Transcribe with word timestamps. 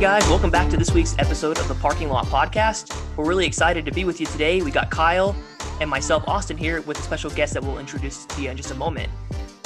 guys, 0.00 0.26
welcome 0.28 0.50
back 0.50 0.70
to 0.70 0.78
this 0.78 0.92
week's 0.92 1.14
episode 1.18 1.58
of 1.58 1.68
the 1.68 1.74
Parking 1.74 2.08
Lot 2.08 2.24
Podcast. 2.24 2.98
We're 3.18 3.26
really 3.26 3.44
excited 3.44 3.84
to 3.84 3.92
be 3.92 4.04
with 4.04 4.18
you 4.18 4.24
today. 4.24 4.62
We 4.62 4.70
got 4.70 4.90
Kyle 4.90 5.36
and 5.78 5.90
myself, 5.90 6.26
Austin, 6.26 6.56
here 6.56 6.80
with 6.80 6.98
a 6.98 7.02
special 7.02 7.30
guest 7.30 7.52
that 7.52 7.62
we'll 7.62 7.78
introduce 7.78 8.24
to 8.24 8.40
you 8.40 8.48
in 8.48 8.56
just 8.56 8.70
a 8.70 8.74
moment. 8.74 9.10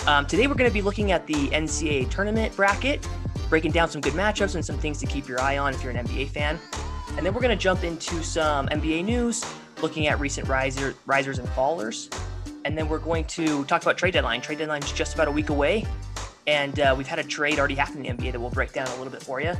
Um, 0.08 0.26
today, 0.26 0.48
we're 0.48 0.56
going 0.56 0.68
to 0.68 0.74
be 0.74 0.82
looking 0.82 1.12
at 1.12 1.24
the 1.28 1.50
NCAA 1.50 2.10
tournament 2.10 2.56
bracket, 2.56 3.06
breaking 3.48 3.70
down 3.70 3.88
some 3.88 4.00
good 4.00 4.14
matchups 4.14 4.56
and 4.56 4.64
some 4.64 4.76
things 4.76 4.98
to 4.98 5.06
keep 5.06 5.28
your 5.28 5.40
eye 5.40 5.56
on 5.56 5.72
if 5.72 5.84
you're 5.84 5.92
an 5.92 6.04
NBA 6.04 6.30
fan. 6.30 6.58
And 7.16 7.24
then 7.24 7.32
we're 7.32 7.40
going 7.40 7.56
to 7.56 7.62
jump 7.62 7.84
into 7.84 8.20
some 8.24 8.66
NBA 8.70 9.04
news, 9.04 9.44
looking 9.82 10.08
at 10.08 10.18
recent 10.18 10.48
riser, 10.48 10.96
risers 11.06 11.38
and 11.38 11.46
fallers. 11.50 12.12
And 12.64 12.76
then 12.76 12.88
we're 12.88 12.98
going 12.98 13.24
to 13.26 13.64
talk 13.66 13.82
about 13.82 13.96
trade 13.96 14.14
deadline. 14.14 14.40
Trade 14.40 14.58
deadline 14.58 14.82
is 14.82 14.90
just 14.90 15.14
about 15.14 15.28
a 15.28 15.32
week 15.32 15.50
away. 15.50 15.86
And 16.48 16.80
uh, 16.80 16.92
we've 16.98 17.06
had 17.06 17.20
a 17.20 17.24
trade 17.24 17.60
already 17.60 17.76
happen 17.76 18.04
in 18.04 18.16
the 18.16 18.22
NBA 18.24 18.32
that 18.32 18.40
we'll 18.40 18.50
break 18.50 18.72
down 18.72 18.88
a 18.88 18.96
little 18.96 19.12
bit 19.12 19.22
for 19.22 19.40
you. 19.40 19.54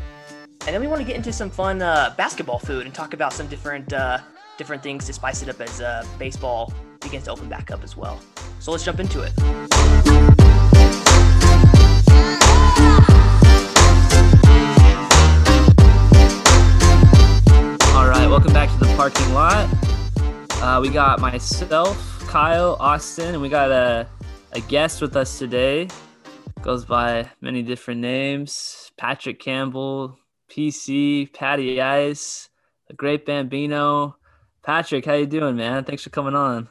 And 0.61 0.75
then 0.75 0.81
we 0.81 0.87
want 0.87 1.01
to 1.01 1.07
get 1.07 1.17
into 1.17 1.33
some 1.33 1.51
fun 1.51 1.83
uh, 1.83 2.15
basketball 2.17 2.59
food 2.59 2.87
and 2.87 2.95
talk 2.95 3.13
about 3.13 3.33
some 3.33 3.47
different 3.49 3.93
uh, 3.93 4.19
different 4.57 4.83
things 4.83 5.05
to 5.07 5.13
spice 5.13 5.43
it 5.43 5.49
up 5.49 5.61
as 5.61 5.81
uh, 5.81 6.07
baseball 6.19 6.73
begins 7.01 7.25
to 7.25 7.31
open 7.31 7.49
back 7.49 7.71
up 7.71 7.85
as 7.85 7.97
well. 7.97 8.21
So 8.61 8.73
let's 8.73 8.85
jump 8.85 8.99
into 8.99 9.23
it. 9.23 9.33
All 17.95 18.09
right, 18.09 18.27
welcome 18.27 18.53
back 18.53 18.71
to 18.71 18.79
the 18.79 18.93
parking 18.97 19.35
lot. 19.35 19.69
Uh, 20.63 20.81
we 20.81 20.89
got 20.89 21.21
myself, 21.21 22.27
Kyle, 22.27 22.77
Austin, 22.81 23.35
and 23.35 23.43
we 23.43 23.51
got 23.51 23.71
a, 23.71 24.09
a 24.53 24.61
guest 24.61 25.03
with 25.03 25.15
us 25.15 25.39
today. 25.39 25.89
Goes 26.63 26.87
by 26.87 27.31
many 27.43 27.63
different 27.63 28.01
names. 28.01 28.91
Patrick 28.97 29.41
Campbell, 29.41 30.19
PC, 30.55 31.33
Patty 31.33 31.81
Ice, 31.81 32.49
the 32.87 32.95
Great 32.95 33.27
Bambino. 33.27 34.17
Patrick, 34.63 35.05
how 35.05 35.15
you 35.15 35.27
doing, 35.27 35.57
man? 35.57 35.83
Thanks 35.83 36.05
for 36.05 36.11
coming 36.11 36.37
on. 36.37 36.69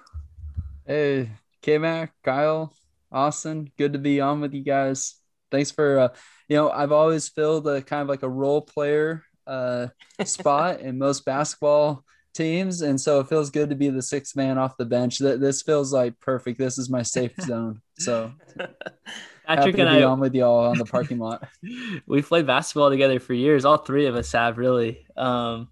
Hey, 0.88 1.31
K 1.62 1.78
Mac, 1.78 2.14
Kyle, 2.23 2.73
Austin, 3.11 3.70
good 3.78 3.94
to 3.94 4.00
be 4.00 4.22
on 4.22 4.39
with 4.39 4.54
you 4.54 4.64
guys. 4.64 5.16
Thanks 5.52 5.70
for, 5.70 6.00
uh, 6.00 6.08
you 6.48 6.56
know, 6.56 6.70
I've 6.70 6.94
always 6.94 7.28
filled 7.28 7.67
a 7.67 7.81
kind 7.81 8.02
of 8.02 8.08
like 8.08 8.23
a 8.23 8.30
role 8.30 8.61
player 8.61 9.23
uh, 9.45 9.88
spot 10.23 10.80
in 10.80 10.98
most 10.98 11.26
basketball 11.26 12.06
teams, 12.34 12.81
and 12.81 13.00
so 13.00 13.20
it 13.20 13.28
feels 13.28 13.50
good 13.50 13.70
to 13.70 13.76
be 13.76 13.89
the 13.89 14.02
sixth 14.02 14.36
man 14.36 14.58
off 14.58 14.78
the 14.78 14.86
bench. 14.86 15.20
That 15.20 15.42
this 15.42 15.61
feels 15.61 15.92
like 15.92 16.20
perfect. 16.22 16.58
This 16.58 16.78
is 16.78 16.89
my 16.89 17.02
safe 17.02 17.34
zone. 17.42 17.81
So 18.00 18.31
Patrick 19.45 19.77
and 19.77 19.89
I 19.89 20.03
on 20.03 20.19
with 20.19 20.33
y'all 20.33 20.66
on 20.66 20.77
the 20.77 20.86
parking 20.86 21.19
lot. 21.19 21.47
we 22.08 22.22
played 22.22 22.47
basketball 22.47 22.89
together 22.89 23.19
for 23.19 23.33
years. 23.33 23.66
All 23.66 23.77
three 23.77 24.05
of 24.05 24.16
us 24.16 24.31
have 24.31 24.58
really. 24.58 25.05
Um, 25.17 25.69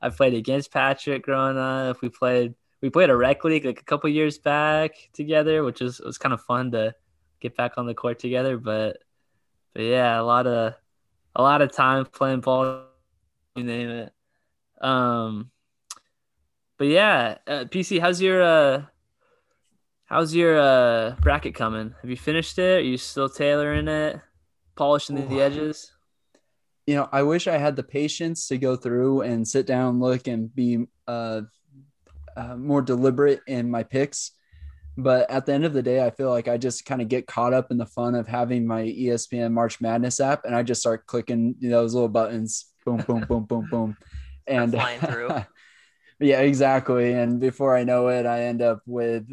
I 0.00 0.10
played 0.10 0.34
against 0.34 0.72
Patrick 0.72 1.22
growing 1.22 1.56
up. 1.56 2.02
We 2.02 2.10
played 2.10 2.54
we 2.82 2.90
played 2.90 3.08
a 3.08 3.16
rec 3.16 3.44
league 3.44 3.64
like 3.64 3.80
a 3.80 3.84
couple 3.84 4.10
years 4.10 4.38
back 4.38 4.92
together, 5.14 5.64
which 5.64 5.80
was 5.80 6.00
was 6.00 6.18
kind 6.18 6.34
of 6.34 6.42
fun 6.42 6.72
to 6.72 6.94
get 7.40 7.56
back 7.56 7.72
on 7.78 7.86
the 7.86 7.94
court 7.94 8.18
together. 8.18 8.58
But 8.58 8.98
but 9.72 9.84
yeah, 9.84 10.20
a 10.20 10.22
lot 10.22 10.46
of 10.46 10.74
a 11.34 11.42
lot 11.42 11.62
of 11.62 11.72
time 11.72 12.04
playing 12.04 12.40
ball, 12.40 12.82
you 13.56 13.64
name 13.64 13.88
it. 13.88 14.12
Um, 14.80 15.50
but 16.76 16.88
yeah, 16.88 17.38
uh, 17.46 17.64
PC, 17.64 18.00
how's 18.00 18.20
your 18.20 18.42
uh, 18.42 18.82
how's 20.14 20.32
your 20.32 20.56
uh 20.56 21.16
bracket 21.20 21.56
coming? 21.56 21.92
Have 22.00 22.08
you 22.08 22.16
finished 22.16 22.56
it? 22.58 22.78
Are 22.78 22.80
you 22.80 22.96
still 22.96 23.28
tailoring 23.28 23.88
it, 23.88 24.20
polishing 24.76 25.16
the, 25.16 25.22
the 25.22 25.40
edges? 25.40 25.90
you 26.86 26.94
know, 26.94 27.08
I 27.10 27.22
wish 27.22 27.48
I 27.48 27.56
had 27.56 27.74
the 27.74 27.82
patience 27.82 28.46
to 28.48 28.58
go 28.58 28.76
through 28.76 29.22
and 29.22 29.48
sit 29.48 29.66
down, 29.66 29.98
look, 29.98 30.28
and 30.28 30.54
be 30.54 30.86
uh, 31.08 31.42
uh, 32.36 32.56
more 32.56 32.82
deliberate 32.82 33.40
in 33.46 33.70
my 33.70 33.82
picks. 33.82 34.32
But 34.96 35.28
at 35.30 35.46
the 35.46 35.52
end 35.52 35.64
of 35.64 35.72
the 35.72 35.82
day, 35.82 36.04
I 36.04 36.10
feel 36.10 36.30
like 36.30 36.46
I 36.46 36.58
just 36.58 36.84
kind 36.84 37.02
of 37.02 37.08
get 37.08 37.26
caught 37.26 37.52
up 37.52 37.72
in 37.72 37.78
the 37.78 37.86
fun 37.86 38.14
of 38.14 38.28
having 38.28 38.66
my 38.66 38.82
ESPN 38.82 39.50
March 39.50 39.80
Madness 39.80 40.20
app, 40.20 40.44
and 40.44 40.54
I 40.54 40.62
just 40.62 40.80
start 40.80 41.06
clicking 41.06 41.56
you 41.58 41.70
know, 41.70 41.80
those 41.80 41.94
little 41.94 42.08
buttons, 42.08 42.66
boom, 42.84 42.98
boom, 42.98 43.24
boom, 43.26 43.44
boom, 43.44 43.66
boom, 43.68 43.96
and 44.46 44.70
flying 44.70 45.00
through. 45.00 45.30
yeah, 46.20 46.40
exactly. 46.40 47.14
And 47.14 47.40
before 47.40 47.76
I 47.76 47.82
know 47.82 48.08
it, 48.08 48.26
I 48.26 48.42
end 48.42 48.62
up 48.62 48.82
with 48.86 49.26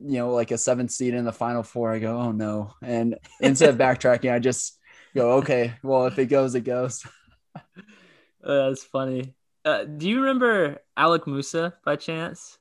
you 0.00 0.18
know 0.18 0.32
like 0.32 0.50
a 0.50 0.58
seventh 0.58 0.90
seed 0.90 1.14
in 1.14 1.24
the 1.24 1.32
final 1.32 1.62
four. 1.62 1.92
I 1.92 1.98
go, 1.98 2.18
oh 2.18 2.32
no! 2.32 2.74
And 2.82 3.18
instead 3.40 3.70
of 3.70 3.76
backtracking, 3.76 4.32
I 4.32 4.38
just 4.38 4.78
go, 5.14 5.32
okay, 5.34 5.74
well, 5.82 6.06
if 6.06 6.18
it 6.18 6.26
goes, 6.26 6.54
it 6.54 6.62
goes. 6.62 7.06
uh, 7.54 7.60
that's 8.42 8.84
funny. 8.84 9.34
Uh, 9.64 9.84
do 9.84 10.08
you 10.08 10.20
remember 10.20 10.78
Alec 10.96 11.26
Musa 11.26 11.74
by 11.84 11.96
chance? 11.96 12.58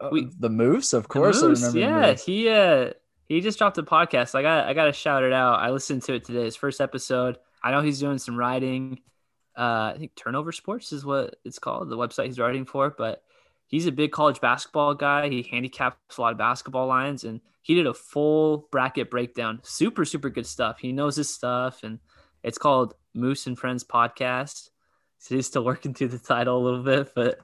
Uh, 0.00 0.08
we, 0.12 0.30
the 0.38 0.50
Moose, 0.50 0.92
of 0.92 1.08
course. 1.08 1.42
Moose, 1.42 1.74
yeah, 1.74 2.14
he 2.14 2.48
uh 2.48 2.90
he 3.26 3.40
just 3.40 3.58
dropped 3.58 3.78
a 3.78 3.82
podcast. 3.82 4.34
I 4.34 4.42
got 4.42 4.66
I 4.66 4.74
got 4.74 4.84
to 4.84 4.92
shout 4.92 5.24
it 5.24 5.32
out. 5.32 5.60
I 5.60 5.70
listened 5.70 6.02
to 6.04 6.14
it 6.14 6.24
today. 6.24 6.44
His 6.44 6.56
first 6.56 6.80
episode. 6.80 7.38
I 7.62 7.70
know 7.70 7.80
he's 7.80 7.98
doing 7.98 8.18
some 8.18 8.36
writing. 8.36 9.00
Uh, 9.56 9.92
I 9.94 9.96
think 9.98 10.14
Turnover 10.14 10.52
Sports 10.52 10.92
is 10.92 11.04
what 11.04 11.36
it's 11.44 11.58
called, 11.58 11.88
the 11.88 11.96
website 11.96 12.26
he's 12.26 12.38
writing 12.38 12.66
for. 12.66 12.90
But 12.90 13.22
he's 13.74 13.86
a 13.86 13.92
big 13.92 14.12
college 14.12 14.40
basketball 14.40 14.94
guy. 14.94 15.28
He 15.28 15.42
handicaps 15.42 16.16
a 16.16 16.20
lot 16.20 16.30
of 16.30 16.38
basketball 16.38 16.86
lines, 16.86 17.24
and 17.24 17.40
he 17.60 17.74
did 17.74 17.88
a 17.88 17.92
full 17.92 18.68
bracket 18.70 19.10
breakdown. 19.10 19.58
Super, 19.64 20.04
super 20.04 20.30
good 20.30 20.46
stuff. 20.46 20.78
He 20.78 20.92
knows 20.92 21.16
his 21.16 21.28
stuff, 21.28 21.82
and 21.82 21.98
it's 22.44 22.56
called 22.56 22.94
Moose 23.14 23.48
and 23.48 23.58
Friends 23.58 23.82
Podcast. 23.82 24.68
So 25.18 25.34
he's 25.34 25.48
still 25.48 25.64
working 25.72 25.92
through 25.92 26.08
the 26.08 26.20
title 26.20 26.56
a 26.56 26.62
little 26.62 26.84
bit, 26.84 27.12
but 27.16 27.40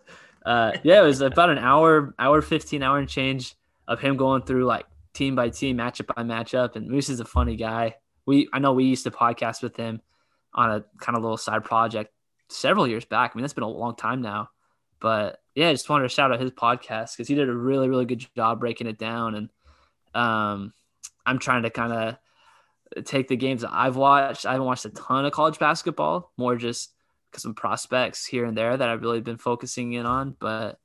uh, 0.46 0.72
yeah, 0.84 1.02
it 1.02 1.04
was 1.04 1.20
about 1.20 1.50
an 1.50 1.58
hour, 1.58 2.14
hour 2.16 2.40
fifteen, 2.42 2.84
hour 2.84 2.98
and 2.98 3.08
change 3.08 3.56
of 3.88 3.98
him 3.98 4.16
going 4.16 4.42
through 4.42 4.66
like 4.66 4.86
team 5.14 5.34
by 5.34 5.48
team, 5.48 5.78
matchup 5.78 6.14
by 6.14 6.22
matchup. 6.22 6.76
And 6.76 6.88
Moose 6.88 7.08
is 7.08 7.18
a 7.18 7.24
funny 7.24 7.56
guy. 7.56 7.96
We 8.24 8.48
I 8.52 8.60
know 8.60 8.72
we 8.72 8.84
used 8.84 9.02
to 9.02 9.10
podcast 9.10 9.64
with 9.64 9.76
him 9.76 10.00
on 10.54 10.70
a 10.70 10.84
kind 11.00 11.16
of 11.16 11.24
little 11.24 11.36
side 11.36 11.64
project 11.64 12.12
several 12.48 12.86
years 12.86 13.04
back. 13.04 13.32
I 13.34 13.36
mean, 13.36 13.42
that's 13.42 13.52
been 13.52 13.64
a 13.64 13.68
long 13.68 13.96
time 13.96 14.22
now, 14.22 14.50
but 15.00 15.40
yeah, 15.54 15.68
I 15.68 15.72
just 15.72 15.88
wanted 15.88 16.04
to 16.04 16.14
shout 16.14 16.32
out 16.32 16.40
his 16.40 16.50
podcast 16.50 17.16
because 17.16 17.28
he 17.28 17.34
did 17.34 17.48
a 17.48 17.54
really, 17.54 17.88
really 17.88 18.04
good 18.04 18.24
job 18.36 18.60
breaking 18.60 18.86
it 18.86 18.98
down. 18.98 19.34
And 19.34 19.50
um, 20.14 20.72
I'm 21.26 21.38
trying 21.38 21.62
to 21.64 21.70
kind 21.70 21.92
of 21.92 23.04
take 23.04 23.28
the 23.28 23.36
games 23.36 23.62
that 23.62 23.72
I've 23.72 23.96
watched. 23.96 24.46
I 24.46 24.52
haven't 24.52 24.66
watched 24.66 24.84
a 24.84 24.90
ton 24.90 25.24
of 25.24 25.32
college 25.32 25.58
basketball, 25.58 26.32
more 26.36 26.56
just 26.56 26.92
because 27.30 27.42
some 27.42 27.54
prospects 27.54 28.26
here 28.26 28.44
and 28.44 28.56
there 28.56 28.76
that 28.76 28.88
I've 28.88 29.02
really 29.02 29.20
been 29.20 29.38
focusing 29.38 29.92
in 29.92 30.06
on. 30.06 30.36
But 30.38 30.78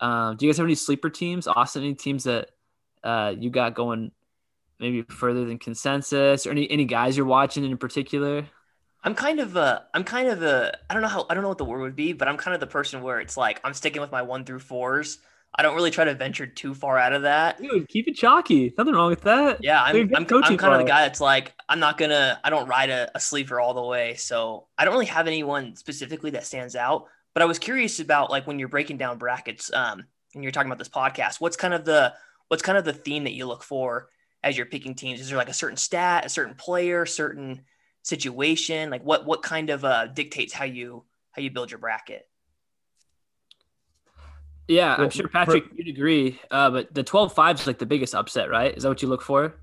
um, 0.00 0.36
do 0.36 0.46
you 0.46 0.52
guys 0.52 0.58
have 0.58 0.66
any 0.66 0.74
sleeper 0.74 1.10
teams? 1.10 1.46
Austin, 1.46 1.82
any 1.82 1.94
teams 1.94 2.24
that 2.24 2.50
uh, 3.02 3.34
you 3.36 3.50
got 3.50 3.74
going 3.74 4.12
maybe 4.78 5.02
further 5.02 5.44
than 5.44 5.58
consensus 5.58 6.46
or 6.46 6.50
any, 6.50 6.70
any 6.70 6.84
guys 6.84 7.16
you're 7.16 7.26
watching 7.26 7.64
in 7.64 7.76
particular? 7.76 8.46
I'm 9.04 9.14
kind 9.14 9.40
of 9.40 9.56
a, 9.56 9.86
I'm 9.94 10.04
kind 10.04 10.28
of 10.28 10.42
a, 10.42 10.76
I 10.90 10.94
don't 10.94 11.02
know 11.02 11.08
how, 11.08 11.26
I 11.30 11.34
don't 11.34 11.42
know 11.42 11.48
what 11.48 11.58
the 11.58 11.64
word 11.64 11.80
would 11.80 11.96
be, 11.96 12.12
but 12.12 12.28
I'm 12.28 12.36
kind 12.36 12.54
of 12.54 12.60
the 12.60 12.66
person 12.66 13.02
where 13.02 13.20
it's 13.20 13.36
like 13.36 13.60
I'm 13.64 13.74
sticking 13.74 14.02
with 14.02 14.10
my 14.10 14.22
one 14.22 14.44
through 14.44 14.58
fours. 14.60 15.18
I 15.54 15.62
don't 15.62 15.74
really 15.74 15.90
try 15.90 16.04
to 16.04 16.14
venture 16.14 16.46
too 16.46 16.74
far 16.74 16.98
out 16.98 17.12
of 17.12 17.22
that. 17.22 17.60
Dude, 17.60 17.88
keep 17.88 18.06
it 18.06 18.14
chalky. 18.14 18.74
Nothing 18.76 18.94
wrong 18.94 19.08
with 19.08 19.22
that. 19.22 19.58
Yeah, 19.62 19.82
I'm, 19.82 19.96
I'm, 20.14 20.26
I'm, 20.30 20.56
kind 20.58 20.74
of 20.74 20.78
the 20.78 20.84
guy 20.84 21.02
that's 21.02 21.20
like, 21.20 21.54
I'm 21.68 21.80
not 21.80 21.96
gonna, 21.96 22.38
I 22.44 22.50
don't 22.50 22.68
ride 22.68 22.90
a, 22.90 23.10
a 23.14 23.20
sleeper 23.20 23.58
all 23.58 23.72
the 23.72 23.82
way. 23.82 24.14
So 24.16 24.66
I 24.76 24.84
don't 24.84 24.92
really 24.92 25.06
have 25.06 25.26
anyone 25.26 25.74
specifically 25.74 26.30
that 26.30 26.44
stands 26.44 26.76
out. 26.76 27.06
But 27.34 27.42
I 27.42 27.46
was 27.46 27.58
curious 27.58 28.00
about 28.00 28.30
like 28.30 28.46
when 28.46 28.58
you're 28.58 28.68
breaking 28.68 28.98
down 28.98 29.16
brackets, 29.16 29.72
um, 29.72 30.04
and 30.34 30.42
you're 30.42 30.52
talking 30.52 30.68
about 30.68 30.78
this 30.78 30.88
podcast, 30.88 31.40
what's 31.40 31.56
kind 31.56 31.72
of 31.72 31.84
the, 31.84 32.12
what's 32.48 32.62
kind 32.62 32.76
of 32.76 32.84
the 32.84 32.92
theme 32.92 33.24
that 33.24 33.32
you 33.32 33.46
look 33.46 33.62
for 33.62 34.10
as 34.44 34.56
you're 34.56 34.66
picking 34.66 34.94
teams? 34.94 35.20
Is 35.20 35.28
there 35.28 35.38
like 35.38 35.48
a 35.48 35.54
certain 35.54 35.76
stat, 35.76 36.26
a 36.26 36.28
certain 36.28 36.56
player, 36.56 37.06
certain 37.06 37.62
situation? 38.08 38.90
Like 38.90 39.02
what 39.04 39.26
what 39.26 39.42
kind 39.42 39.70
of 39.70 39.84
uh, 39.84 40.06
dictates 40.06 40.52
how 40.52 40.64
you 40.64 41.04
how 41.32 41.42
you 41.42 41.50
build 41.50 41.70
your 41.70 41.78
bracket? 41.78 42.26
Yeah, 44.66 44.94
I'm 44.98 45.10
sure 45.10 45.28
Patrick 45.28 45.64
you'd 45.74 45.88
agree. 45.88 46.38
Uh, 46.50 46.70
but 46.70 46.92
the 46.92 47.02
12-5 47.02 47.60
is 47.60 47.66
like 47.66 47.78
the 47.78 47.86
biggest 47.86 48.14
upset, 48.14 48.50
right? 48.50 48.76
Is 48.76 48.82
that 48.82 48.90
what 48.90 49.00
you 49.00 49.08
look 49.08 49.22
for, 49.22 49.54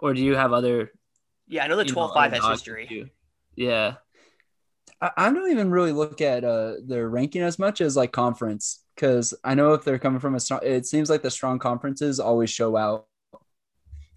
or 0.00 0.14
do 0.14 0.22
you 0.22 0.36
have 0.36 0.52
other? 0.52 0.92
Yeah, 1.48 1.64
I 1.64 1.66
know 1.66 1.76
the 1.76 1.84
12-5 1.84 2.32
has 2.32 2.46
history. 2.46 3.10
Yeah, 3.56 3.94
I, 5.00 5.10
I 5.16 5.32
don't 5.32 5.50
even 5.50 5.70
really 5.70 5.92
look 5.92 6.20
at 6.20 6.44
uh, 6.44 6.74
their 6.84 7.08
ranking 7.08 7.42
as 7.42 7.58
much 7.58 7.80
as 7.80 7.96
like 7.96 8.12
conference 8.12 8.84
because 8.94 9.34
I 9.42 9.54
know 9.54 9.72
if 9.72 9.84
they're 9.84 9.98
coming 9.98 10.20
from 10.20 10.36
a 10.36 10.40
strong, 10.40 10.60
it 10.62 10.86
seems 10.86 11.10
like 11.10 11.22
the 11.22 11.30
strong 11.30 11.58
conferences 11.58 12.20
always 12.20 12.50
show 12.50 12.76
out 12.76 13.06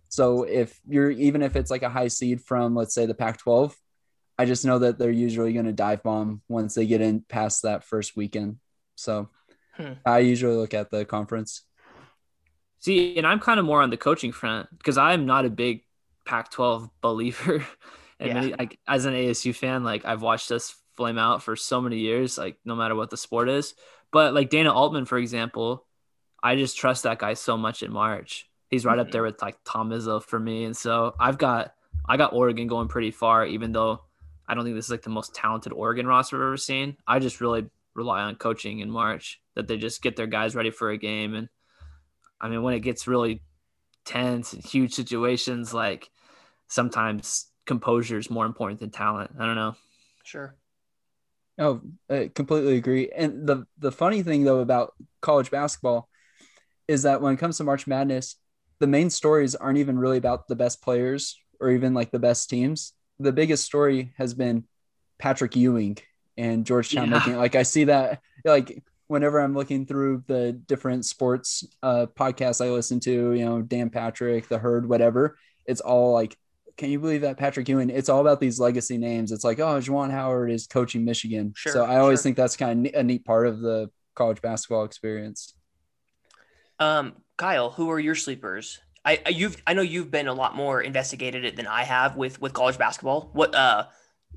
so 0.10 0.44
if 0.44 0.80
you're 0.88 1.12
even 1.12 1.42
if 1.42 1.56
it's 1.56 1.72
like 1.72 1.84
a 1.84 1.90
high 1.90 2.07
seed 2.07 2.42
from 2.42 2.75
let's 2.75 2.94
say 2.94 3.06
the 3.06 3.13
Pac-12, 3.13 3.74
I 4.38 4.46
just 4.46 4.66
know 4.66 4.80
that 4.80 4.98
they're 4.98 5.12
usually 5.12 5.54
going 5.54 5.66
to 5.66 5.74
dive 5.74 6.04
bomb 6.04 6.42
once 6.48 6.75
they 6.75 6.86
get 6.86 7.02
in 7.02 7.22
past 7.22 7.63
that 7.63 7.84
first 7.84 8.16
weekend. 8.16 8.57
So 8.96 9.30
hmm. 9.75 9.94
I 10.06 10.19
usually 10.19 10.56
look 10.56 10.74
at 10.74 10.92
the 10.92 11.06
conference. 11.06 11.62
See, 12.80 13.18
and 13.18 13.25
I'm 13.25 13.40
kind 13.40 13.60
of 13.60 13.66
more 13.66 13.81
on 13.81 13.90
the 13.90 13.98
coaching 13.98 14.31
front 14.31 14.69
because 14.78 14.98
I'm 14.98 15.25
not 15.25 15.46
a 15.46 15.50
big 15.50 15.84
Pac-12 16.25 16.90
believer. 17.02 17.66
and 18.19 18.28
yeah. 18.28 18.34
many, 18.34 18.54
like 18.57 18.80
as 18.88 19.06
an 19.06 19.13
ASU 19.13 19.56
fan, 19.56 19.84
like 19.84 20.06
I've 20.06 20.22
watched 20.22 20.52
us 20.52 20.75
flame 20.96 21.18
out 21.18 21.44
for 21.44 21.56
so 21.56 21.81
many 21.81 22.00
years, 22.00 22.38
like 22.38 22.57
no 22.66 22.75
matter 22.75 22.96
what 22.96 23.10
the 23.10 23.18
sport 23.18 23.50
is. 23.50 23.74
But 24.12 24.34
like 24.34 24.50
Dana 24.50 24.74
Altman, 24.74 25.06
for 25.06 25.18
example, 25.18 25.86
I 26.42 26.56
just 26.56 26.78
trust 26.78 27.04
that 27.04 27.19
guy 27.19 27.34
so 27.34 27.57
much 27.57 27.84
in 27.84 27.92
March. 27.92 28.50
He's 28.75 28.83
right 28.83 28.98
mm-hmm. 28.98 29.07
up 29.07 29.12
there 29.12 29.24
with 29.24 29.42
like 29.42 29.56
Tom 29.63 29.92
Izzo 29.92 30.22
for 30.22 30.38
me. 30.38 30.66
And 30.66 30.75
so 30.75 31.16
I've 31.18 31.38
got 31.38 31.74
I 32.06 32.18
got 32.18 32.33
Oregon 32.33 32.68
going 32.68 32.89
pretty 32.89 33.12
far, 33.12 33.45
even 33.45 33.72
though 33.72 34.01
I 34.48 34.54
don't 34.54 34.66
think 34.66 34.75
this 34.75 34.86
is 34.86 34.92
like 34.92 35.01
the 35.01 35.10
most 35.10 35.33
talented 35.33 35.72
Oregon 35.72 36.06
roster 36.06 36.36
I've 36.36 36.42
ever 36.42 36.57
seen. 36.57 36.98
I 37.07 37.19
just 37.19 37.39
really 37.39 37.69
rely 37.94 38.24
on 38.24 38.36
coaching 38.36 38.80
in 38.80 38.92
March 38.92 39.42
that 39.56 39.69
they 39.69 39.77
just 39.77 40.01
get 40.01 40.18
their 40.18 40.27
guys 40.27 40.56
ready 40.56 40.72
for 40.72 40.89
a 40.89 40.98
game. 40.98 41.36
And 41.36 41.48
I 42.42 42.50
mean, 42.50 42.63
when 42.63 42.74
it 42.74 42.81
gets 42.81 43.07
really 43.07 43.42
tense 44.04 44.51
and 44.51 44.62
huge 44.62 44.94
situations, 44.94 45.74
like 45.74 46.10
sometimes 46.68 47.48
composure 47.66 48.19
is 48.19 48.30
more 48.30 48.45
important 48.45 48.81
than 48.81 48.92
talent. 48.92 49.31
I 49.39 49.45
don't 49.45 49.56
know. 49.56 49.75
Sure. 50.25 50.54
Oh, 51.57 51.80
I 52.10 52.30
completely 52.36 52.75
agree. 52.75 53.10
And 53.16 53.48
the 53.48 53.66
the 53.78 53.94
funny 53.94 54.21
thing 54.21 54.44
though 54.44 54.60
about 54.60 54.94
college 55.21 55.50
basketball 55.50 56.10
is 56.88 57.04
that 57.04 57.21
when 57.21 57.33
it 57.33 57.39
comes 57.39 57.57
to 57.57 57.63
March 57.63 57.88
Madness, 57.88 58.36
the 58.80 58.88
main 58.88 59.10
stories 59.10 59.56
aren't 59.56 59.77
even 59.77 59.98
really 59.98 60.18
about 60.18 60.48
the 60.48 60.56
best 60.56 60.81
players 60.81 61.39
or 61.60 61.72
even 61.72 61.94
like 61.94 62.12
the 62.12 62.19
best 62.19 62.50
teams. 62.50 62.94
The 63.19 63.31
biggest 63.31 63.63
story 63.63 64.13
has 64.18 64.33
been 64.33 64.66
Patrick 65.18 65.56
Ewing 65.56 65.98
and 66.38 66.66
Georgetown 66.66 67.10
yeah. 67.10 67.18
making 67.18 67.38
like 67.38 67.56
I 67.56 67.63
see 67.63 67.86
that 67.86 68.22
like 68.44 68.83
whenever 69.07 69.39
I'm 69.39 69.54
looking 69.54 69.86
through 69.86 70.24
the 70.27 70.51
different 70.51 71.06
sports 71.06 71.63
uh 71.81 72.07
podcasts 72.07 72.63
I 72.63 72.69
listen 72.69 73.00
to, 73.01 73.33
you 73.33 73.45
know, 73.45 73.62
Dan 73.62 73.89
Patrick, 73.89 74.50
the 74.50 74.57
herd, 74.57 74.88
whatever, 74.88 75.38
it's 75.66 75.81
all 75.81 76.13
like 76.13 76.38
can 76.78 76.89
you 76.89 77.00
believe 77.00 77.21
that 77.21 77.38
Patrick 77.38 77.69
Ewing? 77.69 77.89
It's 77.89 78.10
all 78.10 78.19
about 78.19 78.42
these 78.42 78.60
legacy 78.60 78.98
names. 78.98 79.31
It's 79.31 79.45
like, 79.45 79.60
oh, 79.60 79.80
Juwan 79.80 80.12
Howard 80.12 80.51
is 80.51 80.68
coaching 80.68 81.06
Michigan. 81.06 81.54
Sure, 81.56 81.71
so 81.71 81.86
I 81.86 82.00
always 82.00 82.19
sure. 82.19 82.24
think 82.24 82.38
that's 82.38 82.57
kind 82.57 82.88
of 82.88 82.94
a 82.94 83.01
neat 83.01 83.24
part 83.24 83.48
of 83.48 83.62
the 83.62 83.89
college 84.13 84.42
basketball 84.42 84.83
experience. 84.83 85.54
Um, 86.80 87.13
Kyle, 87.37 87.71
who 87.71 87.89
are 87.91 87.99
your 87.99 88.15
sleepers? 88.15 88.79
I, 89.03 89.21
I 89.25 89.29
you've 89.29 89.61
I 89.67 89.73
know 89.73 89.81
you've 89.81 90.09
been 90.09 90.27
a 90.27 90.33
lot 90.33 90.55
more 90.55 90.81
investigated 90.81 91.45
it 91.45 91.55
than 91.55 91.67
I 91.67 91.83
have 91.83 92.15
with 92.15 92.41
with 92.41 92.53
college 92.53 92.77
basketball. 92.77 93.29
What 93.33 93.53
uh 93.53 93.85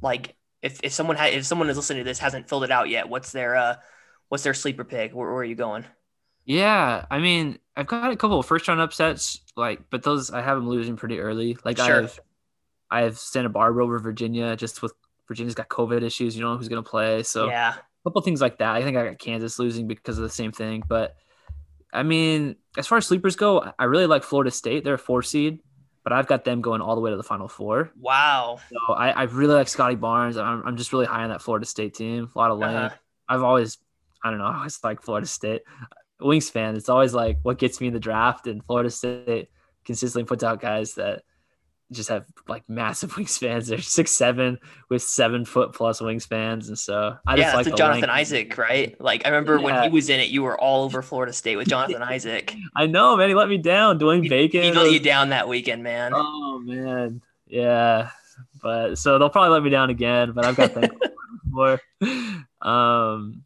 like 0.03 0.37
if 0.63 0.81
if 0.83 0.93
someone 0.93 1.17
had 1.17 1.33
if 1.33 1.47
someone 1.47 1.71
is 1.71 1.77
listening 1.77 2.01
to 2.01 2.05
this 2.05 2.19
hasn't 2.19 2.49
filled 2.49 2.65
it 2.65 2.71
out 2.71 2.89
yet, 2.89 3.09
what's 3.09 3.33
their 3.33 3.57
uh 3.57 3.77
what's 4.29 4.45
their 4.45 4.55
sleeper 4.55 4.85
pick? 4.85 5.13
Where, 5.13 5.29
where 5.29 5.41
are 5.41 5.45
you 5.45 5.55
going? 5.55 5.85
Yeah, 6.45 7.05
I 7.11 7.19
mean, 7.19 7.59
I've 7.77 7.87
got 7.87 8.11
a 8.11 8.17
couple 8.17 8.39
of 8.41 8.47
first 8.47 8.69
round 8.69 8.81
upsets, 8.81 9.41
like, 9.55 9.81
but 9.91 10.03
those 10.03 10.31
I 10.31 10.41
have 10.41 10.57
them 10.57 10.69
losing 10.69 10.97
pretty 10.97 11.21
early. 11.21 11.57
Like 11.65 11.77
sure. 11.77 11.87
I 11.87 12.01
have 12.01 12.21
I 12.91 13.01
have 13.03 13.19
Santa 13.19 13.49
Barbara 13.49 13.85
over 13.85 13.99
Virginia, 13.99 14.57
just 14.57 14.83
with 14.83 14.93
Virginia's 15.29 15.55
got 15.55 15.69
COVID 15.69 16.03
issues. 16.03 16.35
You 16.35 16.43
don't 16.43 16.53
know 16.53 16.59
who's 16.59 16.69
gonna 16.69 16.83
play, 16.83 17.23
so 17.23 17.49
yeah, 17.49 17.75
a 17.75 18.09
couple 18.09 18.21
things 18.23 18.41
like 18.41 18.59
that. 18.59 18.75
I 18.75 18.83
think 18.83 18.97
I 18.97 19.07
got 19.07 19.19
Kansas 19.19 19.59
losing 19.59 19.87
because 19.87 20.19
of 20.19 20.25
the 20.25 20.31
same 20.31 20.53
thing, 20.53 20.83
but 20.89 21.17
I 21.93 22.03
mean, 22.03 22.57
as 22.77 22.87
far 22.87 22.99
as 22.99 23.07
sleepers 23.07 23.37
go, 23.37 23.73
I 23.79 23.85
really 23.85 24.07
like 24.07 24.23
Florida 24.23 24.51
State. 24.51 24.85
They're 24.85 24.95
a 24.95 24.99
four 24.99 25.23
seed, 25.23 25.61
but 26.05 26.13
I've 26.13 26.27
got 26.27 26.45
them 26.45 26.61
going 26.61 26.81
all 26.81 26.95
the 26.95 27.01
way 27.01 27.11
to 27.11 27.17
the 27.17 27.23
final 27.23 27.49
four. 27.49 27.91
Wow. 27.99 28.61
So 28.71 28.95
I, 28.95 29.11
I 29.11 29.23
really 29.25 29.55
like 29.55 29.69
Scottie 29.69 29.95
Barnes. 29.97 30.37
I'm, 30.37 30.63
I'm 30.67 30.77
just 30.77 30.93
really 30.93 31.07
high 31.07 31.23
on 31.23 31.31
that 31.31 31.43
Florida 31.43 31.67
State 31.67 31.95
team. 31.95 32.31
A 32.35 32.39
lot 32.39 32.51
of 32.51 32.59
length. 32.59 32.77
Uh-huh. 32.77 32.97
I've 33.29 33.43
always, 33.43 33.79
I 34.23 34.31
don't 34.31 34.39
know, 34.39 34.47
I 34.47 34.57
always 34.59 34.79
like 34.83 35.03
Florida 35.03 35.27
State. 35.27 35.63
Wings 36.21 36.51
fan, 36.51 36.75
it's 36.75 36.89
always 36.89 37.15
like 37.15 37.39
what 37.43 37.59
gets 37.59 37.81
me 37.81 37.87
in 37.87 37.93
the 37.93 38.01
draft, 38.01 38.49
and 38.49 38.65
Florida 38.65 38.91
State 38.91 39.51
consistently 39.85 40.25
puts 40.25 40.43
out 40.43 40.61
guys 40.61 40.95
that 40.95 41.23
just 41.93 42.09
have 42.09 42.27
like 42.47 42.69
massive 42.69 43.13
wingspans. 43.15 43.69
They're 43.69 43.81
six 43.81 44.13
seven 44.13 44.59
with 44.89 45.03
seven 45.03 45.45
foot 45.45 45.73
plus 45.73 46.01
wingspans, 46.01 46.69
and 46.69 46.79
so 46.79 47.17
I 47.27 47.37
just 47.37 47.53
yeah, 47.53 47.57
like 47.57 47.77
Jonathan 47.77 48.03
length. 48.03 48.11
Isaac, 48.11 48.59
right? 48.59 49.01
Like 49.01 49.25
I 49.25 49.31
remember 49.31 49.57
yeah. 49.57 49.63
when 49.63 49.83
he 49.85 49.89
was 49.91 50.09
in 50.11 50.21
it, 50.21 50.29
you 50.29 50.43
were 50.43 50.59
all 50.59 50.85
over 50.85 51.03
Florida 51.09 51.33
State 51.33 51.57
with 51.57 51.69
Jonathan 51.69 52.03
Isaac. 52.03 52.55
I 52.77 52.87
know, 52.87 53.17
man. 53.17 53.29
He 53.29 53.35
let 53.35 53.49
me 53.49 53.59
down. 53.59 53.99
Dwayne 53.99 54.29
Bacon. 54.29 54.63
He 54.63 54.73
let 54.73 54.93
you 54.93 55.01
down 55.01 55.31
that 55.31 55.49
weekend, 55.49 55.83
man. 55.83 56.13
Oh 56.15 56.61
man, 56.61 57.23
yeah. 57.47 58.11
But 58.63 58.97
so 58.97 59.19
they'll 59.19 59.31
probably 59.31 59.51
let 59.51 59.63
me 59.63 59.71
down 59.71 59.91
again. 59.91 60.33
But 60.33 60.45
I've 60.45 60.57
got 60.57 60.75
them 60.75 60.91
more. 61.49 61.81
Um, 62.61 63.45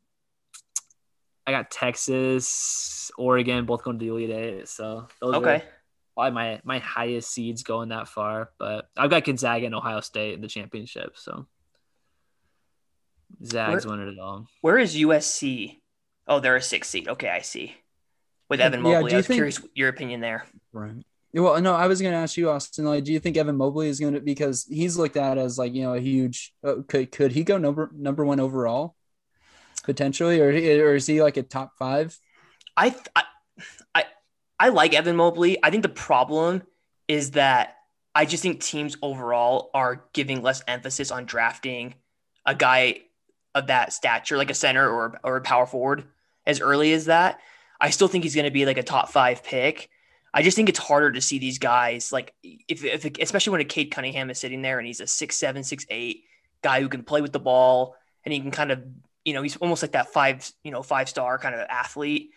I 1.46 1.50
got 1.50 1.70
Texas, 1.70 3.10
Oregon, 3.16 3.66
both 3.66 3.82
going 3.82 3.98
to 3.98 4.04
the 4.04 4.10
Elite 4.10 4.30
Eight. 4.30 4.68
So 4.68 5.08
those 5.20 5.34
okay. 5.36 5.54
Are, 5.56 5.62
probably 6.14 6.32
my 6.32 6.60
my 6.64 6.78
highest 6.78 7.32
seeds 7.32 7.62
going 7.62 7.90
that 7.90 8.08
far. 8.08 8.50
But 8.58 8.88
I've 8.96 9.10
got 9.10 9.24
Gonzaga 9.24 9.66
and 9.66 9.74
Ohio 9.74 10.00
State 10.00 10.34
in 10.34 10.40
the 10.40 10.48
championship, 10.48 11.16
so 11.16 11.46
Zags 13.44 13.86
where, 13.86 13.96
winning 13.96 14.14
it 14.14 14.20
all. 14.20 14.46
Where 14.60 14.78
is 14.78 14.96
USC? 14.96 15.80
Oh, 16.26 16.40
they're 16.40 16.56
a 16.56 16.62
six 16.62 16.88
seed. 16.88 17.08
Okay, 17.08 17.28
I 17.28 17.40
see. 17.40 17.74
With 18.48 18.60
Evan 18.60 18.82
Mobley, 18.82 19.10
yeah, 19.10 19.16
I 19.16 19.18
was 19.18 19.26
think, 19.26 19.38
curious 19.38 19.60
your 19.74 19.88
opinion 19.88 20.20
there. 20.20 20.44
Right. 20.72 21.02
Well, 21.32 21.58
no, 21.62 21.74
I 21.74 21.86
was 21.86 22.02
going 22.02 22.12
to 22.12 22.18
ask 22.18 22.36
you, 22.36 22.50
Austin. 22.50 22.84
Like, 22.84 23.04
do 23.04 23.12
you 23.12 23.18
think 23.18 23.38
Evan 23.38 23.56
Mobley 23.56 23.88
is 23.88 23.98
going 23.98 24.12
to 24.12 24.20
because 24.20 24.66
he's 24.68 24.98
looked 24.98 25.16
at 25.16 25.38
as 25.38 25.58
like 25.58 25.72
you 25.74 25.82
know 25.82 25.94
a 25.94 26.00
huge? 26.00 26.52
Uh, 26.62 26.76
could 26.86 27.10
could 27.10 27.32
he 27.32 27.44
go 27.44 27.56
number 27.56 27.90
number 27.94 28.24
one 28.24 28.40
overall 28.40 28.94
potentially, 29.84 30.40
or 30.40 30.48
or 30.48 30.94
is 30.94 31.06
he 31.06 31.22
like 31.22 31.36
a 31.36 31.42
top 31.42 31.72
five? 31.78 32.16
I, 32.76 32.94
I 33.14 33.22
I 33.94 34.04
like 34.68 34.94
Evan 34.94 35.16
Mobley. 35.16 35.58
I 35.62 35.70
think 35.70 35.82
the 35.82 35.88
problem 35.88 36.62
is 37.08 37.32
that 37.32 37.76
I 38.14 38.26
just 38.26 38.42
think 38.42 38.60
teams 38.60 38.96
overall 39.02 39.70
are 39.74 40.04
giving 40.12 40.42
less 40.42 40.62
emphasis 40.68 41.10
on 41.10 41.24
drafting 41.24 41.94
a 42.44 42.54
guy 42.54 43.00
of 43.54 43.68
that 43.68 43.92
stature, 43.92 44.36
like 44.36 44.50
a 44.50 44.54
center 44.54 44.88
or 44.88 45.18
or 45.24 45.36
a 45.36 45.40
power 45.40 45.66
forward, 45.66 46.04
as 46.46 46.60
early 46.60 46.92
as 46.92 47.06
that. 47.06 47.40
I 47.80 47.90
still 47.90 48.08
think 48.08 48.24
he's 48.24 48.34
going 48.34 48.44
to 48.44 48.50
be 48.50 48.66
like 48.66 48.78
a 48.78 48.82
top 48.82 49.10
five 49.10 49.42
pick. 49.42 49.88
I 50.34 50.42
just 50.42 50.56
think 50.56 50.68
it's 50.68 50.78
harder 50.78 51.12
to 51.12 51.20
see 51.20 51.38
these 51.38 51.58
guys 51.58 52.12
like 52.12 52.32
if, 52.42 52.84
if 52.84 53.04
especially 53.20 53.50
when 53.52 53.60
a 53.60 53.64
Cade 53.64 53.90
Cunningham 53.90 54.30
is 54.30 54.38
sitting 54.38 54.62
there 54.62 54.78
and 54.78 54.86
he's 54.86 55.00
a 55.00 55.06
six 55.06 55.36
seven 55.36 55.62
six 55.62 55.84
eight 55.90 56.24
guy 56.62 56.80
who 56.80 56.88
can 56.88 57.02
play 57.02 57.20
with 57.20 57.32
the 57.32 57.40
ball 57.40 57.96
and 58.24 58.32
he 58.32 58.40
can 58.40 58.50
kind 58.50 58.70
of 58.70 58.82
you 59.24 59.34
know 59.34 59.42
he's 59.42 59.56
almost 59.56 59.82
like 59.82 59.92
that 59.92 60.12
five 60.12 60.50
you 60.64 60.70
know 60.70 60.82
five 60.82 61.08
star 61.08 61.38
kind 61.38 61.54
of 61.54 61.60
athlete 61.68 62.30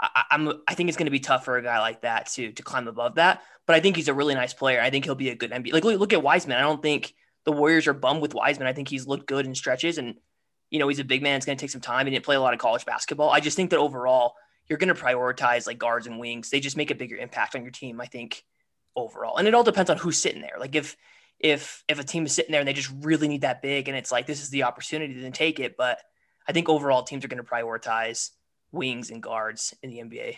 I, 0.00 0.24
am 0.30 0.62
I 0.66 0.74
think 0.74 0.88
it's 0.88 0.96
going 0.96 1.06
to 1.06 1.10
be 1.10 1.20
tough 1.20 1.44
for 1.44 1.58
a 1.58 1.62
guy 1.62 1.78
like 1.78 2.02
that 2.02 2.26
to 2.32 2.52
to 2.52 2.62
climb 2.62 2.88
above 2.88 3.16
that. 3.16 3.42
But 3.66 3.76
I 3.76 3.80
think 3.80 3.96
he's 3.96 4.08
a 4.08 4.14
really 4.14 4.34
nice 4.34 4.54
player. 4.54 4.80
I 4.80 4.90
think 4.90 5.04
he'll 5.04 5.14
be 5.14 5.28
a 5.28 5.34
good 5.34 5.50
NBA. 5.50 5.72
Like 5.72 5.84
look, 5.84 6.00
look 6.00 6.12
at 6.12 6.22
Wiseman. 6.22 6.56
I 6.56 6.62
don't 6.62 6.82
think 6.82 7.14
the 7.44 7.52
Warriors 7.52 7.86
are 7.86 7.92
bummed 7.92 8.22
with 8.22 8.34
Wiseman. 8.34 8.66
I 8.66 8.72
think 8.72 8.88
he's 8.88 9.06
looked 9.06 9.26
good 9.26 9.46
in 9.46 9.54
stretches, 9.54 9.98
and 9.98 10.16
you 10.70 10.78
know 10.78 10.88
he's 10.88 10.98
a 10.98 11.04
big 11.04 11.22
man. 11.22 11.36
It's 11.36 11.46
going 11.46 11.58
to 11.58 11.62
take 11.62 11.70
some 11.70 11.80
time. 11.80 12.06
He 12.06 12.12
didn't 12.12 12.24
play 12.24 12.36
a 12.36 12.40
lot 12.40 12.54
of 12.54 12.60
college 12.60 12.86
basketball. 12.86 13.30
I 13.30 13.40
just 13.40 13.56
think 13.56 13.70
that 13.70 13.78
overall 13.78 14.34
you're 14.68 14.78
going 14.78 14.94
to 14.94 15.00
prioritize 15.00 15.66
like 15.66 15.78
guards 15.78 16.06
and 16.06 16.18
wings. 16.18 16.48
They 16.48 16.60
just 16.60 16.76
make 16.76 16.90
a 16.90 16.94
bigger 16.94 17.16
impact 17.16 17.54
on 17.54 17.62
your 17.62 17.72
team. 17.72 18.00
I 18.00 18.06
think 18.06 18.42
overall, 18.96 19.36
and 19.36 19.46
it 19.46 19.54
all 19.54 19.64
depends 19.64 19.90
on 19.90 19.98
who's 19.98 20.16
sitting 20.16 20.40
there. 20.40 20.56
Like 20.58 20.74
if 20.74 20.96
if 21.38 21.84
if 21.88 21.98
a 21.98 22.04
team 22.04 22.24
is 22.24 22.34
sitting 22.34 22.52
there 22.52 22.60
and 22.60 22.68
they 22.68 22.72
just 22.72 22.92
really 23.02 23.28
need 23.28 23.42
that 23.42 23.60
big, 23.60 23.88
and 23.88 23.96
it's 23.96 24.10
like 24.10 24.26
this 24.26 24.42
is 24.42 24.50
the 24.50 24.62
opportunity, 24.62 25.20
then 25.20 25.32
take 25.32 25.60
it. 25.60 25.76
But 25.76 26.00
I 26.48 26.52
think 26.52 26.68
overall 26.68 27.02
teams 27.02 27.24
are 27.24 27.28
going 27.28 27.42
to 27.42 27.48
prioritize 27.48 28.30
wings 28.72 29.10
and 29.10 29.22
guards 29.22 29.74
in 29.82 29.90
the 29.90 29.98
NBA. 29.98 30.36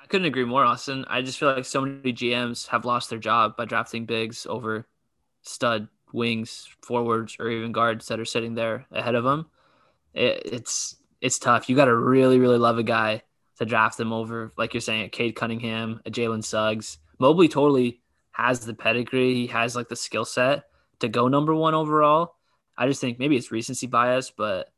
I 0.00 0.06
couldn't 0.06 0.26
agree 0.26 0.44
more, 0.44 0.64
Austin. 0.64 1.04
I 1.08 1.22
just 1.22 1.38
feel 1.38 1.52
like 1.52 1.64
so 1.64 1.80
many 1.80 2.12
GMs 2.12 2.68
have 2.68 2.84
lost 2.84 3.08
their 3.08 3.18
job 3.18 3.56
by 3.56 3.64
drafting 3.64 4.04
bigs 4.04 4.46
over 4.46 4.86
stud 5.42 5.88
wings, 6.12 6.68
forwards, 6.82 7.36
or 7.40 7.48
even 7.48 7.72
guards 7.72 8.08
that 8.08 8.20
are 8.20 8.24
sitting 8.24 8.54
there 8.54 8.86
ahead 8.92 9.14
of 9.14 9.24
them. 9.24 9.46
It, 10.12 10.42
it's 10.44 10.96
it's 11.20 11.38
tough. 11.38 11.68
You 11.68 11.76
got 11.76 11.86
to 11.86 11.96
really, 11.96 12.38
really 12.38 12.58
love 12.58 12.78
a 12.78 12.82
guy 12.82 13.22
to 13.58 13.64
draft 13.64 13.96
them 13.96 14.12
over, 14.12 14.52
like 14.58 14.74
you're 14.74 14.80
saying, 14.80 15.04
a 15.04 15.08
Cade 15.08 15.36
Cunningham, 15.36 16.00
a 16.04 16.10
Jalen 16.10 16.44
Suggs. 16.44 16.98
Mobley 17.18 17.48
totally 17.48 18.02
has 18.32 18.60
the 18.60 18.74
pedigree. 18.74 19.34
He 19.34 19.46
has 19.46 19.74
like 19.74 19.88
the 19.88 19.96
skill 19.96 20.24
set 20.24 20.64
to 21.00 21.08
go 21.08 21.28
number 21.28 21.54
one 21.54 21.74
overall. 21.74 22.34
I 22.76 22.88
just 22.88 23.00
think 23.00 23.18
maybe 23.18 23.36
it's 23.36 23.52
recency 23.52 23.86
bias, 23.86 24.30
but 24.30 24.72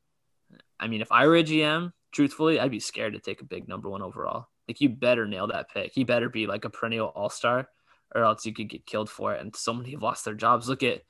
I 0.79 0.89
mean, 0.89 1.01
if 1.01 1.11
I 1.11 1.27
were 1.27 1.37
a 1.37 1.43
GM, 1.43 1.93
truthfully, 2.17 2.59
I'd 2.59 2.71
be 2.71 2.81
scared 2.81 3.13
to 3.13 3.21
take 3.21 3.43
a 3.43 3.45
big 3.45 3.69
number 3.69 3.91
one 3.91 4.01
overall. 4.01 4.49
Like 4.67 4.81
you 4.81 4.89
better 4.89 5.27
nail 5.27 5.49
that 5.49 5.71
pick. 5.71 5.93
He 5.95 6.03
better 6.03 6.31
be 6.31 6.47
like 6.47 6.65
a 6.65 6.71
perennial 6.71 7.09
all 7.09 7.29
star, 7.29 7.69
or 8.15 8.25
else 8.25 8.47
you 8.47 8.55
could 8.55 8.71
get 8.71 8.87
killed 8.87 9.11
for 9.11 9.35
it. 9.35 9.41
And 9.43 9.55
so 9.55 9.75
many 9.75 9.91
have 9.91 10.03
lost 10.03 10.25
their 10.25 10.35
jobs. 10.35 10.67
Look 10.67 10.83
at 10.83 11.03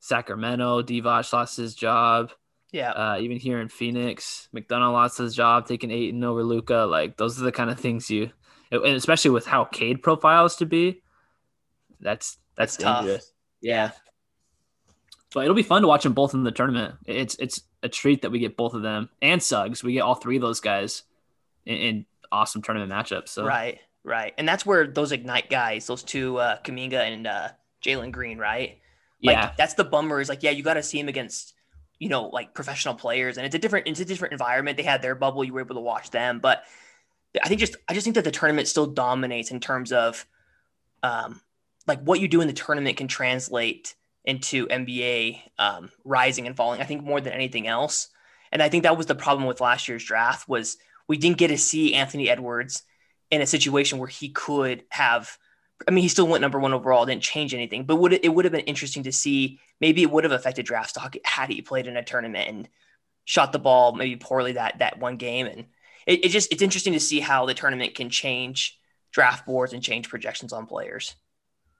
Sacramento. 0.00 0.82
Divac 0.82 1.32
lost 1.32 1.56
his 1.56 1.76
job. 1.76 2.32
Yeah. 2.72 2.90
Uh, 2.90 3.18
even 3.20 3.38
here 3.38 3.60
in 3.60 3.68
Phoenix, 3.68 4.48
McDonough 4.54 4.92
lost 4.92 5.18
his 5.18 5.34
job 5.34 5.66
taking 5.66 5.92
eight 5.92 6.12
and 6.12 6.24
over 6.24 6.42
Luka. 6.42 6.86
Like 6.90 7.16
those 7.16 7.40
are 7.40 7.44
the 7.44 7.52
kind 7.52 7.70
of 7.70 7.78
things 7.78 8.10
you, 8.10 8.32
and 8.72 8.84
especially 8.84 9.30
with 9.30 9.46
how 9.46 9.64
Cade 9.64 10.02
profiles 10.02 10.56
to 10.56 10.66
be, 10.66 11.02
that's 12.00 12.36
that's, 12.56 12.76
that's 12.76 12.98
dangerous. 12.98 13.26
Tough. 13.26 13.34
Yeah. 13.60 13.90
But 15.32 15.44
it'll 15.44 15.54
be 15.54 15.62
fun 15.62 15.82
to 15.82 15.88
watch 15.88 16.02
them 16.02 16.14
both 16.14 16.34
in 16.34 16.42
the 16.42 16.50
tournament. 16.50 16.96
It's 17.06 17.36
it's 17.36 17.62
a 17.82 17.88
treat 17.88 18.22
that 18.22 18.30
we 18.30 18.38
get 18.38 18.56
both 18.56 18.74
of 18.74 18.82
them 18.82 19.08
and 19.22 19.42
Suggs. 19.42 19.82
We 19.82 19.92
get 19.92 20.00
all 20.00 20.14
three 20.14 20.36
of 20.36 20.42
those 20.42 20.60
guys 20.60 21.04
in, 21.64 21.76
in 21.76 22.06
awesome 22.32 22.62
tournament 22.62 22.90
matchups. 22.92 23.28
So 23.28 23.44
right, 23.44 23.78
right, 24.04 24.34
and 24.38 24.48
that's 24.48 24.66
where 24.66 24.86
those 24.86 25.12
ignite 25.12 25.50
guys, 25.50 25.86
those 25.86 26.02
two 26.02 26.38
uh, 26.38 26.58
Kuminga 26.62 27.00
and 27.00 27.26
uh, 27.26 27.48
Jalen 27.84 28.12
Green, 28.12 28.38
right? 28.38 28.78
Like, 29.22 29.36
yeah, 29.36 29.52
that's 29.56 29.74
the 29.74 29.84
bummer. 29.84 30.20
Is 30.20 30.28
like, 30.28 30.42
yeah, 30.42 30.50
you 30.50 30.62
got 30.62 30.74
to 30.74 30.82
see 30.82 30.98
him 31.00 31.08
against 31.08 31.54
you 31.98 32.08
know, 32.08 32.28
like 32.28 32.54
professional 32.54 32.94
players, 32.94 33.38
and 33.38 33.46
it's 33.46 33.54
a 33.54 33.58
different 33.58 33.88
it's 33.88 34.00
a 34.00 34.04
different 34.04 34.32
environment. 34.32 34.76
They 34.76 34.82
had 34.82 35.02
their 35.02 35.14
bubble, 35.14 35.44
you 35.44 35.52
were 35.52 35.60
able 35.60 35.74
to 35.74 35.80
watch 35.80 36.10
them, 36.10 36.38
but 36.38 36.62
I 37.42 37.48
think 37.48 37.60
just 37.60 37.76
I 37.88 37.94
just 37.94 38.04
think 38.04 38.14
that 38.14 38.24
the 38.24 38.30
tournament 38.30 38.68
still 38.68 38.86
dominates 38.86 39.50
in 39.50 39.60
terms 39.60 39.92
of 39.92 40.24
um, 41.02 41.40
like 41.86 42.00
what 42.02 42.20
you 42.20 42.28
do 42.28 42.40
in 42.40 42.46
the 42.46 42.52
tournament 42.52 42.96
can 42.96 43.08
translate 43.08 43.94
into 44.28 44.66
NBA 44.66 45.40
um, 45.58 45.90
rising 46.04 46.46
and 46.46 46.54
falling. 46.54 46.80
I 46.80 46.84
think 46.84 47.02
more 47.02 47.20
than 47.20 47.32
anything 47.32 47.66
else, 47.66 48.08
and 48.52 48.62
I 48.62 48.68
think 48.68 48.82
that 48.82 48.96
was 48.96 49.06
the 49.06 49.14
problem 49.14 49.48
with 49.48 49.60
last 49.60 49.88
year's 49.88 50.04
draft 50.04 50.48
was 50.48 50.76
we 51.08 51.16
didn't 51.16 51.38
get 51.38 51.48
to 51.48 51.58
see 51.58 51.94
Anthony 51.94 52.28
Edwards 52.28 52.82
in 53.30 53.40
a 53.40 53.46
situation 53.46 53.98
where 53.98 54.08
he 54.08 54.28
could 54.28 54.84
have. 54.90 55.36
I 55.86 55.92
mean, 55.92 56.02
he 56.02 56.08
still 56.08 56.26
went 56.26 56.42
number 56.42 56.58
one 56.58 56.74
overall, 56.74 57.06
didn't 57.06 57.22
change 57.22 57.54
anything, 57.54 57.84
but 57.84 57.96
would 57.96 58.12
it, 58.12 58.24
it 58.24 58.28
would 58.28 58.44
have 58.44 58.52
been 58.52 58.62
interesting 58.62 59.04
to 59.04 59.12
see. 59.12 59.60
Maybe 59.80 60.02
it 60.02 60.10
would 60.10 60.24
have 60.24 60.32
affected 60.32 60.66
draft 60.66 60.90
stock 60.90 61.16
had 61.24 61.48
he 61.48 61.62
played 61.62 61.86
in 61.86 61.96
a 61.96 62.04
tournament 62.04 62.48
and 62.48 62.68
shot 63.24 63.52
the 63.52 63.58
ball 63.58 63.94
maybe 63.94 64.16
poorly 64.16 64.52
that 64.52 64.78
that 64.80 64.98
one 64.98 65.16
game. 65.16 65.46
And 65.46 65.66
it, 66.06 66.24
it 66.24 66.28
just 66.28 66.52
it's 66.52 66.62
interesting 66.62 66.94
to 66.94 67.00
see 67.00 67.20
how 67.20 67.46
the 67.46 67.54
tournament 67.54 67.94
can 67.94 68.10
change 68.10 68.78
draft 69.12 69.46
boards 69.46 69.72
and 69.72 69.82
change 69.82 70.08
projections 70.08 70.52
on 70.52 70.66
players. 70.66 71.14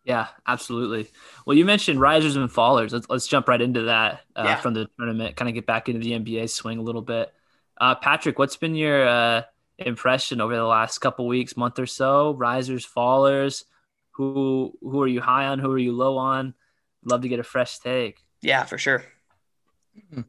Yeah, 0.08 0.28
absolutely. 0.46 1.10
Well, 1.44 1.54
you 1.54 1.66
mentioned 1.66 2.00
risers 2.00 2.34
and 2.34 2.48
fallers. 2.48 2.92
Let's, 2.92 3.10
let's 3.10 3.26
jump 3.26 3.46
right 3.46 3.60
into 3.60 3.82
that 3.82 4.22
uh, 4.34 4.44
yeah. 4.46 4.56
from 4.56 4.72
the 4.72 4.88
tournament. 4.98 5.36
Kind 5.36 5.50
of 5.50 5.54
get 5.54 5.66
back 5.66 5.90
into 5.90 6.00
the 6.00 6.12
NBA 6.12 6.48
swing 6.48 6.78
a 6.78 6.82
little 6.82 7.02
bit. 7.02 7.30
Uh, 7.78 7.94
Patrick, 7.94 8.38
what's 8.38 8.56
been 8.56 8.74
your 8.74 9.06
uh, 9.06 9.42
impression 9.76 10.40
over 10.40 10.56
the 10.56 10.64
last 10.64 10.96
couple 11.00 11.26
weeks, 11.26 11.58
month 11.58 11.78
or 11.78 11.84
so? 11.84 12.32
Risers, 12.32 12.86
fallers. 12.86 13.64
Who 14.12 14.72
who 14.80 15.02
are 15.02 15.06
you 15.06 15.20
high 15.20 15.44
on? 15.44 15.58
Who 15.58 15.70
are 15.72 15.78
you 15.78 15.92
low 15.92 16.16
on? 16.16 16.54
Love 17.04 17.20
to 17.20 17.28
get 17.28 17.38
a 17.38 17.44
fresh 17.44 17.78
take. 17.78 18.18
Yeah, 18.40 18.64
for 18.64 18.78
sure. 18.78 19.04
Hmm. 20.12 20.22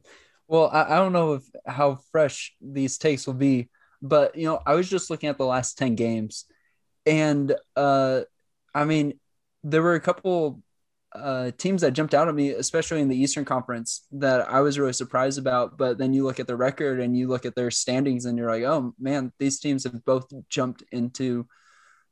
Well, 0.46 0.68
I, 0.70 0.82
I 0.82 0.96
don't 0.96 1.14
know 1.14 1.34
if 1.34 1.44
how 1.66 2.00
fresh 2.12 2.54
these 2.60 2.98
takes 2.98 3.26
will 3.26 3.32
be, 3.32 3.70
but 4.02 4.36
you 4.36 4.44
know, 4.44 4.60
I 4.66 4.74
was 4.74 4.90
just 4.90 5.08
looking 5.08 5.30
at 5.30 5.38
the 5.38 5.46
last 5.46 5.78
ten 5.78 5.94
games, 5.94 6.44
and 7.06 7.56
uh, 7.76 8.20
I 8.74 8.84
mean, 8.84 9.18
there 9.62 9.82
were 9.82 9.94
a 9.94 10.00
couple 10.00 10.62
uh, 11.12 11.50
teams 11.58 11.80
that 11.82 11.92
jumped 11.92 12.14
out 12.14 12.28
at 12.28 12.34
me, 12.34 12.50
especially 12.50 13.00
in 13.00 13.08
the 13.08 13.16
Eastern 13.16 13.44
Conference, 13.44 14.06
that 14.12 14.48
I 14.48 14.60
was 14.60 14.78
really 14.78 14.92
surprised 14.92 15.38
about. 15.38 15.76
But 15.76 15.98
then 15.98 16.12
you 16.12 16.24
look 16.24 16.40
at 16.40 16.46
the 16.46 16.56
record 16.56 17.00
and 17.00 17.16
you 17.16 17.28
look 17.28 17.44
at 17.44 17.54
their 17.54 17.70
standings, 17.70 18.24
and 18.24 18.38
you're 18.38 18.50
like, 18.50 18.62
oh 18.62 18.94
man, 18.98 19.32
these 19.38 19.58
teams 19.60 19.84
have 19.84 20.04
both 20.04 20.26
jumped 20.48 20.84
into 20.92 21.46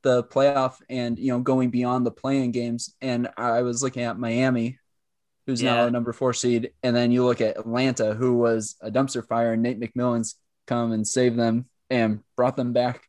the 0.02 0.22
playoff 0.24 0.76
and 0.88 1.18
you 1.18 1.32
know 1.32 1.40
going 1.40 1.70
beyond 1.70 2.06
the 2.06 2.10
playing 2.10 2.52
games. 2.52 2.94
And 3.00 3.28
I 3.36 3.62
was 3.62 3.82
looking 3.82 4.02
at 4.02 4.18
Miami, 4.18 4.78
who's 5.46 5.62
yeah. 5.62 5.74
now 5.74 5.86
a 5.86 5.90
number 5.90 6.12
four 6.12 6.32
seed, 6.32 6.72
and 6.82 6.94
then 6.94 7.12
you 7.12 7.24
look 7.24 7.40
at 7.40 7.58
Atlanta, 7.58 8.14
who 8.14 8.36
was 8.36 8.76
a 8.80 8.90
dumpster 8.90 9.26
fire, 9.26 9.52
and 9.52 9.62
Nate 9.62 9.80
McMillan's 9.80 10.36
come 10.66 10.92
and 10.92 11.06
saved 11.06 11.38
them 11.38 11.66
and 11.88 12.20
brought 12.36 12.56
them 12.56 12.72
back. 12.72 13.04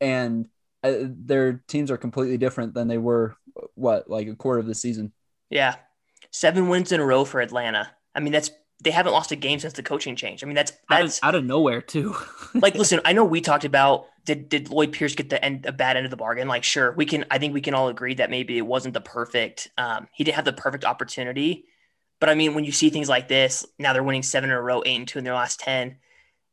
And 0.00 0.48
uh, 0.82 0.94
their 1.00 1.62
teams 1.68 1.90
are 1.90 1.96
completely 1.96 2.38
different 2.38 2.74
than 2.74 2.88
they 2.88 2.98
were 2.98 3.36
what 3.74 4.08
like 4.08 4.28
a 4.28 4.34
quarter 4.34 4.60
of 4.60 4.66
the 4.66 4.74
season. 4.74 5.12
Yeah, 5.50 5.76
seven 6.30 6.68
wins 6.68 6.92
in 6.92 7.00
a 7.00 7.04
row 7.04 7.24
for 7.24 7.40
Atlanta. 7.40 7.90
I 8.14 8.20
mean, 8.20 8.32
that's 8.32 8.50
they 8.82 8.90
haven't 8.90 9.12
lost 9.12 9.32
a 9.32 9.36
game 9.36 9.58
since 9.58 9.74
the 9.74 9.82
coaching 9.82 10.16
change. 10.16 10.42
I 10.42 10.46
mean, 10.46 10.54
that's 10.54 10.72
that's 10.88 11.18
out 11.22 11.28
of, 11.28 11.34
out 11.34 11.34
of 11.36 11.44
nowhere 11.44 11.80
too. 11.80 12.16
like, 12.54 12.74
listen, 12.74 13.00
I 13.04 13.12
know 13.12 13.24
we 13.24 13.40
talked 13.40 13.64
about 13.64 14.06
did 14.24 14.48
did 14.48 14.70
Lloyd 14.70 14.92
Pierce 14.92 15.14
get 15.14 15.30
the 15.30 15.42
end 15.44 15.66
a 15.66 15.72
bad 15.72 15.96
end 15.96 16.06
of 16.06 16.10
the 16.10 16.16
bargain? 16.16 16.48
Like, 16.48 16.64
sure, 16.64 16.92
we 16.92 17.06
can. 17.06 17.24
I 17.30 17.38
think 17.38 17.54
we 17.54 17.60
can 17.60 17.74
all 17.74 17.88
agree 17.88 18.14
that 18.14 18.30
maybe 18.30 18.58
it 18.58 18.66
wasn't 18.66 18.94
the 18.94 19.00
perfect. 19.00 19.70
Um, 19.78 20.08
he 20.12 20.24
didn't 20.24 20.36
have 20.36 20.44
the 20.44 20.52
perfect 20.52 20.84
opportunity. 20.84 21.66
But 22.20 22.28
I 22.28 22.34
mean, 22.34 22.54
when 22.54 22.64
you 22.64 22.72
see 22.72 22.90
things 22.90 23.08
like 23.08 23.28
this, 23.28 23.66
now 23.78 23.92
they're 23.92 24.02
winning 24.02 24.22
seven 24.22 24.50
in 24.50 24.56
a 24.56 24.62
row, 24.62 24.82
eight 24.86 24.96
and 24.96 25.08
two 25.08 25.18
in 25.18 25.24
their 25.24 25.34
last 25.34 25.60
ten. 25.60 25.96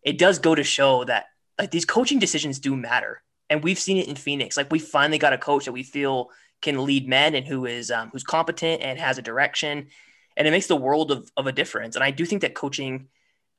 It 0.03 0.17
does 0.17 0.39
go 0.39 0.55
to 0.55 0.63
show 0.63 1.03
that 1.05 1.25
like 1.59 1.71
these 1.71 1.85
coaching 1.85 2.19
decisions 2.19 2.59
do 2.59 2.75
matter, 2.75 3.21
and 3.49 3.63
we've 3.63 3.79
seen 3.79 3.97
it 3.97 4.07
in 4.07 4.15
Phoenix. 4.15 4.57
Like 4.57 4.71
we 4.71 4.79
finally 4.79 5.17
got 5.17 5.33
a 5.33 5.37
coach 5.37 5.65
that 5.65 5.71
we 5.71 5.83
feel 5.83 6.29
can 6.61 6.85
lead 6.85 7.07
men 7.07 7.35
and 7.35 7.45
who 7.45 7.65
is 7.65 7.91
um, 7.91 8.09
who's 8.09 8.23
competent 8.23 8.81
and 8.81 8.99
has 8.99 9.17
a 9.17 9.21
direction, 9.21 9.87
and 10.35 10.47
it 10.47 10.51
makes 10.51 10.67
the 10.67 10.75
world 10.75 11.11
of, 11.11 11.31
of 11.37 11.47
a 11.47 11.51
difference. 11.51 11.95
And 11.95 12.03
I 12.03 12.11
do 12.11 12.25
think 12.25 12.41
that 12.41 12.53
coaching 12.53 13.07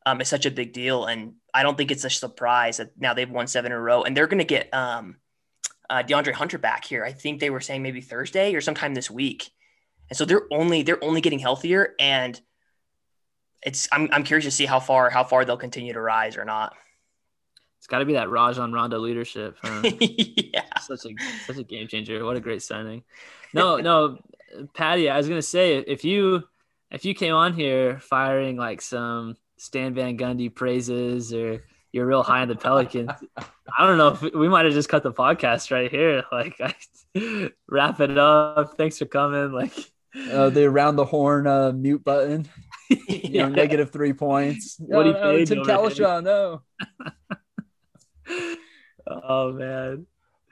um, 0.07 0.21
is 0.21 0.29
such 0.29 0.47
a 0.47 0.51
big 0.51 0.73
deal, 0.73 1.07
and 1.07 1.35
I 1.53 1.63
don't 1.63 1.77
think 1.77 1.91
it's 1.91 2.05
a 2.05 2.11
surprise 2.11 2.79
that 2.79 2.93
now 2.99 3.15
they've 3.15 3.31
won 3.31 3.47
seven 3.47 3.73
in 3.73 3.79
a 3.79 3.81
row, 3.81 4.03
and 4.03 4.17
they're 4.17 4.27
going 4.27 4.39
to 4.39 4.45
get 4.45 4.73
um, 4.73 5.17
uh, 5.89 6.03
DeAndre 6.03 6.33
Hunter 6.33 6.59
back 6.59 6.85
here. 6.85 7.05
I 7.05 7.13
think 7.13 7.41
they 7.41 7.51
were 7.51 7.61
saying 7.61 7.83
maybe 7.83 8.01
Thursday 8.01 8.55
or 8.55 8.61
sometime 8.61 8.95
this 8.95 9.11
week, 9.11 9.51
and 10.09 10.17
so 10.17 10.25
they're 10.25 10.47
only 10.51 10.83
they're 10.83 11.03
only 11.05 11.21
getting 11.21 11.39
healthier, 11.39 11.95
and 11.99 12.41
it's 13.63 13.89
I'm 13.93 14.09
I'm 14.13 14.25
curious 14.25 14.45
to 14.47 14.51
see 14.51 14.67
how 14.67 14.81
far 14.81 15.11
how 15.11 15.25
far 15.25 15.45
they'll 15.45 15.57
continue 15.57 15.93
to 15.93 16.01
rise 16.01 16.37
or 16.37 16.45
not. 16.45 16.75
It's 17.91 17.93
got 17.93 17.99
to 17.99 18.05
be 18.05 18.13
that 18.13 18.31
Rajon 18.31 18.73
Rondo 18.73 19.01
leadership. 19.01 19.57
Huh? 19.61 19.83
yeah, 20.01 20.79
such 20.81 21.07
a 21.07 21.09
such 21.45 21.57
a 21.57 21.65
game 21.65 21.89
changer. 21.89 22.25
What 22.25 22.37
a 22.37 22.41
great 22.41 22.63
signing. 22.63 23.03
No, 23.53 23.79
no, 23.79 24.19
Patty. 24.75 25.11
I 25.11 25.17
was 25.17 25.29
gonna 25.29 25.43
say 25.43 25.79
if 25.79 26.05
you 26.05 26.45
if 26.93 27.05
you 27.05 27.15
came 27.15 27.35
on 27.35 27.53
here 27.53 27.99
firing 27.99 28.57
like 28.57 28.81
some 28.81 29.37
Stan 29.57 29.93
Van 29.95 30.17
Gundy 30.17 30.55
praises 30.55 31.35
or 31.35 31.65
you're 31.91 32.07
real 32.07 32.23
high 32.23 32.43
on 32.43 32.49
the 32.49 32.55
Pelicans, 32.55 33.11
I 33.77 33.85
don't 33.85 33.99
know 33.99 34.11
if 34.11 34.23
we 34.23 34.49
might 34.49 34.67
have 34.67 34.75
just 34.75 34.89
cut 34.89 35.03
the 35.03 35.13
podcast 35.13 35.73
right 35.73 35.91
here. 35.91 36.23
Like, 36.31 36.61
I, 36.61 37.51
wrap 37.69 37.99
it 37.99 38.17
up. 38.17 38.77
Thanks 38.79 38.99
for 38.99 39.07
coming. 39.07 39.51
Like, 39.51 39.75
uh, 40.31 40.51
the 40.51 40.63
around 40.63 40.95
the 40.95 41.07
horn 41.07 41.49
uh, 41.49 41.73
mute 41.73 42.05
button. 42.05 42.49
you 43.09 43.41
know, 43.41 43.49
negative 43.49 43.91
three 43.91 44.13
points. 44.13 44.77
What 44.79 45.07
no, 45.07 45.13
no, 45.13 45.45
Tim 45.45 45.65
Cowlishaw, 45.65 46.23
no 46.23 46.63
oh 49.07 49.53
man. 49.53 50.07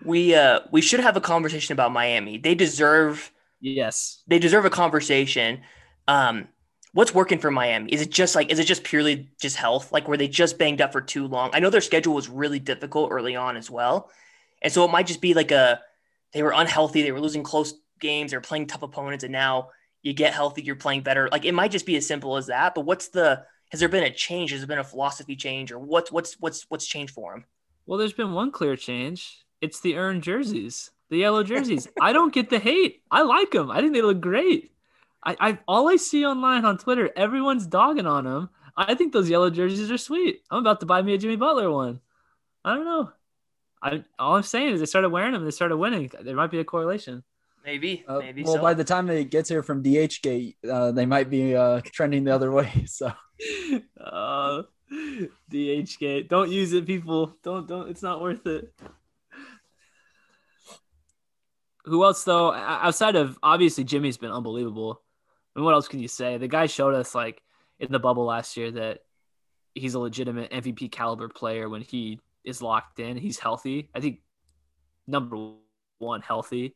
We 0.04 0.34
uh 0.34 0.60
we 0.70 0.80
should 0.80 1.00
have 1.00 1.16
a 1.16 1.20
conversation 1.20 1.72
about 1.72 1.92
Miami. 1.92 2.38
They 2.38 2.54
deserve 2.54 3.32
yes. 3.60 4.22
They 4.26 4.38
deserve 4.38 4.64
a 4.64 4.70
conversation. 4.70 5.60
Um 6.06 6.48
what's 6.92 7.14
working 7.14 7.38
for 7.38 7.50
Miami? 7.50 7.92
Is 7.92 8.02
it 8.02 8.10
just 8.10 8.34
like 8.34 8.50
is 8.50 8.58
it 8.58 8.64
just 8.64 8.84
purely 8.84 9.30
just 9.40 9.56
health? 9.56 9.92
Like 9.92 10.08
were 10.08 10.16
they 10.16 10.28
just 10.28 10.58
banged 10.58 10.80
up 10.80 10.92
for 10.92 11.00
too 11.00 11.26
long? 11.26 11.50
I 11.52 11.60
know 11.60 11.70
their 11.70 11.80
schedule 11.80 12.14
was 12.14 12.28
really 12.28 12.58
difficult 12.58 13.10
early 13.10 13.36
on 13.36 13.56
as 13.56 13.70
well. 13.70 14.10
And 14.62 14.72
so 14.72 14.84
it 14.84 14.90
might 14.90 15.06
just 15.06 15.20
be 15.20 15.34
like 15.34 15.50
a 15.50 15.80
they 16.32 16.42
were 16.42 16.52
unhealthy, 16.54 17.02
they 17.02 17.12
were 17.12 17.20
losing 17.20 17.42
close 17.42 17.74
games, 18.00 18.30
they're 18.30 18.40
playing 18.40 18.66
tough 18.66 18.82
opponents 18.82 19.24
and 19.24 19.32
now 19.32 19.70
you 20.02 20.12
get 20.12 20.32
healthy, 20.32 20.62
you're 20.62 20.76
playing 20.76 21.02
better. 21.02 21.28
Like 21.30 21.44
it 21.44 21.52
might 21.52 21.70
just 21.70 21.86
be 21.86 21.96
as 21.96 22.06
simple 22.06 22.36
as 22.36 22.46
that, 22.46 22.74
but 22.74 22.84
what's 22.84 23.08
the 23.08 23.44
has 23.70 23.80
there 23.80 23.88
been 23.88 24.04
a 24.04 24.10
change? 24.10 24.50
Has 24.52 24.60
there 24.60 24.66
been 24.66 24.78
a 24.78 24.84
philosophy 24.84 25.36
change 25.36 25.72
or 25.72 25.78
what's 25.78 26.10
what's 26.10 26.34
what's 26.40 26.64
what's 26.68 26.86
changed 26.86 27.12
for 27.12 27.32
them? 27.32 27.44
Well, 27.88 27.98
there's 27.98 28.12
been 28.12 28.34
one 28.34 28.50
clear 28.50 28.76
change. 28.76 29.46
It's 29.62 29.80
the 29.80 29.96
earned 29.96 30.22
jerseys, 30.22 30.90
the 31.08 31.16
yellow 31.16 31.42
jerseys. 31.42 31.88
I 32.00 32.12
don't 32.12 32.34
get 32.34 32.50
the 32.50 32.58
hate. 32.58 33.00
I 33.10 33.22
like 33.22 33.50
them. 33.50 33.70
I 33.70 33.80
think 33.80 33.94
they 33.94 34.02
look 34.02 34.20
great. 34.20 34.72
I, 35.24 35.36
I 35.40 35.58
all 35.66 35.88
I 35.88 35.96
see 35.96 36.26
online 36.26 36.66
on 36.66 36.76
Twitter, 36.76 37.10
everyone's 37.16 37.66
dogging 37.66 38.06
on 38.06 38.24
them. 38.24 38.50
I 38.76 38.94
think 38.94 39.14
those 39.14 39.30
yellow 39.30 39.48
jerseys 39.48 39.90
are 39.90 39.96
sweet. 39.96 40.42
I'm 40.50 40.58
about 40.58 40.80
to 40.80 40.86
buy 40.86 41.00
me 41.00 41.14
a 41.14 41.18
Jimmy 41.18 41.36
Butler 41.36 41.70
one. 41.70 42.00
I 42.62 42.74
don't 42.74 42.84
know. 42.84 43.10
I 43.82 44.04
all 44.18 44.36
I'm 44.36 44.42
saying 44.42 44.74
is 44.74 44.80
they 44.80 44.86
started 44.86 45.08
wearing 45.08 45.32
them. 45.32 45.46
They 45.46 45.50
started 45.50 45.78
winning. 45.78 46.10
There 46.20 46.36
might 46.36 46.50
be 46.50 46.60
a 46.60 46.64
correlation. 46.64 47.24
Maybe. 47.64 48.04
Uh, 48.06 48.18
maybe. 48.18 48.42
Well, 48.42 48.56
so. 48.56 48.60
by 48.60 48.74
the 48.74 48.84
time 48.84 49.08
it 49.08 49.30
gets 49.30 49.48
here 49.48 49.62
from 49.62 49.82
DH 49.82 50.20
gate, 50.22 50.58
uh, 50.70 50.92
they 50.92 51.06
might 51.06 51.30
be 51.30 51.56
uh, 51.56 51.80
trending 51.86 52.24
the 52.24 52.34
other 52.34 52.52
way. 52.52 52.84
So. 52.86 53.12
Uh, 54.90 55.26
DH 55.50 55.98
gate. 55.98 56.28
Don't 56.28 56.50
use 56.50 56.72
it, 56.72 56.86
people. 56.86 57.36
Don't 57.42 57.66
don't. 57.66 57.88
It's 57.88 58.02
not 58.02 58.20
worth 58.20 58.46
it. 58.46 58.72
Who 61.84 62.04
else 62.04 62.24
though? 62.24 62.52
Outside 62.52 63.16
of 63.16 63.38
obviously 63.42 63.84
Jimmy's 63.84 64.18
been 64.18 64.30
unbelievable. 64.30 65.00
I 65.54 65.58
mean, 65.58 65.64
what 65.64 65.74
else 65.74 65.88
can 65.88 66.00
you 66.00 66.08
say? 66.08 66.36
The 66.38 66.48
guy 66.48 66.66
showed 66.66 66.94
us 66.94 67.14
like 67.14 67.42
in 67.80 67.90
the 67.90 67.98
bubble 67.98 68.24
last 68.24 68.56
year 68.56 68.70
that 68.72 69.00
he's 69.74 69.94
a 69.94 69.98
legitimate 69.98 70.50
MVP 70.50 70.90
caliber 70.92 71.28
player 71.28 71.68
when 71.68 71.82
he 71.82 72.20
is 72.44 72.62
locked 72.62 72.98
in. 72.98 73.16
He's 73.16 73.38
healthy. 73.38 73.88
I 73.94 74.00
think 74.00 74.20
number 75.06 75.52
one 75.98 76.20
healthy 76.20 76.74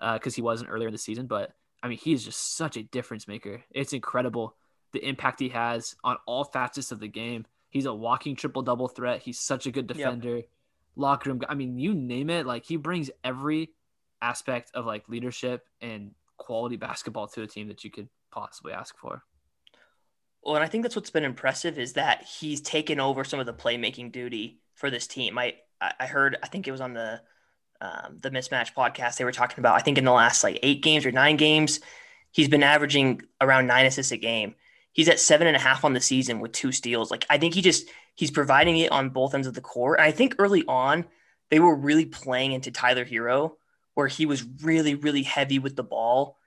uh, 0.00 0.14
because 0.14 0.34
uh, 0.34 0.36
he 0.36 0.42
wasn't 0.42 0.70
earlier 0.70 0.88
in 0.88 0.94
the 0.94 0.98
season. 0.98 1.26
But 1.26 1.52
I 1.82 1.88
mean, 1.88 1.98
he's 1.98 2.24
just 2.24 2.56
such 2.56 2.76
a 2.76 2.82
difference 2.82 3.28
maker. 3.28 3.62
It's 3.70 3.92
incredible 3.92 4.56
the 4.96 5.06
impact 5.06 5.40
he 5.40 5.50
has 5.50 5.94
on 6.02 6.16
all 6.26 6.44
facets 6.44 6.90
of 6.90 7.00
the 7.00 7.08
game. 7.08 7.44
He's 7.68 7.84
a 7.84 7.92
walking 7.92 8.34
triple 8.34 8.62
double 8.62 8.88
threat. 8.88 9.20
He's 9.20 9.38
such 9.38 9.66
a 9.66 9.70
good 9.70 9.86
defender. 9.86 10.36
Yep. 10.36 10.48
Locker 10.96 11.30
room. 11.30 11.42
I 11.46 11.54
mean, 11.54 11.78
you 11.78 11.92
name 11.92 12.30
it. 12.30 12.46
Like 12.46 12.64
he 12.64 12.76
brings 12.76 13.10
every 13.22 13.72
aspect 14.22 14.70
of 14.72 14.86
like 14.86 15.06
leadership 15.10 15.66
and 15.82 16.12
quality 16.38 16.76
basketball 16.76 17.28
to 17.28 17.42
a 17.42 17.46
team 17.46 17.68
that 17.68 17.84
you 17.84 17.90
could 17.90 18.08
possibly 18.30 18.72
ask 18.72 18.96
for. 18.96 19.22
Well, 20.42 20.54
and 20.54 20.64
I 20.64 20.68
think 20.68 20.82
that's 20.82 20.96
what's 20.96 21.10
been 21.10 21.24
impressive 21.24 21.78
is 21.78 21.92
that 21.94 22.22
he's 22.22 22.62
taken 22.62 22.98
over 22.98 23.22
some 23.22 23.38
of 23.40 23.44
the 23.44 23.52
playmaking 23.52 24.12
duty 24.12 24.60
for 24.74 24.90
this 24.90 25.06
team. 25.06 25.36
I 25.36 25.56
I 26.00 26.06
heard 26.06 26.38
I 26.42 26.46
think 26.46 26.66
it 26.66 26.72
was 26.72 26.80
on 26.80 26.94
the 26.94 27.20
um, 27.82 28.18
the 28.22 28.30
mismatch 28.30 28.72
podcast 28.72 29.18
they 29.18 29.24
were 29.24 29.32
talking 29.32 29.58
about. 29.58 29.74
I 29.74 29.80
think 29.80 29.98
in 29.98 30.06
the 30.06 30.12
last 30.12 30.42
like 30.42 30.58
eight 30.62 30.82
games 30.82 31.04
or 31.04 31.12
nine 31.12 31.36
games, 31.36 31.80
he's 32.30 32.48
been 32.48 32.62
averaging 32.62 33.20
around 33.42 33.66
nine 33.66 33.84
assists 33.84 34.12
a 34.12 34.16
game 34.16 34.54
He's 34.96 35.10
at 35.10 35.20
seven 35.20 35.46
and 35.46 35.54
a 35.54 35.60
half 35.60 35.84
on 35.84 35.92
the 35.92 36.00
season 36.00 36.40
with 36.40 36.52
two 36.52 36.72
steals. 36.72 37.10
Like 37.10 37.26
I 37.28 37.36
think 37.36 37.52
he 37.52 37.60
just 37.60 37.86
he's 38.14 38.30
providing 38.30 38.78
it 38.78 38.90
on 38.90 39.10
both 39.10 39.34
ends 39.34 39.46
of 39.46 39.52
the 39.52 39.60
court. 39.60 39.98
And 39.98 40.06
I 40.06 40.10
think 40.10 40.36
early 40.38 40.64
on 40.66 41.04
they 41.50 41.60
were 41.60 41.76
really 41.76 42.06
playing 42.06 42.52
into 42.52 42.70
Tyler 42.70 43.04
Herro, 43.04 43.52
where 43.92 44.06
he 44.06 44.24
was 44.24 44.42
really 44.62 44.94
really 44.94 45.22
heavy 45.22 45.58
with 45.58 45.76
the 45.76 45.82
ball, 45.82 46.38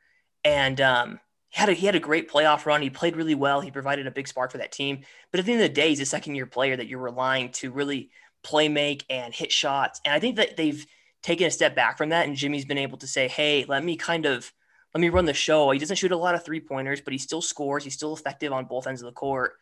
and 0.44 0.82
um, 0.82 1.20
he 1.50 1.60
had 1.60 1.70
a 1.70 1.74
he 1.74 1.86
had 1.86 1.94
a 1.94 2.00
great 2.00 2.28
playoff 2.28 2.66
run. 2.66 2.82
He 2.82 2.90
played 2.90 3.16
really 3.16 3.36
well. 3.36 3.62
He 3.62 3.70
provided 3.70 4.08
a 4.08 4.12
big 4.12 4.28
spark 4.28 4.52
for 4.52 4.58
that 4.58 4.72
team. 4.72 5.02
But 5.30 5.40
at 5.40 5.46
the 5.46 5.52
end 5.52 5.62
of 5.62 5.68
the 5.68 5.74
day, 5.74 5.90
he's 5.90 6.00
a 6.00 6.06
second 6.08 6.34
year 6.34 6.48
player 6.48 6.76
that 6.76 6.88
you're 6.88 6.98
relying 6.98 7.52
to 7.52 7.70
really 7.70 8.10
play 8.44 8.68
make 8.68 9.06
and 9.12 9.32
hit 9.32 9.52
shots. 9.52 10.02
And 10.04 10.14
I 10.14 10.20
think 10.20 10.38
that 10.38 10.58
they've 10.58 10.84
taken 11.22 11.46
a 11.46 11.52
step 11.52 11.76
back 11.76 12.00
from 12.00 12.10
that. 12.10 12.26
And 12.26 12.36
Jimmy's 12.36 12.66
been 12.66 12.80
able 12.80 12.98
to 12.98 13.08
say, 13.08 13.28
hey, 13.28 13.64
let 13.68 13.84
me 13.84 13.96
kind 13.96 14.26
of 14.26 14.52
let 14.94 15.02
me 15.02 15.10
run 15.10 15.26
the 15.26 15.34
show. 15.34 15.70
He 15.72 15.80
doesn't 15.80 15.98
shoot 15.98 16.12
a 16.12 16.18
lot 16.18 16.36
of 16.36 16.44
three 16.44 16.60
pointers, 16.60 17.02
but 17.02 17.14
he 17.14 17.20
still 17.20 17.42
scores. 17.42 17.84
He's 17.84 17.94
still 17.94 18.14
effective 18.14 18.52
on 18.52 18.66
both 18.66 18.88
ends 18.88 19.02
of 19.02 19.06
the 19.06 19.12
court. 19.12 19.54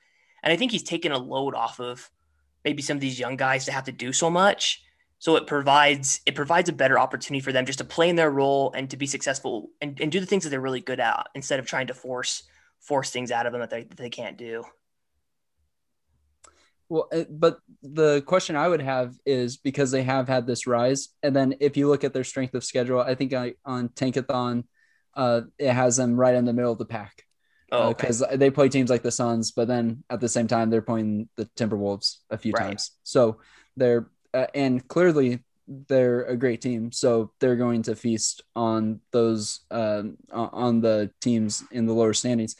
And 0.44 0.54
I 0.54 0.56
think 0.56 0.72
he's 0.72 0.84
taken 0.84 1.12
a 1.12 1.18
load 1.18 1.54
off 1.56 1.80
of 1.80 2.10
maybe 2.64 2.82
some 2.82 2.98
of 2.98 3.02
these 3.02 3.20
young 3.20 3.36
guys 3.36 3.66
to 3.66 3.72
have 3.72 3.86
to 3.86 3.92
do 3.92 4.14
so 4.14 4.30
much. 4.30 4.84
So 5.20 5.36
it 5.36 5.48
provides 5.48 6.22
it 6.26 6.36
provides 6.36 6.70
a 6.70 6.74
better 6.74 7.00
opportunity 7.00 7.42
for 7.42 7.52
them 7.52 7.66
just 7.66 7.80
to 7.80 7.86
play 7.86 8.08
in 8.08 8.16
their 8.16 8.30
role 8.30 8.72
and 8.76 8.90
to 8.92 8.98
be 8.98 9.08
successful 9.08 9.72
and, 9.82 10.00
and 10.00 10.12
do 10.12 10.20
the 10.20 10.28
things 10.28 10.44
that 10.44 10.52
they're 10.52 10.62
really 10.62 10.80
good 10.80 11.00
at 11.00 11.28
instead 11.34 11.60
of 11.60 11.66
trying 11.66 11.88
to 11.88 11.94
force 11.94 12.44
force 12.80 13.10
things 13.10 13.32
out 13.32 13.46
of 13.48 13.52
them 13.52 13.62
that 13.62 13.72
they, 13.72 13.84
that 13.84 13.98
they 13.98 14.12
can't 14.12 14.38
do. 14.38 14.64
Well, 16.90 17.10
uh, 17.12 17.24
but 17.30 17.60
the 17.82 18.22
question 18.22 18.56
I 18.56 18.68
would 18.68 18.82
have 18.82 19.16
is 19.26 19.58
because 19.58 19.92
they 19.92 20.04
have 20.04 20.28
had 20.30 20.48
this 20.48 20.68
rise, 20.68 21.10
and 21.22 21.36
then 21.36 21.56
if 21.60 21.76
you 21.76 21.90
look 21.90 22.04
at 22.04 22.14
their 22.14 22.24
strength 22.24 22.54
of 22.54 22.64
schedule, 22.64 23.02
I 23.02 23.16
think 23.16 23.34
I, 23.34 23.56
on 23.66 23.90
Tankathon, 23.90 24.64
uh, 25.18 25.42
it 25.60 25.74
has 25.74 25.98
them 25.98 26.16
right 26.16 26.36
in 26.36 26.46
the 26.46 26.54
middle 26.54 26.72
of 26.72 26.78
the 26.78 26.86
pack. 26.86 27.24
Oh, 27.70 27.94
because 27.94 28.22
uh, 28.22 28.38
they 28.38 28.50
play 28.50 28.70
teams 28.70 28.90
like 28.90 29.04
the 29.04 29.12
Suns, 29.12 29.52
but 29.52 29.68
then 29.68 30.04
at 30.10 30.22
the 30.22 30.30
same 30.30 30.48
time 30.48 30.70
they're 30.70 30.82
playing 30.82 31.28
the 31.36 31.46
Timberwolves 31.58 32.20
a 32.30 32.38
few 32.38 32.54
Right. 32.54 32.68
times. 32.68 32.92
So 33.04 33.40
they're 33.76 34.10
uh, 34.34 34.48
and 34.56 34.88
clearly 34.88 35.44
they're 35.68 36.24
a 36.24 36.38
great 36.38 36.62
team, 36.62 36.94
so 36.94 37.32
they're 37.42 37.58
going 37.58 37.82
to 37.84 37.96
feast 37.96 38.42
on 38.56 39.02
those 39.12 39.62
um, 39.70 40.16
on 40.32 40.50
on 40.54 40.82
the 40.82 41.12
teams 41.20 41.64
in 41.72 41.86
the 41.86 41.94
lower 41.94 42.14
standings. 42.14 42.56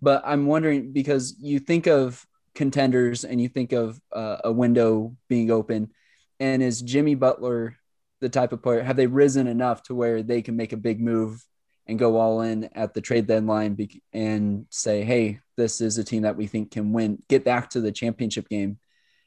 But 0.00 0.22
I'm 0.24 0.46
wondering 0.46 0.92
because 0.92 1.34
you 1.40 1.58
think 1.58 1.88
of 1.88 2.24
contenders 2.54 3.24
and 3.24 3.40
you 3.40 3.48
think 3.48 3.72
of 3.72 4.00
uh, 4.12 4.38
a 4.44 4.52
window 4.52 5.16
being 5.28 5.50
open, 5.50 5.90
and 6.38 6.62
is 6.62 6.82
Jimmy 6.82 7.16
Butler 7.16 7.76
the 8.20 8.28
type 8.28 8.52
of 8.52 8.62
player? 8.62 8.82
Have 8.82 8.96
they 8.96 9.08
risen 9.08 9.48
enough 9.48 9.82
to 9.84 9.94
where 9.94 10.22
they 10.22 10.42
can 10.42 10.54
make 10.54 10.72
a 10.72 10.76
big 10.76 11.00
move 11.00 11.44
and 11.86 11.98
go 11.98 12.16
all 12.16 12.42
in 12.42 12.64
at 12.74 12.94
the 12.94 13.00
trade 13.00 13.26
deadline 13.26 13.74
be- 13.74 14.02
and 14.12 14.66
say, 14.70 15.02
"Hey, 15.04 15.40
this 15.56 15.80
is 15.80 15.98
a 15.98 16.04
team 16.04 16.22
that 16.22 16.36
we 16.36 16.46
think 16.46 16.70
can 16.70 16.92
win, 16.92 17.22
get 17.28 17.44
back 17.44 17.70
to 17.70 17.80
the 17.80 17.92
championship 17.92 18.48
game, 18.48 18.78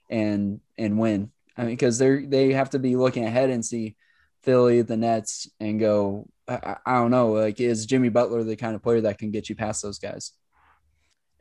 and 0.10 0.62
and 0.78 0.98
win." 1.00 1.32
I 1.58 1.62
mean, 1.62 1.72
because 1.72 1.98
they're 1.98 2.26
they 2.26 2.54
have 2.54 2.72
to 2.72 2.80
be 2.80 2.96
looking 2.96 3.26
ahead 3.26 3.50
and 3.50 3.66
see 3.66 3.96
Philly, 4.44 4.82
the 4.82 4.98
Nets, 4.98 5.50
and 5.60 5.80
go. 5.80 6.28
I, 6.48 6.78
I- 6.86 6.94
don't 7.00 7.12
know. 7.12 7.32
Like, 7.34 7.60
is 7.60 7.86
Jimmy 7.86 8.10
Butler 8.10 8.44
the 8.44 8.56
kind 8.56 8.76
of 8.76 8.84
player 8.84 9.02
that 9.02 9.18
can 9.18 9.32
get 9.32 9.50
you 9.50 9.56
past 9.56 9.82
those 9.82 10.00
guys? 10.00 10.32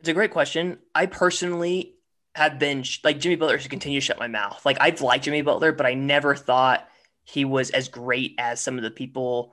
It's 0.00 0.08
a 0.08 0.14
great 0.14 0.30
question. 0.32 0.78
I 0.94 1.06
personally 1.06 1.94
have 2.34 2.58
been 2.58 2.84
like 3.04 3.20
Jimmy 3.20 3.36
Butler 3.36 3.58
should 3.58 3.70
continue 3.70 4.00
to 4.00 4.04
shut 4.04 4.18
my 4.18 4.28
mouth. 4.28 4.64
Like 4.66 4.78
I've 4.80 5.00
liked 5.00 5.24
Jimmy 5.24 5.42
Butler, 5.42 5.72
but 5.72 5.86
I 5.86 5.94
never 5.94 6.34
thought 6.34 6.88
he 7.22 7.44
was 7.44 7.70
as 7.70 7.88
great 7.88 8.34
as 8.38 8.60
some 8.60 8.76
of 8.76 8.82
the 8.82 8.90
people. 8.90 9.52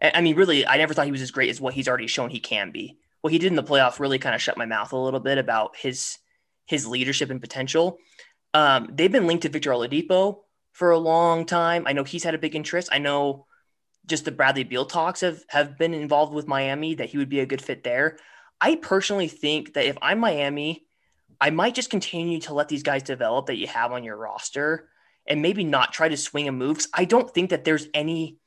I 0.00 0.20
mean, 0.20 0.36
really, 0.36 0.66
I 0.66 0.76
never 0.76 0.94
thought 0.94 1.06
he 1.06 1.12
was 1.12 1.22
as 1.22 1.30
great 1.30 1.50
as 1.50 1.60
what 1.60 1.74
he's 1.74 1.88
already 1.88 2.06
shown 2.06 2.30
he 2.30 2.40
can 2.40 2.70
be. 2.70 2.98
What 3.20 3.32
he 3.32 3.38
did 3.38 3.48
in 3.48 3.56
the 3.56 3.64
playoffs 3.64 3.98
really 3.98 4.18
kind 4.18 4.34
of 4.34 4.40
shut 4.40 4.56
my 4.56 4.66
mouth 4.66 4.92
a 4.92 4.96
little 4.96 5.20
bit 5.20 5.38
about 5.38 5.76
his 5.76 6.18
his 6.66 6.86
leadership 6.86 7.30
and 7.30 7.40
potential. 7.40 7.98
Um, 8.54 8.90
they've 8.92 9.10
been 9.10 9.26
linked 9.26 9.42
to 9.42 9.48
Victor 9.48 9.70
Oladipo 9.70 10.40
for 10.72 10.90
a 10.90 10.98
long 10.98 11.46
time. 11.46 11.84
I 11.86 11.92
know 11.92 12.04
he's 12.04 12.24
had 12.24 12.34
a 12.34 12.38
big 12.38 12.54
interest. 12.54 12.90
I 12.92 12.98
know 12.98 13.46
just 14.06 14.24
the 14.24 14.32
Bradley 14.32 14.64
Beal 14.64 14.86
talks 14.86 15.20
have 15.22 15.42
have 15.48 15.76
been 15.78 15.94
involved 15.94 16.32
with 16.32 16.46
Miami 16.46 16.94
that 16.94 17.08
he 17.08 17.18
would 17.18 17.28
be 17.28 17.40
a 17.40 17.46
good 17.46 17.62
fit 17.62 17.82
there. 17.82 18.18
I 18.60 18.76
personally 18.76 19.28
think 19.28 19.74
that 19.74 19.86
if 19.86 19.98
I'm 20.02 20.18
Miami, 20.18 20.86
I 21.40 21.50
might 21.50 21.74
just 21.74 21.90
continue 21.90 22.40
to 22.40 22.54
let 22.54 22.68
these 22.68 22.82
guys 22.82 23.02
develop 23.02 23.46
that 23.46 23.56
you 23.56 23.66
have 23.66 23.92
on 23.92 24.04
your 24.04 24.16
roster 24.16 24.88
and 25.26 25.42
maybe 25.42 25.62
not 25.62 25.92
try 25.92 26.08
to 26.08 26.16
swing 26.16 26.48
a 26.48 26.52
move. 26.52 26.84
I 26.94 27.04
don't 27.04 27.32
think 27.32 27.50
that 27.50 27.64
there's 27.64 27.86
any 27.94 28.38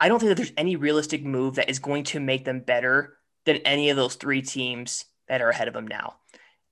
I 0.00 0.08
don't 0.08 0.18
think 0.20 0.30
that 0.30 0.36
there's 0.36 0.52
any 0.56 0.76
realistic 0.76 1.24
move 1.24 1.56
that 1.56 1.70
is 1.70 1.78
going 1.78 2.04
to 2.04 2.20
make 2.20 2.44
them 2.44 2.60
better 2.60 3.16
than 3.44 3.56
any 3.58 3.90
of 3.90 3.96
those 3.96 4.14
three 4.14 4.42
teams 4.42 5.04
that 5.28 5.42
are 5.42 5.50
ahead 5.50 5.68
of 5.68 5.74
them 5.74 5.86
now. 5.86 6.16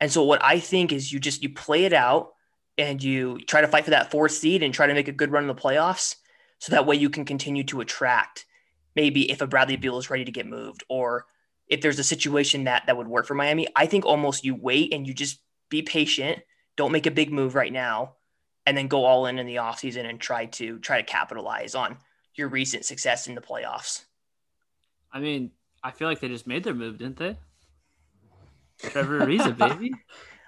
And 0.01 0.13
so 0.13 0.23
what 0.23 0.45
I 0.45 0.61
think 0.61 0.93
is 0.93 1.13
you 1.13 1.19
just 1.19 1.43
you 1.43 1.51
play 1.51 1.85
it 1.85 1.93
out 1.93 2.33
and 2.79 3.03
you 3.03 3.39
try 3.47 3.61
to 3.63 3.69
fight 3.69 3.85
for 3.85 3.91
that 3.91 4.11
fourth 4.11 4.33
seed 4.33 4.63
and 4.63 4.73
try 4.73 4.87
to 4.87 4.95
make 4.95 5.09
a 5.09 5.13
good 5.13 5.33
run 5.33 5.45
in 5.45 5.49
the 5.49 5.55
playoffs 5.55 6.17
so 6.59 6.73
that 6.73 6.87
way 6.87 6.97
you 6.97 7.11
can 7.11 7.25
continue 7.25 7.65
to 7.65 7.81
attract 7.81 8.47
maybe 8.95 9.31
if 9.31 9.41
a 9.41 9.47
Bradley 9.47 9.77
Beal 9.77 9.99
is 9.99 10.11
ready 10.11 10.25
to 10.25 10.33
get 10.33 10.47
moved 10.47 10.83
or 10.89 11.27
if 11.69 11.81
there's 11.81 11.99
a 11.99 12.05
situation 12.05 12.65
that 12.65 12.85
that 12.87 12.97
would 12.97 13.09
work 13.09 13.27
for 13.27 13.35
Miami, 13.35 13.67
I 13.77 13.87
think 13.87 14.05
almost 14.05 14.45
you 14.45 14.55
wait 14.55 14.93
and 14.93 15.07
you 15.07 15.13
just 15.13 15.41
be 15.69 15.83
patient. 15.83 16.41
Don't 16.77 16.93
make 16.93 17.07
a 17.07 17.11
big 17.11 17.33
move 17.33 17.55
right 17.55 17.73
now, 17.73 18.15
and 18.67 18.77
then 18.77 18.89
go 18.89 19.05
all 19.05 19.27
in 19.27 19.39
in 19.39 19.47
the 19.47 19.57
offseason 19.57 20.09
and 20.09 20.21
try 20.21 20.47
to 20.47 20.79
try 20.79 20.99
to 20.99 21.07
capitalize 21.07 21.75
on 21.75 21.97
your 22.37 22.49
recent 22.49 22.85
success 22.85 23.27
in 23.27 23.35
the 23.35 23.41
playoffs. 23.41 24.05
I 25.13 25.21
mean, 25.21 25.51
I 25.83 25.91
feel 25.91 26.09
like 26.09 26.21
they 26.21 26.29
just 26.29 26.47
made 26.47 26.65
their 26.65 26.75
move, 26.75 26.99
didn't 26.99 27.17
they? 27.17 27.37
Trevor 28.79 29.21
Ariza, 29.21 29.57
baby. 29.79 29.93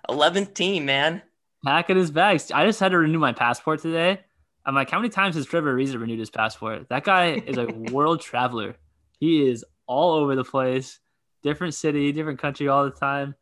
11th 0.08 0.54
team, 0.54 0.84
man. 0.84 1.22
Packing 1.64 1.96
his 1.96 2.10
bags. 2.10 2.50
I 2.52 2.66
just 2.66 2.80
had 2.80 2.92
to 2.92 2.98
renew 2.98 3.18
my 3.18 3.32
passport 3.32 3.80
today. 3.80 4.20
I'm 4.64 4.74
like, 4.74 4.90
how 4.90 4.98
many 4.98 5.08
times 5.08 5.34
has 5.36 5.46
Trevor 5.46 5.74
Ariza 5.74 5.98
renewed 5.98 6.18
his 6.18 6.30
passport? 6.30 6.88
That 6.88 7.04
guy 7.04 7.32
is 7.34 7.56
a 7.56 7.66
world 7.92 8.20
traveler. 8.20 8.76
He 9.18 9.48
is 9.48 9.64
all 9.86 10.14
over 10.14 10.36
the 10.36 10.44
place, 10.44 11.00
different 11.42 11.74
city, 11.74 12.12
different 12.12 12.38
country 12.38 12.68
all 12.68 12.84
the 12.84 12.90
time. 12.90 13.34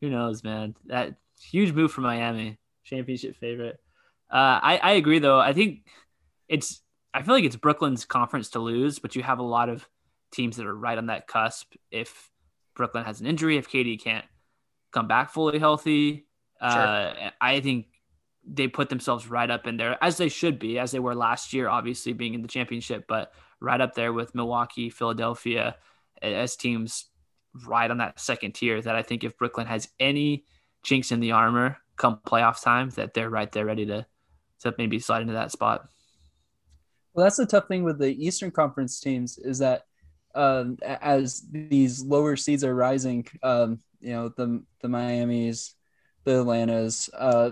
Who 0.00 0.10
knows, 0.10 0.42
man? 0.42 0.74
That 0.86 1.14
huge 1.40 1.72
move 1.72 1.92
for 1.92 2.00
Miami, 2.00 2.58
championship 2.84 3.36
favorite. 3.36 3.78
Uh, 4.30 4.58
I, 4.62 4.80
I 4.82 4.90
agree, 4.92 5.20
though. 5.20 5.38
I 5.38 5.52
think 5.52 5.84
it's, 6.48 6.81
I 7.14 7.22
feel 7.22 7.34
like 7.34 7.44
it's 7.44 7.56
Brooklyn's 7.56 8.04
conference 8.04 8.50
to 8.50 8.58
lose, 8.58 8.98
but 8.98 9.14
you 9.16 9.22
have 9.22 9.38
a 9.38 9.44
lot 9.44 9.68
of 9.68 9.86
teams 10.32 10.56
that 10.56 10.66
are 10.66 10.74
right 10.74 10.96
on 10.96 11.06
that 11.06 11.26
cusp. 11.26 11.74
If 11.90 12.30
Brooklyn 12.74 13.04
has 13.04 13.20
an 13.20 13.26
injury, 13.26 13.58
if 13.58 13.68
KD 13.68 14.00
can't 14.00 14.24
come 14.92 15.08
back 15.08 15.30
fully 15.30 15.58
healthy, 15.58 16.26
uh, 16.60 17.30
I 17.40 17.60
think 17.60 17.86
they 18.44 18.66
put 18.66 18.88
themselves 18.88 19.28
right 19.28 19.50
up 19.50 19.66
in 19.66 19.76
there 19.76 20.02
as 20.02 20.16
they 20.16 20.28
should 20.28 20.58
be, 20.58 20.78
as 20.78 20.90
they 20.90 20.98
were 20.98 21.14
last 21.14 21.52
year, 21.52 21.68
obviously 21.68 22.12
being 22.12 22.34
in 22.34 22.42
the 22.42 22.48
championship, 22.48 23.04
but 23.08 23.32
right 23.60 23.80
up 23.80 23.94
there 23.94 24.12
with 24.12 24.34
Milwaukee, 24.34 24.90
Philadelphia, 24.90 25.76
as 26.20 26.56
teams 26.56 27.06
right 27.66 27.90
on 27.90 27.98
that 27.98 28.18
second 28.18 28.52
tier. 28.52 28.80
That 28.80 28.96
I 28.96 29.02
think 29.02 29.24
if 29.24 29.36
Brooklyn 29.36 29.66
has 29.66 29.88
any 30.00 30.44
chinks 30.82 31.12
in 31.12 31.20
the 31.20 31.32
armor 31.32 31.78
come 31.96 32.20
playoff 32.26 32.62
time, 32.62 32.90
that 32.90 33.14
they're 33.14 33.30
right 33.30 33.50
there 33.52 33.66
ready 33.66 33.86
to 33.86 34.06
to 34.60 34.74
maybe 34.78 34.98
slide 34.98 35.22
into 35.22 35.34
that 35.34 35.52
spot. 35.52 35.88
Well, 37.14 37.24
that's 37.24 37.36
the 37.36 37.46
tough 37.46 37.68
thing 37.68 37.82
with 37.84 37.98
the 37.98 38.26
Eastern 38.26 38.50
Conference 38.50 39.00
teams 39.00 39.38
is 39.38 39.58
that 39.58 39.82
um, 40.34 40.78
as 40.82 41.42
these 41.50 42.02
lower 42.02 42.36
seeds 42.36 42.64
are 42.64 42.74
rising, 42.74 43.26
um, 43.42 43.80
you 44.00 44.12
know, 44.12 44.28
the 44.30 44.62
the 44.80 44.88
Miami's, 44.88 45.74
the 46.24 46.40
Atlantas, 46.40 47.10
uh, 47.16 47.50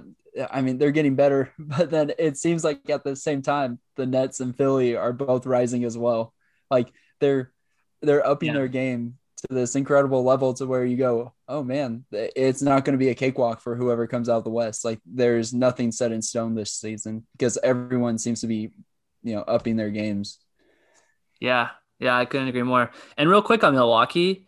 I 0.50 0.62
mean, 0.62 0.78
they're 0.78 0.92
getting 0.92 1.14
better, 1.16 1.52
but 1.58 1.90
then 1.90 2.12
it 2.18 2.36
seems 2.38 2.64
like 2.64 2.88
at 2.88 3.04
the 3.04 3.16
same 3.16 3.42
time, 3.42 3.78
the 3.96 4.06
Nets 4.06 4.40
and 4.40 4.56
Philly 4.56 4.96
are 4.96 5.12
both 5.12 5.44
rising 5.46 5.84
as 5.84 5.98
well. 5.98 6.32
Like 6.70 6.92
they're 7.20 7.52
they're 8.02 8.26
upping 8.26 8.48
Yeah. 8.48 8.54
their 8.54 8.68
game 8.68 9.18
to 9.38 9.54
this 9.54 9.74
incredible 9.74 10.22
level 10.24 10.54
to 10.54 10.66
where 10.66 10.84
you 10.84 10.96
go, 10.96 11.34
oh 11.48 11.62
man, 11.62 12.04
it's 12.12 12.62
not 12.62 12.84
going 12.84 12.92
to 12.94 12.98
be 12.98 13.08
a 13.10 13.14
cakewalk 13.14 13.60
for 13.60 13.74
whoever 13.76 14.06
comes 14.06 14.28
out 14.28 14.38
of 14.38 14.44
the 14.44 14.50
West. 14.50 14.84
Like 14.84 15.00
there's 15.06 15.52
nothing 15.52 15.92
set 15.92 16.12
in 16.12 16.22
stone 16.22 16.54
this 16.54 16.72
season 16.72 17.26
because 17.32 17.58
everyone 17.62 18.18
seems 18.18 18.40
to 18.42 18.46
be, 18.46 18.70
you 19.22 19.34
know, 19.34 19.42
upping 19.42 19.76
their 19.76 19.90
games. 19.90 20.38
Yeah, 21.40 21.70
yeah, 21.98 22.16
I 22.16 22.24
couldn't 22.24 22.48
agree 22.48 22.62
more. 22.62 22.90
And 23.16 23.28
real 23.28 23.42
quick 23.42 23.62
on 23.64 23.74
Milwaukee, 23.74 24.46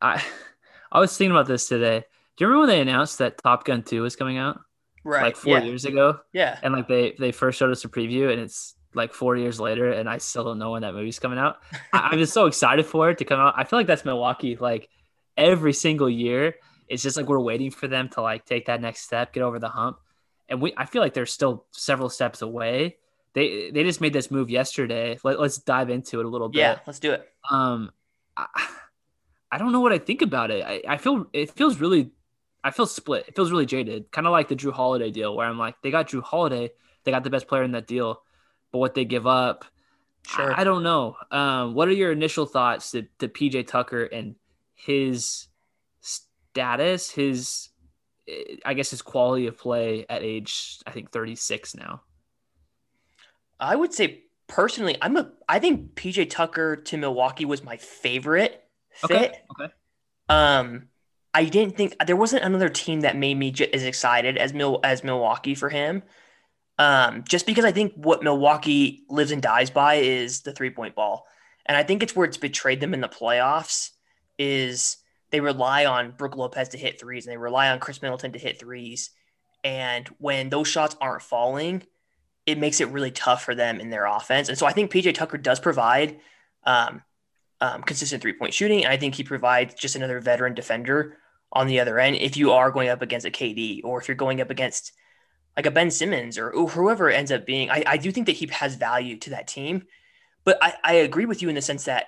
I 0.00 0.22
I 0.92 1.00
was 1.00 1.16
thinking 1.16 1.32
about 1.32 1.46
this 1.46 1.68
today. 1.68 2.04
Do 2.36 2.44
you 2.44 2.48
remember 2.48 2.66
when 2.66 2.76
they 2.76 2.80
announced 2.80 3.18
that 3.18 3.38
Top 3.38 3.64
Gun 3.64 3.82
2 3.82 4.02
was 4.02 4.16
coming 4.16 4.38
out? 4.38 4.60
Right. 5.04 5.22
Like 5.22 5.36
four 5.36 5.58
yeah. 5.58 5.64
years 5.64 5.84
ago? 5.84 6.20
Yeah. 6.32 6.58
And 6.62 6.74
like 6.74 6.88
they 6.88 7.14
they 7.18 7.32
first 7.32 7.58
showed 7.58 7.70
us 7.70 7.84
a 7.84 7.88
preview 7.88 8.30
and 8.32 8.40
it's 8.40 8.74
like 8.94 9.12
four 9.12 9.36
years 9.36 9.60
later 9.60 9.90
and 9.92 10.08
I 10.08 10.18
still 10.18 10.44
don't 10.44 10.58
know 10.58 10.72
when 10.72 10.82
that 10.82 10.94
movie's 10.94 11.18
coming 11.18 11.38
out. 11.38 11.58
I, 11.92 12.10
I'm 12.10 12.18
just 12.18 12.32
so 12.32 12.46
excited 12.46 12.86
for 12.86 13.10
it 13.10 13.18
to 13.18 13.24
come 13.24 13.40
out. 13.40 13.54
I 13.56 13.64
feel 13.64 13.78
like 13.78 13.86
that's 13.86 14.04
Milwaukee 14.04 14.56
like 14.56 14.88
every 15.36 15.72
single 15.72 16.08
year. 16.08 16.54
It's 16.88 17.02
just 17.02 17.16
like 17.16 17.26
we're 17.26 17.40
waiting 17.40 17.70
for 17.70 17.88
them 17.88 18.08
to 18.10 18.22
like 18.22 18.44
take 18.44 18.66
that 18.66 18.80
next 18.80 19.02
step, 19.02 19.32
get 19.32 19.42
over 19.42 19.58
the 19.58 19.68
hump. 19.68 19.98
And 20.48 20.60
we 20.60 20.74
I 20.76 20.86
feel 20.86 21.02
like 21.02 21.14
they're 21.14 21.26
still 21.26 21.66
several 21.72 22.08
steps 22.08 22.42
away. 22.42 22.96
They 23.34 23.70
they 23.70 23.82
just 23.82 24.00
made 24.00 24.12
this 24.12 24.30
move 24.30 24.48
yesterday. 24.48 25.18
Let, 25.22 25.38
let's 25.38 25.58
dive 25.58 25.90
into 25.90 26.20
it 26.20 26.26
a 26.26 26.28
little 26.28 26.48
bit 26.48 26.60
Yeah. 26.60 26.78
Let's 26.86 26.98
do 26.98 27.12
it. 27.12 27.28
um 27.50 27.92
I, 28.36 28.46
I 29.52 29.58
don't 29.58 29.72
know 29.72 29.80
what 29.80 29.92
I 29.92 29.98
think 29.98 30.22
about 30.22 30.50
it. 30.50 30.64
I, 30.64 30.82
I 30.88 30.96
feel 30.96 31.26
it 31.32 31.50
feels 31.50 31.78
really 31.80 32.10
I 32.62 32.70
feel 32.70 32.86
split. 32.86 33.26
It 33.28 33.36
feels 33.36 33.50
really 33.50 33.66
jaded. 33.66 34.10
Kind 34.10 34.26
of 34.26 34.32
like 34.32 34.48
the 34.48 34.56
Jrue 34.56 34.72
Holiday 34.72 35.10
deal 35.10 35.36
where 35.36 35.46
I'm 35.46 35.58
like, 35.58 35.76
they 35.82 35.90
got 35.90 36.08
Jrue 36.08 36.22
Holiday, 36.22 36.70
they 37.04 37.10
got 37.10 37.22
the 37.22 37.30
best 37.30 37.46
player 37.46 37.62
in 37.62 37.72
that 37.72 37.86
deal, 37.86 38.22
but 38.72 38.78
what 38.78 38.94
they 38.94 39.04
give 39.04 39.26
up, 39.26 39.66
Sure. 40.26 40.52
I, 40.52 40.62
I 40.62 40.64
don't 40.64 40.82
know. 40.82 41.16
Um, 41.30 41.74
what 41.74 41.88
are 41.88 41.92
your 41.92 42.10
initial 42.10 42.46
thoughts 42.46 42.92
to, 42.92 43.02
to 43.18 43.28
PJ 43.28 43.66
Tucker 43.66 44.04
and 44.04 44.36
his 44.74 45.48
status, 46.00 47.10
his 47.10 47.68
eh, 48.26 48.56
I 48.64 48.74
guess 48.74 48.90
his 48.90 49.02
quality 49.02 49.46
of 49.46 49.58
play 49.58 50.06
at 50.08 50.22
age 50.22 50.78
I 50.86 50.92
think 50.92 51.10
36 51.12 51.74
now. 51.74 52.02
I 53.60 53.76
would 53.76 53.92
say 53.92 54.24
personally, 54.46 54.96
I'm 55.00 55.16
a. 55.16 55.30
I 55.48 55.58
think 55.58 55.94
PJ 55.94 56.30
Tucker 56.30 56.76
to 56.76 56.96
Milwaukee 56.96 57.44
was 57.44 57.62
my 57.62 57.76
favorite 57.76 58.64
fit. 58.90 59.10
Okay. 59.10 59.40
Okay. 59.60 59.72
Um, 60.28 60.88
I 61.32 61.44
didn't 61.44 61.76
think 61.76 61.96
there 62.06 62.16
wasn't 62.16 62.44
another 62.44 62.68
team 62.68 63.00
that 63.00 63.16
made 63.16 63.34
me 63.36 63.50
j- 63.50 63.70
as 63.72 63.82
excited 63.82 64.38
as 64.38 64.52
Mil 64.52 64.80
as 64.84 65.02
Milwaukee 65.04 65.54
for 65.54 65.68
him. 65.68 66.02
Um, 66.78 67.24
just 67.28 67.46
because 67.46 67.64
I 67.64 67.72
think 67.72 67.92
what 67.94 68.22
Milwaukee 68.22 69.04
lives 69.08 69.30
and 69.30 69.42
dies 69.42 69.70
by 69.70 69.96
is 69.96 70.40
the 70.40 70.52
three 70.52 70.70
point 70.70 70.94
ball, 70.94 71.26
and 71.66 71.76
I 71.76 71.82
think 71.82 72.02
it's 72.02 72.16
where 72.16 72.26
it's 72.26 72.36
betrayed 72.36 72.80
them 72.80 72.94
in 72.94 73.00
the 73.00 73.08
playoffs. 73.08 73.90
Is 74.38 74.96
they 75.30 75.40
rely 75.40 75.84
on 75.86 76.12
Brook 76.12 76.36
Lopez 76.36 76.70
to 76.70 76.78
hit 76.78 77.00
threes, 77.00 77.26
and 77.26 77.32
they 77.32 77.38
rely 77.38 77.68
on 77.70 77.80
Khris 77.80 78.02
Middleton 78.02 78.32
to 78.32 78.38
hit 78.38 78.58
threes, 78.58 79.10
and 79.62 80.08
when 80.18 80.50
those 80.50 80.68
shots 80.68 80.96
aren't 81.00 81.22
falling, 81.22 81.82
it 82.46 82.58
makes 82.58 82.80
it 82.80 82.88
really 82.88 83.10
tough 83.10 83.42
for 83.44 83.54
them 83.54 83.80
in 83.80 83.90
their 83.90 84.06
offense. 84.06 84.48
And 84.48 84.58
so 84.58 84.66
I 84.66 84.72
think 84.72 84.92
PJ 84.92 85.14
Tucker 85.14 85.38
does 85.38 85.60
provide 85.60 86.18
um, 86.64 87.02
um, 87.60 87.82
consistent 87.82 88.22
three 88.22 88.34
point 88.34 88.52
shooting. 88.52 88.84
And 88.84 88.92
I 88.92 88.96
think 88.96 89.14
he 89.14 89.24
provides 89.24 89.74
just 89.74 89.96
another 89.96 90.20
veteran 90.20 90.54
defender 90.54 91.16
on 91.52 91.66
the 91.66 91.80
other 91.80 91.98
end. 91.98 92.16
If 92.16 92.36
you 92.36 92.52
are 92.52 92.70
going 92.70 92.88
up 92.88 93.02
against 93.02 93.26
a 93.26 93.30
KD 93.30 93.80
or 93.84 94.00
if 94.00 94.08
you're 94.08 94.16
going 94.16 94.40
up 94.40 94.50
against 94.50 94.92
like 95.56 95.66
a 95.66 95.70
Ben 95.70 95.90
Simmons 95.90 96.36
or, 96.36 96.50
whoever 96.50 97.08
it 97.08 97.14
ends 97.14 97.30
up 97.30 97.46
being, 97.46 97.70
I, 97.70 97.84
I 97.86 97.96
do 97.96 98.10
think 98.10 98.26
that 98.26 98.32
he 98.32 98.46
has 98.48 98.74
value 98.74 99.16
to 99.20 99.30
that 99.30 99.46
team. 99.46 99.84
But 100.44 100.58
I, 100.60 100.74
I 100.82 100.92
agree 100.94 101.26
with 101.26 101.42
you 101.42 101.48
in 101.48 101.54
the 101.54 101.62
sense 101.62 101.84
that 101.84 102.06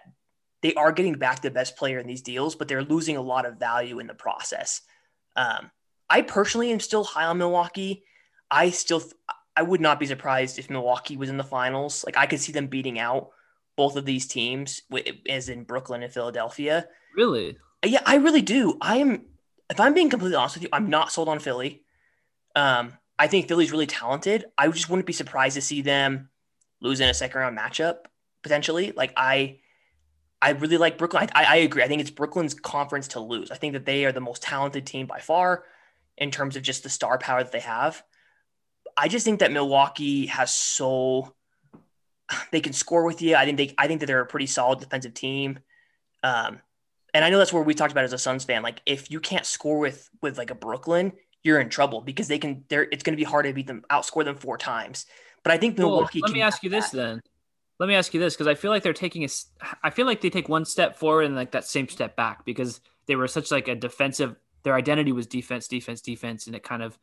they 0.63 0.75
are 0.75 0.93
getting 0.93 1.15
back 1.15 1.43
the 1.43 1.51
best 1.51 1.77
player 1.77 1.99
in 1.99 2.07
these 2.07 2.23
deals, 2.23 2.57
but 2.57 2.67
they're 2.67 2.83
losing 2.83 3.17
a 3.17 3.23
lot 3.23 3.47
of 3.47 3.59
value 3.59 3.99
in 4.01 4.07
the 4.07 4.15
process. 4.15 4.83
Um, 5.37 5.71
I 6.11 6.23
personally 6.23 6.73
am 6.73 6.81
still 6.81 7.05
high 7.05 7.27
on 7.27 7.39
Milwaukee. 7.39 8.05
I 8.51 8.71
still, 8.71 9.03
I 9.57 9.63
would 9.63 9.81
not 9.81 9.99
be 9.99 10.07
surprised 10.07 10.59
if 10.59 10.71
Milwaukee 10.71 11.17
was 11.17 11.31
in 11.31 11.39
the 11.39 11.45
finals. 11.45 12.05
Like 12.05 12.17
I 12.17 12.27
could 12.27 12.41
see 12.41 12.53
them 12.53 12.67
beating 12.67 12.99
out 12.99 13.31
both 13.77 13.97
of 13.97 14.05
these 14.05 14.27
teams, 14.27 14.83
as 15.29 15.49
in 15.49 15.65
Brooklyn 15.65 16.03
and 16.03 16.13
Philadelphia. 16.13 16.87
Really? 17.17 17.57
Yeah, 17.85 18.03
I 18.05 18.17
really 18.17 18.43
do. 18.43 18.77
I 18.81 18.99
am. 18.99 19.27
If 19.69 19.81
I'm 19.81 19.95
being 19.95 20.11
completely 20.11 20.37
honest 20.37 20.57
with 20.57 20.63
you, 20.63 20.69
I'm 20.73 20.91
not 20.91 21.11
sold 21.11 21.29
on 21.29 21.39
Philly. 21.39 21.83
Um, 22.55 22.93
I 23.19 23.27
think 23.27 23.49
Philly's 23.49 23.73
really 23.73 23.87
talented. 23.87 24.45
I 24.57 24.69
just 24.69 24.89
wouldn't 24.89 25.07
be 25.07 25.13
surprised 25.13 25.55
to 25.57 25.63
see 25.63 25.83
them 25.83 26.29
lose 26.81 27.01
in 27.01 27.09
a 27.09 27.15
second 27.15 27.41
round 27.41 27.59
matchup 27.59 27.99
potentially. 28.43 28.93
Like 28.93 29.13
I, 29.17 29.59
I 30.41 30.51
really 30.51 30.77
like 30.77 30.99
Brooklyn. 30.99 31.29
I, 31.35 31.45
I 31.45 31.57
agree. 31.57 31.83
I 31.83 31.89
think 31.89 32.01
it's 32.01 32.11
Brooklyn's 32.11 32.55
conference 32.55 33.09
to 33.09 33.21
lose. 33.21 33.51
I 33.51 33.57
think 33.57 33.73
that 33.73 33.87
they 33.87 34.05
are 34.05 34.13
the 34.13 34.21
most 34.21 34.43
talented 34.43 34.87
team 34.87 35.07
by 35.07 35.19
far 35.19 35.65
in 36.17 36.31
terms 36.31 36.57
of 36.57 36.63
just 36.63 36.83
the 36.83 36.89
star 36.89 37.19
power 37.19 37.43
that 37.43 37.53
they 37.53 37.61
have. 37.61 38.03
I 38.97 39.09
just 39.09 39.25
think 39.25 39.41
that 39.41 39.53
Milwaukee 39.53 40.27
has 40.27 40.53
so 40.53 41.35
they 42.53 42.61
can 42.61 42.73
score 42.73 43.05
with 43.05 43.23
you. 43.23 43.37
I 43.37 43.45
think 43.45 43.59
they 43.59 43.75
I 43.79 43.87
think 43.87 44.01
that 44.01 44.07
they're 44.07 44.21
a 44.21 44.27
pretty 44.27 44.47
solid 44.47 44.81
defensive 44.81 45.15
team. 45.15 45.59
Um, 46.23 46.61
and 47.15 47.25
I 47.25 47.31
know 47.31 47.39
that's 47.39 47.53
where 47.53 47.63
we 47.63 47.75
talked 47.75 47.93
about 47.93 48.05
as 48.05 48.13
a 48.13 48.19
Suns 48.19 48.45
fan. 48.45 48.63
Like 48.63 48.83
if 48.85 49.11
you 49.11 49.21
can't 49.21 49.47
score 49.47 49.79
with 49.79 50.09
with 50.23 50.39
like 50.39 50.51
a 50.51 50.55
Brooklyn, 50.55 51.13
you're 51.43 51.61
in 51.61 51.71
trouble 51.71 52.01
because 52.01 52.29
they 52.29 52.39
can. 52.39 52.65
They're 52.69 52.83
it's 52.91 53.03
going 53.03 53.17
to 53.17 53.17
be 53.17 53.25
hard 53.25 53.47
to 53.47 53.53
beat 53.53 53.67
them, 53.67 53.85
outscore 53.91 54.25
them 54.25 54.37
four 54.37 54.59
times. 54.59 55.07
But 55.43 55.53
I 55.53 55.59
think 55.59 55.79
Milwaukee. 55.79 56.21
Well, 56.21 56.31
let 56.31 56.35
me 56.35 56.43
ask 56.43 56.63
you 56.63 56.71
this 56.71 56.91
then. 56.91 57.23
Let 57.79 57.89
me 57.89 57.95
ask 57.95 58.13
you 58.13 58.21
this 58.21 58.35
because 58.35 58.47
I 58.47 58.55
feel 58.55 58.71
like 58.71 58.83
they're 58.83 58.93
taking 58.93 59.25
a. 59.25 59.29
I 59.83 59.91
feel 59.91 60.07
like 60.07 60.21
they 60.21 60.31
take 60.31 60.49
one 60.49 60.65
step 60.65 60.97
forward 60.97 61.25
and 61.25 61.37
like 61.37 61.53
that 61.53 61.65
same 61.65 61.89
step 61.89 62.17
back 62.17 62.45
because 62.45 62.81
they 63.07 63.17
were 63.17 63.29
such 63.29 63.51
like 63.51 63.69
a 63.69 63.75
defensive. 63.75 64.35
Their 64.65 64.75
identity 64.75 65.13
was 65.13 65.27
defense, 65.27 65.69
defense, 65.69 66.01
defense, 66.01 66.49
and 66.49 66.57
it 66.57 66.65
kind 66.65 66.83
of 66.83 66.99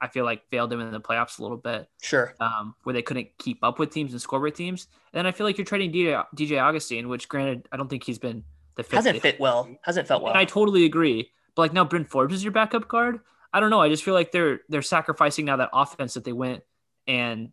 I 0.00 0.08
feel 0.08 0.24
like 0.24 0.48
failed 0.50 0.70
them 0.70 0.80
in 0.80 0.90
the 0.90 1.00
playoffs 1.00 1.38
a 1.38 1.42
little 1.42 1.56
bit. 1.56 1.88
Sure. 2.02 2.34
Um, 2.40 2.74
where 2.82 2.92
they 2.92 3.02
couldn't 3.02 3.28
keep 3.38 3.58
up 3.62 3.78
with 3.78 3.90
teams 3.90 4.12
and 4.12 4.20
score 4.20 4.40
with 4.40 4.54
teams. 4.54 4.88
And 5.12 5.18
then 5.18 5.26
I 5.26 5.32
feel 5.32 5.46
like 5.46 5.56
you're 5.56 5.64
trading 5.64 5.92
DJ, 5.92 6.22
DJ 6.34 6.62
Augustin, 6.62 7.08
which 7.08 7.28
granted, 7.28 7.68
I 7.72 7.76
don't 7.76 7.88
think 7.88 8.04
he's 8.04 8.18
been 8.18 8.44
the 8.76 8.82
fit. 8.82 8.96
Hasn't 8.96 9.22
fit 9.22 9.40
well. 9.40 9.68
Hasn't 9.82 10.06
felt 10.06 10.22
well. 10.22 10.32
And 10.32 10.38
I 10.38 10.44
totally 10.44 10.84
agree. 10.84 11.30
But 11.54 11.62
like 11.62 11.72
now 11.72 11.84
Bryn 11.84 12.04
Forbes 12.04 12.34
is 12.34 12.44
your 12.44 12.52
backup 12.52 12.88
guard. 12.88 13.20
I 13.52 13.60
don't 13.60 13.70
know. 13.70 13.80
I 13.80 13.88
just 13.88 14.04
feel 14.04 14.14
like 14.14 14.32
they're 14.32 14.60
they're 14.68 14.82
sacrificing 14.82 15.46
now 15.46 15.56
that 15.56 15.70
offense 15.72 16.14
that 16.14 16.24
they 16.24 16.32
went 16.32 16.62
and 17.06 17.52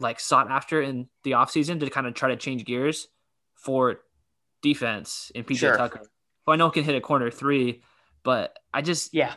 like 0.00 0.18
sought 0.18 0.50
after 0.50 0.82
in 0.82 1.08
the 1.22 1.32
offseason 1.32 1.78
to 1.80 1.90
kind 1.90 2.06
of 2.06 2.14
try 2.14 2.30
to 2.30 2.36
change 2.36 2.64
gears 2.64 3.08
for 3.54 4.00
defense 4.62 5.30
in 5.34 5.44
PJ 5.44 5.58
sure. 5.58 5.76
Tucker. 5.76 6.02
Who 6.46 6.52
I 6.52 6.56
know 6.56 6.70
can 6.70 6.82
hit 6.82 6.96
a 6.96 7.00
corner 7.00 7.30
three, 7.30 7.82
but 8.24 8.58
I 8.74 8.82
just 8.82 9.14
yeah 9.14 9.34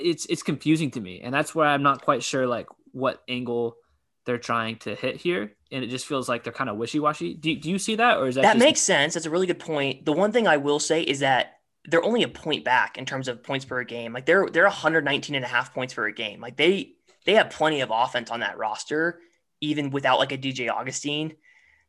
it's 0.00 0.26
it's 0.26 0.42
confusing 0.42 0.90
to 0.92 1.00
me, 1.00 1.20
and 1.22 1.34
that's 1.34 1.54
where 1.54 1.66
I'm 1.66 1.82
not 1.82 2.02
quite 2.02 2.22
sure 2.22 2.46
like 2.46 2.66
what 2.92 3.22
angle 3.28 3.76
they're 4.24 4.38
trying 4.38 4.76
to 4.76 4.94
hit 4.94 5.16
here, 5.16 5.52
and 5.70 5.82
it 5.84 5.88
just 5.88 6.06
feels 6.06 6.28
like 6.28 6.44
they're 6.44 6.52
kind 6.52 6.70
of 6.70 6.76
wishy 6.76 7.00
washy. 7.00 7.34
Do, 7.34 7.54
do 7.56 7.70
you 7.70 7.78
see 7.78 7.96
that, 7.96 8.18
or 8.18 8.28
is 8.28 8.36
that 8.36 8.42
that 8.42 8.54
just- 8.54 8.64
makes 8.64 8.80
sense? 8.80 9.14
That's 9.14 9.26
a 9.26 9.30
really 9.30 9.46
good 9.46 9.58
point. 9.58 10.04
The 10.04 10.12
one 10.12 10.32
thing 10.32 10.46
I 10.46 10.56
will 10.58 10.78
say 10.78 11.02
is 11.02 11.20
that 11.20 11.58
they're 11.88 12.04
only 12.04 12.22
a 12.22 12.28
point 12.28 12.64
back 12.64 12.96
in 12.96 13.04
terms 13.04 13.26
of 13.28 13.42
points 13.42 13.64
per 13.64 13.82
game. 13.84 14.12
Like 14.12 14.26
they're 14.26 14.48
they're 14.48 14.64
119 14.64 15.34
and 15.34 15.44
a 15.44 15.48
half 15.48 15.74
points 15.74 15.94
per 15.94 16.10
game. 16.10 16.40
Like 16.40 16.56
they 16.56 16.92
they 17.24 17.34
have 17.34 17.50
plenty 17.50 17.80
of 17.80 17.90
offense 17.92 18.30
on 18.30 18.40
that 18.40 18.58
roster, 18.58 19.20
even 19.60 19.90
without 19.90 20.18
like 20.18 20.32
a 20.32 20.38
DJ 20.38 20.70
Augustin. 20.70 21.32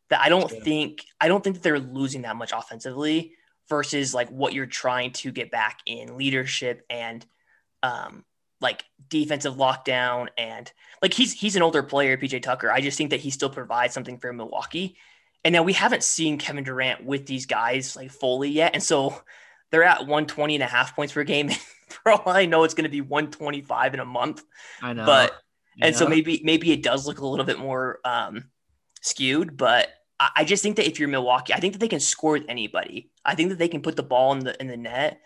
That 0.09 0.21
I 0.21 0.29
don't 0.29 0.49
think 0.49 1.05
I 1.21 1.27
don't 1.27 1.43
think 1.43 1.55
that 1.57 1.63
they're 1.63 1.79
losing 1.79 2.23
that 2.23 2.35
much 2.35 2.51
offensively 2.51 3.33
versus 3.69 4.13
like 4.13 4.29
what 4.29 4.53
you're 4.53 4.65
trying 4.65 5.11
to 5.11 5.31
get 5.31 5.49
back 5.49 5.79
in 5.85 6.17
leadership 6.17 6.85
and 6.89 7.25
um, 7.83 8.25
like 8.61 8.85
defensive 9.09 9.55
lockdown 9.55 10.29
and 10.37 10.71
like 11.01 11.13
he's 11.13 11.33
he's 11.33 11.55
an 11.55 11.61
older 11.61 11.83
player, 11.83 12.17
PJ 12.17 12.41
Tucker. 12.41 12.71
I 12.71 12.81
just 12.81 12.97
think 12.97 13.11
that 13.11 13.19
he 13.19 13.29
still 13.29 13.49
provides 13.49 13.93
something 13.93 14.17
for 14.17 14.33
Milwaukee. 14.33 14.95
And 15.43 15.53
now 15.53 15.61
we 15.61 15.73
haven't 15.73 16.03
seen 16.03 16.37
Kevin 16.37 16.63
Durant 16.63 17.03
with 17.03 17.25
these 17.25 17.45
guys 17.45 17.95
like 17.95 18.11
fully 18.11 18.49
yet. 18.49 18.71
And 18.73 18.81
so 18.81 19.21
they're 19.69 19.83
at 19.83 19.99
120 19.99 20.55
and 20.55 20.63
a 20.63 20.67
half 20.67 20.95
points 20.95 21.13
per 21.13 21.23
game. 21.23 21.49
for 21.89 22.11
all 22.13 22.29
I 22.29 22.45
know, 22.45 22.63
it's 22.63 22.73
going 22.73 22.85
to 22.85 22.89
be 22.89 23.01
125 23.01 23.93
in 23.93 23.99
a 23.99 24.05
month. 24.05 24.43
I 24.81 24.93
know. 24.93 25.05
But 25.05 25.33
You 25.75 25.87
and 25.87 25.95
so 25.95 26.07
maybe 26.07 26.41
maybe 26.43 26.71
it 26.71 26.81
does 26.81 27.05
look 27.05 27.19
a 27.19 27.27
little 27.27 27.45
bit 27.45 27.59
more 27.59 27.99
um, 28.05 28.45
skewed, 29.01 29.57
but 29.57 29.89
I, 30.19 30.29
I 30.37 30.43
just 30.45 30.63
think 30.63 30.77
that 30.77 30.87
if 30.87 30.99
you're 30.99 31.09
Milwaukee, 31.09 31.53
I 31.53 31.59
think 31.59 31.73
that 31.73 31.79
they 31.79 31.87
can 31.87 31.99
score 31.99 32.33
with 32.33 32.45
anybody. 32.47 33.11
I 33.25 33.35
think 33.35 33.49
that 33.49 33.59
they 33.59 33.67
can 33.67 33.81
put 33.81 33.95
the 33.95 34.03
ball 34.03 34.31
in 34.33 34.39
the 34.39 34.59
in 34.61 34.67
the 34.67 34.77
net. 34.77 35.19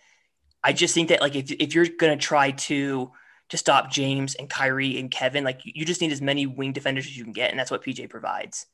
I 0.67 0.73
just 0.73 0.93
think 0.93 1.07
that 1.09 1.21
like 1.21 1.35
if 1.35 1.49
if 1.49 1.73
you're 1.73 1.87
gonna 1.87 2.17
try 2.17 2.51
to 2.51 3.09
to 3.49 3.57
stop 3.57 3.89
James 3.89 4.35
and 4.35 4.49
Kyrie 4.49 4.99
and 4.99 5.09
Kevin, 5.09 5.45
like 5.45 5.61
you 5.63 5.85
just 5.85 6.01
need 6.01 6.11
as 6.11 6.21
many 6.21 6.45
wing 6.45 6.73
defenders 6.73 7.05
as 7.05 7.17
you 7.17 7.23
can 7.23 7.31
get, 7.31 7.51
and 7.51 7.57
that's 7.59 7.71
what 7.71 7.81
PJ 7.81 8.09
provides. 8.09 8.65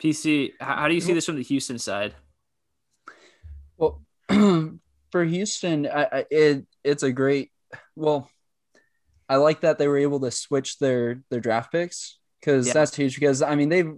PC, 0.00 0.52
how, 0.60 0.76
how 0.76 0.88
do 0.88 0.94
you 0.94 1.00
see 1.00 1.12
this 1.12 1.26
from 1.26 1.34
the 1.34 1.42
Houston 1.42 1.80
side? 1.80 2.14
Well, 3.76 4.02
for 5.10 5.24
Houston, 5.24 5.88
I, 5.88 6.04
I, 6.04 6.24
it 6.30 6.66
it's 6.84 7.02
a 7.02 7.10
great. 7.10 7.50
Well, 7.96 8.30
I 9.28 9.36
like 9.36 9.62
that 9.62 9.78
they 9.78 9.88
were 9.88 9.98
able 9.98 10.20
to 10.20 10.30
switch 10.30 10.78
their 10.78 11.22
their 11.28 11.40
draft 11.40 11.72
picks 11.72 12.18
because 12.40 12.68
Yeah. 12.68 12.74
that's 12.74 12.94
huge. 12.94 13.16
Because 13.16 13.42
I 13.42 13.56
mean, 13.56 13.68
they've 13.68 13.92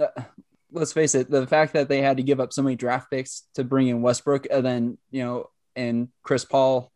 uh, 0.00 0.22
let's 0.72 0.94
face 0.94 1.14
it, 1.14 1.30
the 1.30 1.46
fact 1.46 1.74
that 1.74 1.90
they 1.90 2.00
had 2.00 2.16
to 2.16 2.22
give 2.22 2.40
up 2.40 2.54
so 2.54 2.62
many 2.62 2.76
draft 2.76 3.10
picks 3.10 3.42
to 3.56 3.64
bring 3.64 3.88
in 3.88 4.00
Westbrook, 4.00 4.46
and 4.50 4.64
then 4.64 4.98
you 5.10 5.22
know, 5.22 5.50
and 5.76 6.08
Chris 6.22 6.44
Paul, 6.44 6.90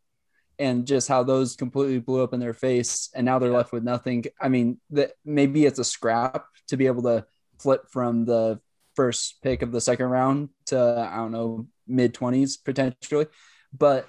and 0.58 0.86
just 0.86 1.06
how 1.08 1.22
those 1.22 1.56
completely 1.56 1.98
blew 2.00 2.22
up 2.22 2.32
in 2.34 2.40
their 2.40 2.54
face, 2.54 3.10
and 3.14 3.24
now 3.24 3.38
they're 3.38 3.50
Yeah. 3.50 3.58
left 3.58 3.72
with 3.72 3.84
nothing. 3.84 4.24
I 4.40 4.48
mean, 4.48 4.80
that 4.90 5.12
maybe 5.24 5.64
it's 5.66 5.78
a 5.78 5.84
scrap 5.84 6.46
to 6.68 6.76
be 6.76 6.86
able 6.86 7.02
to 7.04 7.26
flip 7.58 7.88
from 7.90 8.24
the 8.24 8.60
first 8.96 9.40
pick 9.42 9.62
of 9.62 9.70
the 9.72 9.80
second 9.80 10.06
round 10.06 10.48
to 10.66 10.78
I 11.10 11.16
don't 11.16 11.32
know 11.32 11.68
mid 11.86 12.12
twenties 12.14 12.56
potentially, 12.56 13.26
but 13.72 14.06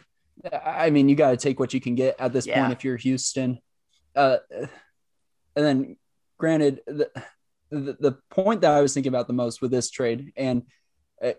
I 0.51 0.89
mean 0.89 1.07
you 1.07 1.15
got 1.15 1.31
to 1.31 1.37
take 1.37 1.59
what 1.59 1.73
you 1.73 1.79
can 1.79 1.95
get 1.95 2.15
at 2.19 2.33
this 2.33 2.47
Yeah. 2.47 2.61
point 2.61 2.73
if 2.73 2.83
you're 2.83 2.97
Houston. 2.97 3.59
Uh, 4.15 4.37
and 4.51 4.69
then, 5.65 5.97
granted, 6.37 6.81
the, 6.87 7.09
the 7.69 7.97
the 7.99 8.17
point 8.29 8.61
that 8.61 8.71
I 8.71 8.81
was 8.81 8.93
thinking 8.93 9.11
about 9.11 9.27
the 9.27 9.33
most 9.33 9.61
with 9.61 9.71
this 9.71 9.89
trade 9.89 10.33
and 10.35 10.63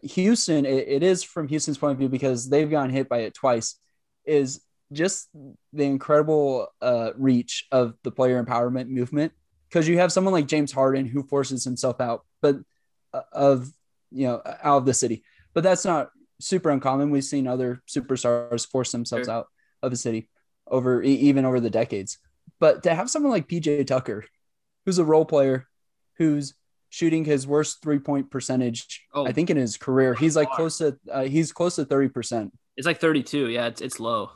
Houston, 0.03 0.65
it, 0.65 0.89
it 0.89 1.03
is 1.03 1.23
from 1.23 1.49
Houston's 1.49 1.79
point 1.79 1.93
of 1.93 1.99
view 1.99 2.09
because 2.09 2.49
they've 2.49 2.71
gotten 2.71 2.91
hit 2.91 3.09
by 3.09 3.19
it 3.19 3.35
twice, 3.35 3.77
is 4.25 4.61
just 4.93 5.29
the 5.73 5.85
incredible 5.85 6.69
uh, 6.81 7.11
reach 7.17 7.67
of 7.73 7.95
the 8.05 8.11
player 8.11 8.43
empowerment 8.43 8.89
movement. 8.89 9.33
Because 9.69 9.89
you 9.89 9.99
have 9.99 10.13
someone 10.13 10.35
like 10.35 10.47
James 10.47 10.71
Harden 10.71 11.07
who 11.07 11.23
forces 11.23 11.65
himself 11.65 12.01
out, 12.01 12.25
but 12.43 12.57
uh, 13.15 13.23
of 13.33 13.71
you 14.11 14.27
know 14.27 14.43
out 14.63 14.79
of 14.79 14.87
the 14.87 14.95
city, 14.95 15.25
but 15.55 15.63
that's 15.65 15.85
not 15.85 16.11
super 16.41 16.71
uncommon. 16.71 17.11
We've 17.11 17.25
seen 17.25 17.47
other 17.47 17.83
superstars 17.89 18.69
force 18.69 18.93
themselves 18.93 19.27
Sure. 19.27 19.35
out 19.35 19.47
of 19.83 19.91
the 19.91 19.97
city 19.97 20.29
over 20.67 21.03
even 21.03 21.45
over 21.45 21.59
the 21.59 21.71
decades. 21.71 22.19
But 22.61 22.83
to 22.85 22.95
have 22.95 23.11
someone 23.11 23.33
like 23.33 23.49
PJ 23.49 23.87
Tucker, 23.87 24.25
who's 24.85 24.99
a 24.99 25.05
role 25.05 25.25
player, 25.25 25.67
who's 26.19 26.55
shooting 26.93 27.25
his 27.25 27.47
worst 27.47 27.83
three 27.83 27.99
point 27.99 28.31
percentage, 28.31 29.03
Oh. 29.15 29.27
I 29.27 29.33
think 29.33 29.49
in 29.49 29.57
his 29.57 29.79
career, 29.79 30.15
he's 30.15 30.37
like 30.37 30.51
close 30.51 30.79
to 30.79 30.99
uh, 31.11 31.23
he's 31.25 31.51
close 31.51 31.77
to 31.77 31.87
thirty 31.87 32.09
percent. 32.09 32.53
It's 32.77 32.87
like 32.87 33.01
32. 33.01 33.49
Yeah, 33.49 33.67
it's 33.67 33.81
it's 33.81 33.99
low. 33.99 34.31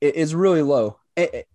It 0.00 0.16
is 0.16 0.34
really 0.34 0.62
low, 0.62 0.98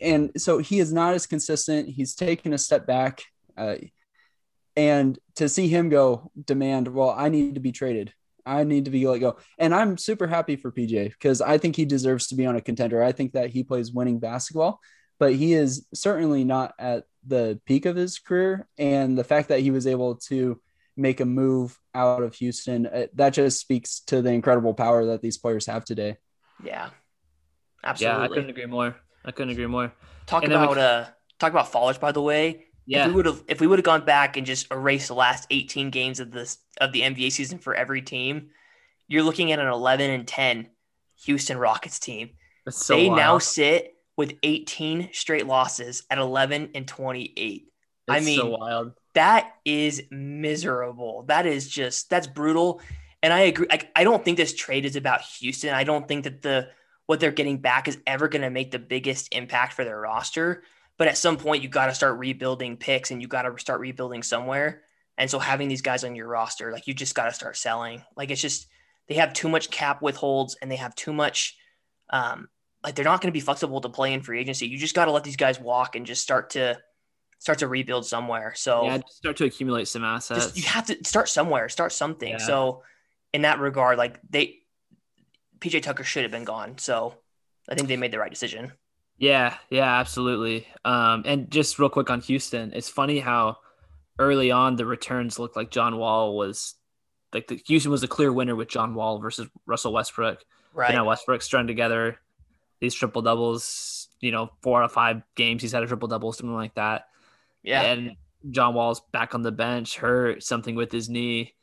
and 0.01 0.31
so 0.37 0.57
he 0.57 0.79
is 0.79 0.91
not 0.91 1.13
as 1.13 1.27
consistent. 1.27 1.89
He's 1.89 2.15
taken 2.15 2.53
a 2.53 2.57
step 2.57 2.87
back, 2.87 3.21
uh, 3.57 3.75
and 4.75 5.19
to 5.35 5.49
see 5.49 5.67
him 5.67 5.89
go 5.89 6.31
demand, 6.45 6.87
well, 6.87 7.11
I 7.11 7.29
need 7.29 7.55
to 7.55 7.61
be 7.61 7.71
traded. 7.71 8.13
I 8.45 8.63
need 8.63 8.85
to 8.85 8.91
be 8.91 9.05
let 9.05 9.19
go. 9.19 9.37
And 9.59 9.75
I'm 9.75 9.97
super 9.97 10.25
happy 10.25 10.55
for 10.55 10.71
PJ 10.71 11.09
because 11.11 11.41
I 11.41 11.57
think 11.57 11.75
he 11.75 11.85
deserves 11.85 12.27
to 12.27 12.35
be 12.35 12.45
on 12.45 12.55
a 12.55 12.61
contender. 12.61 13.03
I 13.03 13.11
think 13.11 13.33
that 13.33 13.49
he 13.49 13.63
plays 13.63 13.91
winning 13.91 14.19
basketball, 14.19 14.79
but 15.19 15.35
he 15.35 15.53
is 15.53 15.85
certainly 15.93 16.43
not 16.45 16.73
at 16.79 17.03
the 17.25 17.59
peak 17.65 17.85
of 17.85 17.95
his 17.95 18.19
career. 18.19 18.67
And 18.77 19.17
the 19.17 19.23
fact 19.23 19.49
that 19.49 19.59
he 19.59 19.71
was 19.71 19.87
able 19.87 20.15
to 20.27 20.59
make 20.95 21.19
a 21.19 21.25
move 21.25 21.77
out 21.93 22.23
of 22.23 22.35
Houston, 22.35 22.85
uh, 22.85 23.07
that 23.15 23.31
just 23.31 23.59
speaks 23.59 24.01
to 24.07 24.21
the 24.21 24.31
incredible 24.31 24.73
power 24.73 25.05
that 25.05 25.21
these 25.21 25.37
players 25.37 25.65
have 25.65 25.85
today. 25.85 26.17
Yeah. 26.63 26.89
Yeah, 27.97 28.19
I 28.19 28.27
couldn't 28.27 28.49
agree 28.49 28.65
more. 28.65 28.95
I 29.23 29.31
couldn't 29.31 29.51
agree 29.51 29.67
more. 29.67 29.93
talk 30.25 30.43
and 30.43 30.51
then 30.51 30.59
we 30.59 30.65
about 30.65 30.77
uh 30.77 31.05
talk 31.39 31.51
about 31.51 31.71
Fallers 31.71 31.99
by 31.99 32.11
the 32.11 32.21
way. 32.21 32.65
Yeah. 32.85 33.03
If 33.03 33.07
we 33.07 33.13
would 33.13 33.25
have 33.25 33.43
if 33.47 33.61
we 33.61 33.67
would 33.67 33.79
have 33.79 33.85
gone 33.85 34.03
back 34.03 34.35
and 34.35 34.45
just 34.45 34.71
erased 34.71 35.07
the 35.07 35.13
last 35.13 35.47
18 35.49 35.89
games 35.89 36.19
of 36.19 36.31
this 36.31 36.57
of 36.81 36.91
the 36.91 37.01
NBA 37.01 37.31
season 37.31 37.59
for 37.59 37.73
every 37.73 38.01
team, 38.01 38.49
you're 39.07 39.23
looking 39.23 39.51
at 39.51 39.59
an 39.59 39.67
11 39.67 40.09
and 40.09 40.27
10 40.27 40.69
Houston 41.25 41.57
Rockets 41.57 41.99
team. 41.99 42.31
It's 42.65 42.85
so 42.85 42.95
they 42.95 43.09
now 43.09 43.37
sit 43.37 43.93
with 44.19 44.33
18 44.43 45.11
straight 45.13 45.47
losses 45.47 46.03
at 46.09 46.17
11 46.17 46.71
and 46.75 46.85
28. 46.85 47.71
I 48.09 48.17
It's 48.17 48.25
so 48.25 48.43
mean, 48.43 48.51
wild. 48.59 48.91
That 49.13 49.53
is 49.63 50.03
miserable. 50.11 51.23
That 51.29 51.45
is 51.45 51.69
just 51.69 52.09
that's 52.09 52.27
brutal. 52.27 52.81
And 53.23 53.31
I 53.31 53.43
agree. 53.43 53.67
I, 53.71 53.79
I 53.95 54.03
don't 54.03 54.25
think 54.25 54.35
this 54.35 54.53
trade 54.53 54.83
is 54.83 54.97
about 54.97 55.21
Houston. 55.21 55.73
I 55.73 55.85
don't 55.85 56.05
think 56.05 56.25
that 56.25 56.41
the 56.41 56.67
what 57.05 57.21
they're 57.21 57.31
getting 57.31 57.59
back 57.59 57.87
is 57.87 57.97
ever 58.05 58.27
going 58.27 58.41
to 58.41 58.49
make 58.49 58.71
the 58.71 58.77
biggest 58.77 59.33
impact 59.33 59.71
for 59.71 59.85
their 59.85 60.01
roster. 60.01 60.63
But 60.97 61.07
at 61.07 61.17
some 61.17 61.37
point, 61.37 61.63
you 61.63 61.69
got 61.69 61.85
to 61.85 61.95
start 61.95 62.19
rebuilding 62.19 62.75
picks, 62.75 63.11
and 63.11 63.21
you 63.21 63.29
got 63.29 63.43
to 63.43 63.57
start 63.57 63.79
rebuilding 63.79 64.21
somewhere. 64.21 64.81
And 65.17 65.31
so 65.31 65.39
having 65.39 65.69
these 65.69 65.81
guys 65.81 66.03
on 66.03 66.17
your 66.17 66.27
roster, 66.27 66.73
like 66.73 66.87
you 66.87 66.93
just 66.93 67.15
got 67.15 67.27
to 67.27 67.33
start 67.33 67.55
selling. 67.55 68.03
Like 68.17 68.31
it's 68.31 68.41
just 68.41 68.67
they 69.07 69.15
have 69.15 69.31
too 69.31 69.47
much 69.47 69.71
cap 69.71 70.01
withholds, 70.01 70.57
and 70.61 70.69
they 70.69 70.75
have 70.75 70.93
too 70.93 71.13
much. 71.13 71.55
Um, 72.09 72.49
like 72.83 72.95
they're 72.95 73.05
not 73.05 73.21
going 73.21 73.29
to 73.29 73.33
be 73.33 73.39
flexible 73.39 73.81
to 73.81 73.89
play 73.89 74.13
in 74.13 74.21
free 74.21 74.39
agency. 74.39 74.67
You 74.67 74.77
just 74.77 74.95
got 74.95 75.05
to 75.05 75.11
let 75.11 75.23
these 75.23 75.35
guys 75.35 75.59
walk 75.59 75.95
and 75.95 76.05
just 76.05 76.21
start 76.21 76.51
to 76.51 76.77
start 77.39 77.59
to 77.59 77.67
rebuild 77.67 78.05
somewhere. 78.05 78.53
So 78.55 78.85
Yeah, 78.85 78.99
start 79.09 79.37
to 79.37 79.45
accumulate 79.45 79.87
some 79.87 80.03
assets. 80.03 80.45
just 80.45 80.57
you 80.57 80.63
have 80.63 80.85
to 80.87 80.97
start 81.03 81.29
somewhere, 81.29 81.69
start 81.69 81.91
something. 81.91 82.29
Yeah. 82.33 82.37
So 82.37 82.83
in 83.33 83.41
that 83.43 83.59
regard, 83.59 83.97
like 83.97 84.19
they 84.29 84.59
PJ 85.59 85.81
Tucker 85.83 86.03
should 86.03 86.23
have 86.23 86.31
been 86.31 86.45
gone. 86.45 86.77
So 86.77 87.15
I 87.67 87.75
think 87.75 87.87
they 87.87 87.97
made 87.97 88.11
the 88.11 88.19
right 88.19 88.31
decision. 88.31 88.71
Yeah, 89.17 89.57
yeah, 89.69 89.99
absolutely. 89.99 90.65
Um, 90.85 91.23
and 91.25 91.51
just 91.51 91.77
real 91.77 91.89
quick 91.89 92.09
on 92.09 92.21
Houston, 92.21 92.71
it's 92.73 92.87
funny 92.87 93.19
how 93.19 93.57
early 94.17 94.51
on 94.51 94.77
the 94.77 94.85
returns 94.85 95.37
looked 95.37 95.57
like 95.57 95.69
John 95.71 95.97
Wall 95.97 96.37
was 96.37 96.75
like 97.33 97.47
the 97.47 97.61
Houston 97.67 97.91
was 97.91 98.03
a 98.03 98.07
clear 98.07 98.31
winner 98.31 98.55
with 98.55 98.69
John 98.69 98.95
Wall 98.95 99.19
versus 99.19 99.47
Russell 99.65 99.91
Westbrook. 99.93 100.43
Right. 100.73 100.87
But 100.89 100.95
now 100.95 101.05
Westbrook's 101.05 101.45
strung 101.45 101.67
together 101.67 102.17
these 102.79 102.93
triple 102.93 103.21
doubles, 103.21 104.07
you 104.19 104.31
know, 104.31 104.49
four 104.61 104.81
out 104.81 104.85
of 104.85 104.91
five 104.91 105.21
games 105.35 105.61
he's 105.61 105.71
had 105.71 105.83
a 105.83 105.87
triple 105.87 106.07
double, 106.07 106.31
something 106.31 106.53
like 106.55 106.75
that. 106.75 107.07
yeah. 107.63 107.81
And 107.83 108.15
John 108.51 108.73
Wall's 108.73 109.01
back 109.11 109.35
on 109.35 109.41
the 109.41 109.51
bench, 109.51 109.97
hurt 109.97 110.43
something 110.43 110.75
with 110.75 110.91
his 110.91 111.09
knee, 111.09 111.55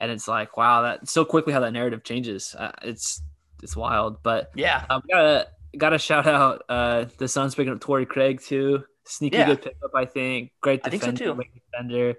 and 0.00 0.10
it's 0.10 0.28
like, 0.28 0.56
wow, 0.56 0.82
that 0.82 1.08
so 1.08 1.24
quickly 1.24 1.52
how 1.52 1.60
that 1.60 1.72
narrative 1.72 2.04
changes. 2.04 2.54
Uh, 2.56 2.72
it's 2.82 3.20
it's 3.62 3.76
wild, 3.76 4.22
but 4.22 4.50
yeah. 4.54 4.84
um, 4.88 5.02
gotta 5.10 5.48
gotta 5.76 5.98
shout 5.98 6.26
out 6.26 6.62
uh 6.68 7.06
the 7.18 7.28
Suns 7.28 7.54
picking 7.54 7.72
up 7.72 7.80
Torrey 7.80 8.06
Craig 8.06 8.40
too. 8.40 8.84
Sneaky 9.04 9.38
Yeah. 9.38 9.46
good 9.46 9.62
pickup, 9.62 9.90
I 9.94 10.04
think. 10.04 10.52
Great 10.60 10.82
defender, 10.84 11.04
I 11.04 11.08
think 11.08 11.18
so, 11.18 11.24
too. 11.24 11.34
great 11.34 11.50
defender. 11.54 12.14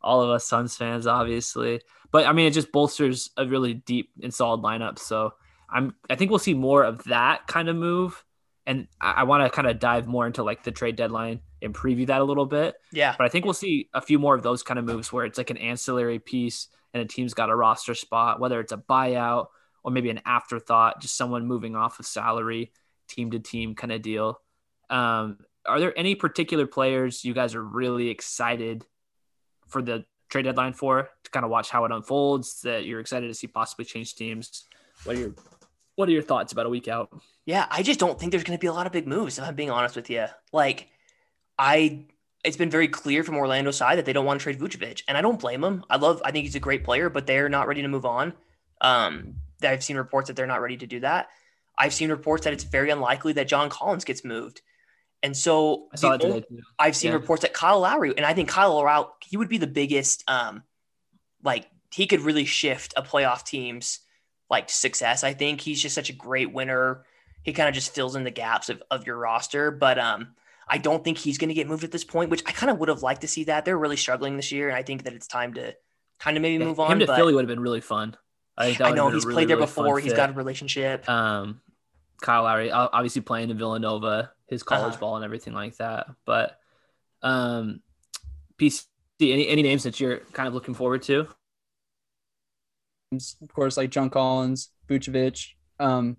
All 0.00 0.22
of 0.22 0.30
us 0.30 0.46
Suns 0.46 0.76
fans, 0.76 1.06
obviously, 1.08 1.80
but 2.12 2.26
I 2.26 2.32
mean, 2.32 2.46
it 2.46 2.52
just 2.52 2.70
bolsters 2.70 3.30
a 3.36 3.46
really 3.46 3.74
deep 3.74 4.10
and 4.22 4.32
solid 4.32 4.62
lineup. 4.62 4.98
So 5.00 5.34
I'm 5.68 5.94
I 6.08 6.14
think 6.14 6.30
we'll 6.30 6.38
see 6.38 6.54
more 6.54 6.84
of 6.84 7.04
that 7.04 7.46
kind 7.46 7.68
of 7.68 7.76
move, 7.76 8.24
and 8.66 8.88
I, 9.00 9.12
I 9.12 9.22
want 9.24 9.44
to 9.44 9.50
kind 9.50 9.68
of 9.68 9.78
dive 9.78 10.06
more 10.06 10.26
into 10.26 10.42
like 10.42 10.64
the 10.64 10.72
trade 10.72 10.96
deadline 10.96 11.40
and 11.62 11.74
preview 11.74 12.06
that 12.06 12.20
a 12.20 12.24
little 12.24 12.46
bit. 12.46 12.76
Yeah. 12.92 13.14
But 13.16 13.24
I 13.24 13.28
think 13.28 13.44
we'll 13.44 13.54
see 13.54 13.88
a 13.94 14.00
few 14.00 14.18
more 14.18 14.34
of 14.34 14.42
those 14.42 14.62
kind 14.62 14.78
of 14.78 14.84
moves 14.84 15.12
where 15.12 15.24
it's 15.24 15.38
like 15.38 15.50
an 15.50 15.56
ancillary 15.56 16.18
piece 16.18 16.68
and 16.92 17.02
a 17.02 17.06
team's 17.06 17.34
got 17.34 17.50
a 17.50 17.56
roster 17.56 17.94
spot, 17.94 18.40
whether 18.40 18.60
it's 18.60 18.72
a 18.72 18.76
buyout 18.76 19.46
or 19.82 19.90
maybe 19.90 20.10
an 20.10 20.20
afterthought, 20.24 21.00
just 21.00 21.16
someone 21.16 21.46
moving 21.46 21.76
off 21.76 22.00
of 22.00 22.06
salary, 22.06 22.72
team 23.08 23.30
to 23.30 23.38
team 23.38 23.74
kind 23.74 23.92
of 23.92 24.02
deal. 24.02 24.40
Um, 24.90 25.38
are 25.64 25.80
there 25.80 25.96
any 25.98 26.14
particular 26.14 26.66
players 26.66 27.24
you 27.24 27.34
guys 27.34 27.54
are 27.54 27.62
really 27.62 28.08
excited 28.08 28.84
for 29.68 29.82
the 29.82 30.04
trade 30.28 30.42
deadline 30.42 30.72
for 30.72 31.08
to 31.24 31.30
kind 31.30 31.44
of 31.44 31.50
watch 31.50 31.70
how 31.70 31.84
it 31.84 31.92
unfolds 31.92 32.62
that 32.62 32.84
you're 32.84 33.00
excited 33.00 33.28
to 33.28 33.34
see 33.34 33.46
possibly 33.46 33.84
change 33.84 34.14
teams? 34.14 34.64
What 35.04 35.16
are 35.16 35.20
your 35.20 35.34
what 35.96 36.08
are 36.08 36.12
your 36.12 36.22
thoughts 36.22 36.52
about 36.52 36.66
a 36.66 36.68
week 36.70 36.88
out? 36.88 37.10
Yeah. 37.44 37.66
I 37.70 37.82
just 37.82 37.98
don't 37.98 38.18
think 38.18 38.30
there's 38.30 38.44
going 38.44 38.56
to 38.56 38.60
be 38.60 38.66
a 38.68 38.72
lot 38.72 38.86
of 38.86 38.92
big 38.92 39.06
moves. 39.06 39.38
If 39.38 39.44
I'm 39.44 39.54
being 39.54 39.70
honest 39.70 39.96
with 39.96 40.08
you, 40.08 40.26
like 40.52 40.88
I, 41.58 42.06
it's 42.44 42.56
been 42.56 42.70
very 42.70 42.86
clear 42.88 43.24
from 43.24 43.36
Orlando's 43.36 43.76
side 43.76 43.98
that 43.98 44.04
they 44.04 44.12
don't 44.12 44.24
want 44.24 44.38
to 44.40 44.44
trade 44.44 44.60
Vucevic, 44.60 45.02
and 45.08 45.18
I 45.18 45.20
don't 45.20 45.40
blame 45.40 45.62
them. 45.62 45.84
I 45.90 45.96
love, 45.96 46.22
I 46.24 46.30
think 46.30 46.44
he's 46.44 46.54
a 46.54 46.60
great 46.60 46.84
player, 46.84 47.10
but 47.10 47.26
they're 47.26 47.48
not 47.48 47.66
ready 47.66 47.82
to 47.82 47.88
move 47.88 48.06
on. 48.06 48.34
Um, 48.80 49.34
that 49.60 49.72
I've 49.72 49.82
seen 49.82 49.96
reports 49.96 50.28
that 50.28 50.36
they're 50.36 50.46
not 50.46 50.60
ready 50.60 50.76
to 50.76 50.86
do 50.86 51.00
that. 51.00 51.28
I've 51.78 51.94
seen 51.94 52.10
reports 52.10 52.44
that 52.44 52.52
it's 52.52 52.64
very 52.64 52.90
unlikely 52.90 53.32
that 53.34 53.48
John 53.48 53.68
Collins 53.70 54.04
gets 54.04 54.22
moved. 54.24 54.60
And 55.22 55.34
so 55.36 55.88
I 55.92 55.96
saw 55.96 56.12
the 56.12 56.18
that 56.18 56.24
ol- 56.26 56.34
today 56.34 56.46
too. 56.48 56.60
I've 56.78 56.94
seen 56.94 57.10
Yeah. 57.10 57.16
reports 57.16 57.42
that 57.42 57.54
Kyle 57.54 57.80
Lowry, 57.80 58.12
and 58.16 58.24
I 58.26 58.34
think 58.34 58.48
Kyle 58.50 58.74
Lowry, 58.74 59.06
he 59.24 59.36
would 59.38 59.48
be 59.48 59.58
the 59.58 59.66
biggest, 59.66 60.22
um, 60.28 60.62
like 61.42 61.68
he 61.92 62.06
could 62.06 62.20
really 62.20 62.44
shift 62.44 62.92
a 62.96 63.02
playoff 63.02 63.44
team's 63.44 64.00
like 64.50 64.70
success. 64.70 65.24
I 65.24 65.34
think 65.34 65.60
he's 65.60 65.80
just 65.82 65.94
such 65.94 66.10
a 66.10 66.12
great 66.12 66.52
winner. 66.52 67.04
He 67.42 67.52
kind 67.52 67.68
of 67.68 67.74
just 67.74 67.94
fills 67.94 68.16
in 68.16 68.24
the 68.24 68.30
gaps 68.30 68.68
of, 68.68 68.82
of 68.90 69.06
your 69.06 69.16
roster, 69.18 69.70
but 69.70 69.98
um, 69.98 70.34
I 70.68 70.78
don't 70.78 71.04
think 71.04 71.18
he's 71.18 71.38
going 71.38 71.48
to 71.48 71.54
get 71.54 71.68
moved 71.68 71.84
at 71.84 71.92
this 71.92 72.04
point, 72.04 72.30
which 72.30 72.42
I 72.46 72.52
kind 72.52 72.70
of 72.70 72.78
would 72.78 72.88
have 72.88 73.02
liked 73.02 73.20
to 73.22 73.28
see 73.28 73.44
that. 73.44 73.64
They're 73.64 73.78
really 73.78 73.96
struggling 73.96 74.36
this 74.36 74.50
year, 74.52 74.68
and 74.68 74.76
I 74.76 74.82
think 74.82 75.04
that 75.04 75.12
it's 75.12 75.26
time 75.28 75.54
to 75.54 75.74
kind 76.18 76.36
of 76.36 76.42
maybe 76.42 76.54
Yeah, 76.62 76.68
move 76.68 76.78
Him 76.78 76.84
on. 76.84 76.92
Him 76.92 76.98
to 77.00 77.06
Philly 77.14 77.34
would 77.34 77.42
have 77.44 77.48
been 77.48 77.60
really 77.60 77.80
fun. 77.80 78.16
I, 78.58 78.76
I 78.80 78.92
know 78.92 79.10
he's 79.10 79.24
really, 79.24 79.34
played 79.34 79.48
there 79.48 79.56
really 79.56 79.66
before. 79.66 79.98
He's 80.00 80.12
fit. 80.12 80.16
got 80.16 80.30
a 80.30 80.32
relationship. 80.32 81.08
um, 81.08 81.60
Kyle 82.22 82.44
Lowry, 82.44 82.70
obviously 82.72 83.20
playing 83.20 83.50
in 83.50 83.58
Villanova, 83.58 84.32
his 84.46 84.62
college 84.62 84.92
Uh-huh. 84.94 85.00
ball 85.00 85.16
and 85.16 85.24
everything 85.24 85.52
like 85.52 85.76
that. 85.76 86.06
But 86.24 86.58
um, 87.22 87.82
PC, 88.58 88.84
any 89.20 89.46
any 89.48 89.62
names 89.62 89.82
that 89.82 90.00
you're 90.00 90.18
kind 90.32 90.48
of 90.48 90.54
looking 90.54 90.72
forward 90.74 91.02
to? 91.04 91.28
Of 93.12 93.52
course, 93.52 93.76
like 93.76 93.90
John 93.90 94.10
Collins, 94.10 94.70
Vucevic. 94.88 95.50
Um, 95.78 96.16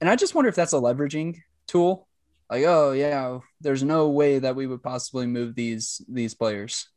and 0.00 0.08
I 0.08 0.16
just 0.16 0.34
wonder 0.34 0.48
if 0.48 0.54
that's 0.54 0.72
a 0.72 0.76
leveraging 0.76 1.38
tool. 1.66 2.08
Like, 2.48 2.64
oh 2.64 2.92
yeah, 2.92 3.38
there's 3.60 3.82
no 3.82 4.08
way 4.08 4.38
that 4.38 4.56
we 4.56 4.66
would 4.66 4.82
possibly 4.82 5.26
move 5.26 5.54
these 5.54 6.00
these 6.08 6.34
players. 6.34 6.88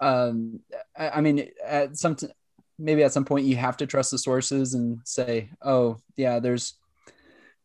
Um, 0.00 0.60
I, 0.96 1.10
I 1.10 1.20
mean, 1.20 1.48
at 1.64 1.96
some 1.96 2.14
t- 2.14 2.28
maybe 2.78 3.02
at 3.02 3.12
some 3.12 3.24
point 3.24 3.46
you 3.46 3.56
have 3.56 3.78
to 3.78 3.86
trust 3.86 4.12
the 4.12 4.18
sources 4.18 4.74
and 4.74 5.00
say, 5.04 5.50
oh 5.62 5.98
yeah, 6.16 6.38
there's 6.38 6.74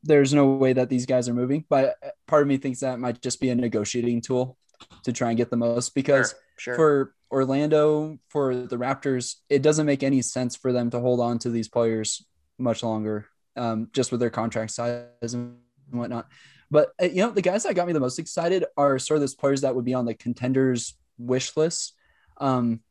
there's 0.02 0.34
no 0.34 0.48
way 0.48 0.74
that 0.74 0.90
these 0.90 1.06
guys 1.06 1.30
are 1.30 1.34
moving. 1.34 1.66
But 1.70 1.96
part 2.28 2.42
of 2.42 2.48
me 2.48 2.58
thinks 2.58 2.80
that 2.80 3.00
might 3.00 3.22
just 3.22 3.40
be 3.40 3.50
a 3.50 3.56
negotiating 3.56 4.22
tool 4.22 4.58
to 5.04 5.14
try 5.14 5.30
and 5.30 5.38
get 5.38 5.50
the 5.50 5.58
most 5.58 5.94
because 5.94 6.34
sure, 6.58 6.76
sure. 6.76 6.76
for 6.76 7.16
Orlando, 7.34 8.20
for 8.30 8.56
the 8.56 8.78
Raptors, 8.78 9.38
it 9.50 9.62
doesn't 9.64 9.86
make 9.86 10.04
any 10.04 10.22
sense 10.22 10.56
for 10.56 10.72
them 10.72 10.92
to 10.92 11.00
hold 11.00 11.20
on 11.20 11.40
to 11.40 11.50
these 11.50 11.68
players 11.68 12.26
much 12.58 12.84
longer, 12.84 13.28
um, 13.56 13.90
just 13.92 14.12
with 14.12 14.20
their 14.20 14.30
contract 14.30 14.72
size 14.72 15.34
and 15.34 15.58
whatnot. 15.92 16.28
But 16.70 16.94
uh, 17.02 17.06
you 17.06 17.24
know, 17.24 17.32
the 17.32 17.42
guys 17.42 17.64
that 17.64 17.76
got 17.76 17.88
me 17.88 17.94
the 17.94 18.00
most 18.00 18.20
excited 18.20 18.66
are 18.78 19.00
sort 19.00 19.18
of 19.18 19.22
those 19.22 19.36
players 19.36 19.62
that 19.62 19.76
would 19.76 19.86
be 19.86 19.94
on 19.94 20.06
the 20.06 20.14
contenders 20.14 20.96
wish 21.18 21.58
list. 21.58 21.94
Um, 22.38 22.82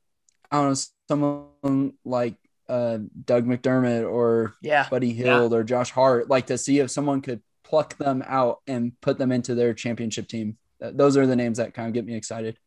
I 0.51 0.61
don't 0.61 0.71
know, 0.71 0.81
someone 1.09 1.93
like 2.05 2.35
uh, 2.69 2.99
Doug 3.25 3.47
McDermott 3.47 4.11
or 4.11 4.55
yeah, 4.61 4.89
Buddy 4.89 5.13
Hield 5.13 5.55
or 5.55 5.65
Josh 5.65 5.91
Hart, 5.91 6.29
like 6.29 6.47
to 6.47 6.59
see 6.59 6.79
if 6.81 6.91
someone 6.91 7.23
could 7.23 7.43
pluck 7.65 7.97
them 7.97 8.23
out 8.27 8.61
and 8.67 8.93
put 9.01 9.19
them 9.19 9.33
into 9.33 9.55
their 9.55 9.73
championship 9.73 10.29
team. 10.29 10.59
Those 10.81 11.17
are 11.17 11.27
the 11.27 11.37
names 11.37 11.59
that 11.59 11.75
kind 11.75 11.89
of 11.89 11.95
get 11.95 12.05
me 12.05 12.15
excited. 12.15 12.59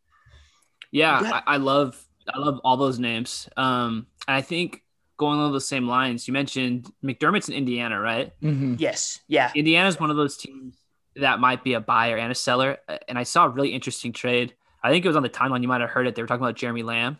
Yeah, 0.91 1.21
Yeah. 1.21 1.41
I, 1.45 1.56
I 1.56 1.58
love 1.58 2.02
I 2.34 2.39
love 2.39 2.60
all 2.63 2.78
those 2.78 2.98
names. 3.00 3.48
Um, 3.56 4.08
I 4.28 4.41
think 4.41 4.82
going 5.17 5.38
along 5.39 5.52
those 5.52 5.67
same 5.67 5.88
lines, 5.88 6.28
you 6.28 6.34
mentioned 6.34 6.91
McDermott's 7.04 7.50
in 7.50 7.56
Indiana, 7.56 8.00
right? 8.00 8.34
Mhm. 8.41 8.80
Yes. 8.80 9.19
Yeah. 9.28 9.52
Indiana's 9.56 10.00
one 10.00 10.10
of 10.10 10.17
those 10.17 10.36
teams 10.36 10.76
that 11.15 11.39
might 11.39 11.63
be 11.63 11.74
a 11.74 11.80
buyer 11.80 12.17
and 12.17 12.32
a 12.32 12.36
seller. 12.36 12.78
And 13.08 13.17
I 13.17 13.24
saw 13.24 13.45
a 13.45 13.50
really 13.50 13.69
interesting 13.69 14.12
trade. 14.12 14.56
I 14.84 14.89
think 14.91 15.06
it 15.06 15.08
was 15.08 15.15
on 15.15 15.24
the 15.24 15.30
timeline. 15.30 15.62
You 15.62 15.67
might 15.67 15.82
have 15.82 15.89
heard 15.89 16.08
it. 16.08 16.15
They 16.15 16.21
were 16.21 16.28
talking 16.28 16.43
about 16.43 16.56
Jeremy 16.56 16.84
Lamb, 16.84 17.17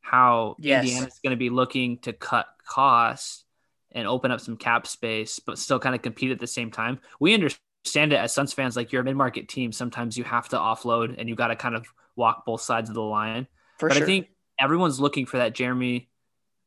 how 0.00 0.56
Yes. 0.58 0.84
Indiana's 0.84 1.20
going 1.22 1.30
to 1.30 1.36
be 1.38 1.48
looking 1.50 1.98
to 2.00 2.12
cut 2.12 2.46
costs 2.66 3.44
and 3.92 4.06
open 4.06 4.30
up 4.30 4.40
some 4.40 4.56
cap 4.56 4.86
space, 4.86 5.38
but 5.38 5.56
still 5.58 5.78
kind 5.78 5.94
of 5.94 6.02
compete 6.02 6.30
at 6.30 6.38
the 6.40 6.46
same 6.46 6.70
time. 6.70 6.98
We 7.20 7.32
understand 7.32 8.12
it 8.12 8.16
as 8.16 8.34
Suns 8.34 8.52
fans. 8.52 8.76
Like 8.76 8.92
you're 8.92 9.00
a 9.02 9.04
mid-market 9.04 9.48
team, 9.48 9.72
sometimes 9.72 10.18
you 10.18 10.24
have 10.24 10.48
to 10.50 10.56
offload 10.56 11.14
and 11.16 11.28
you 11.28 11.34
got 11.34 11.48
to 11.48 11.56
kind 11.56 11.74
of 11.74 11.86
walk 12.18 12.44
both 12.44 12.60
sides 12.60 12.90
of 12.90 12.94
the 12.94 13.02
line. 13.02 13.46
For 13.78 13.88
but 13.88 13.96
sure. 13.96 14.04
I 14.04 14.06
think 14.06 14.28
everyone's 14.60 15.00
looking 15.00 15.24
for 15.24 15.38
that 15.38 15.54
Jeremy, 15.54 16.10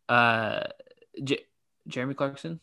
uh, 0.10 0.62
J- 1.24 1.46
Jeremy 1.88 2.16
Clarkson. 2.16 2.60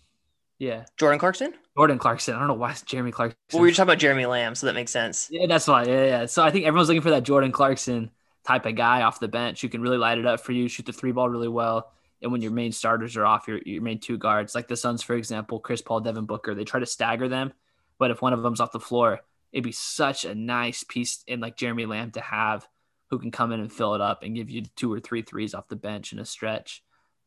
Yeah, 0.59 0.87
Jordan 0.96 1.20
Clarkson. 1.20 1.55
Jordan 1.77 1.98
Clarkson. 1.98 2.35
I 2.35 2.40
don't 2.40 2.48
know 2.48 2.55
why 2.55 2.72
it's 2.72 2.83
Jeremy 2.83 3.12
Clarkson. 3.12 3.38
Well, 3.53 3.62
we 3.62 3.68
were 3.68 3.72
talking 3.72 3.85
about 3.85 3.98
Jeremy 3.98 4.27
Lamb, 4.27 4.57
so 4.57 4.66
that 4.66 4.74
makes 4.74 4.90
sense. 4.90 5.29
Yeah, 5.31 5.46
that's 5.46 5.68
why. 5.68 5.85
Yeah, 5.85 6.05
yeah. 6.05 6.27
So 6.27 6.42
I 6.42 6.51
think 6.51 6.66
everyone's 6.66 6.88
looking 6.88 7.03
for 7.03 7.11
that 7.11 7.22
Jordan 7.22 7.53
Clarkson 7.53 8.11
type 8.44 8.66
of 8.66 8.74
guy 8.74 9.03
off 9.03 9.20
the 9.20 9.29
bench 9.29 9.61
who 9.61 9.68
can 9.68 9.83
really 9.83 9.98
light 9.98 10.18
it 10.18 10.27
up 10.27 10.40
for 10.40 10.51
you, 10.51 10.68
shoot 10.68 10.87
the 10.87 10.92
three 10.92 11.12
ball 11.12 11.29
really 11.29 11.48
well. 11.48 11.92
And 12.20 12.33
when 12.33 12.42
your 12.42 12.51
main 12.51 12.72
starters 12.72 13.16
are 13.16 13.24
off, 13.24 13.46
your, 13.46 13.61
your 13.64 13.83
main 13.83 14.01
two 14.01 14.18
guards, 14.18 14.55
like 14.55 14.66
the 14.66 14.77
Suns, 14.77 15.03
for 15.03 15.14
example, 15.14 15.61
Chris 15.61 15.83
Paul, 15.83 16.01
Devin 16.01 16.24
Booker, 16.24 16.55
they 16.55 16.64
try 16.64 16.81
to 16.81 16.87
stagger 16.87 17.29
them. 17.29 17.53
But 17.98 18.11
if 18.11 18.20
one 18.20 18.33
of 18.33 18.42
them's 18.42 18.61
off 18.61 18.72
the 18.72 18.81
floor, 18.81 19.20
it'd 19.53 19.62
be 19.62 19.72
such 19.72 20.24
a 20.24 20.35
nice 20.35 20.83
piece 20.83 21.22
in 21.29 21.38
like 21.38 21.57
Jeremy 21.57 21.87
Lamb 21.87 22.11
to 22.12 22.20
have 22.20 22.66
who 23.11 23.18
can 23.18 23.31
come 23.31 23.53
in 23.53 23.61
and 23.61 23.73
fill 23.73 23.94
it 23.94 24.01
up 24.01 24.23
and 24.23 24.35
give 24.35 24.51
you 24.51 24.62
two 24.77 24.92
or 24.92 25.01
three 25.01 25.23
threes 25.23 25.55
off 25.55 25.68
the 25.68 25.77
bench 25.77 26.12
in 26.12 26.18
a 26.18 26.25
stretch. 26.25 26.83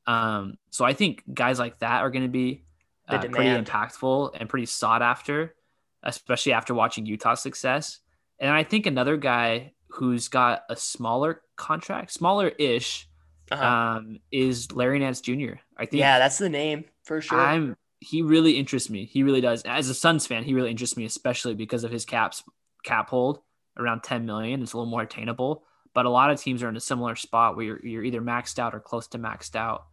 Um, 0.07 0.57
so 0.69 0.85
I 0.85 0.93
think 0.93 1.23
guys 1.33 1.59
like 1.59 1.79
that 1.79 2.01
are 2.01 2.09
going 2.09 2.23
to 2.23 2.29
be 2.29 2.63
uh, 3.07 3.19
pretty 3.19 3.49
impactful 3.63 4.31
and 4.39 4.47
pretty 4.49 4.65
sought 4.65 5.01
after, 5.01 5.55
especially 6.03 6.53
after 6.53 6.73
watching 6.73 7.05
Utah's 7.05 7.41
success. 7.41 7.99
And 8.39 8.49
I 8.51 8.63
think 8.63 8.85
another 8.85 9.17
guy 9.17 9.73
who's 9.89 10.27
got 10.27 10.63
a 10.69 10.75
smaller 10.75 11.41
contract, 11.55 12.11
smaller 12.11 12.47
ish, 12.49 13.07
Uh-huh. 13.51 13.63
um, 13.65 14.19
is 14.31 14.71
Larry 14.71 14.99
Nance 14.99 15.19
Jr. 15.21 15.53
I 15.77 15.85
think 15.85 15.99
yeah, 15.99 16.19
that's 16.19 16.37
the 16.37 16.49
name 16.49 16.85
for 17.03 17.19
sure. 17.21 17.39
I'm 17.39 17.75
he 17.99 18.21
really 18.23 18.53
interests 18.57 18.89
me. 18.89 19.05
He 19.05 19.21
really 19.21 19.41
does. 19.41 19.61
As 19.63 19.89
a 19.89 19.93
Suns 19.93 20.25
fan, 20.25 20.43
he 20.43 20.53
really 20.55 20.71
interests 20.71 20.97
me, 20.97 21.05
especially 21.05 21.53
because 21.53 21.83
of 21.83 21.91
his 21.91 22.03
caps 22.05 22.43
cap 22.83 23.09
hold 23.09 23.41
around 23.77 24.01
10 24.03 24.25
million. 24.25 24.63
It's 24.63 24.73
a 24.73 24.77
little 24.77 24.89
more 24.89 25.03
attainable. 25.03 25.63
But 25.93 26.05
a 26.05 26.09
lot 26.09 26.31
of 26.31 26.39
teams 26.39 26.63
are 26.63 26.69
in 26.69 26.77
a 26.77 26.81
similar 26.81 27.15
spot 27.15 27.55
where 27.55 27.65
you're, 27.65 27.85
you're 27.85 28.03
either 28.03 28.21
maxed 28.21 28.59
out 28.59 28.73
or 28.73 28.79
close 28.79 29.07
to 29.09 29.19
maxed 29.19 29.55
out 29.55 29.85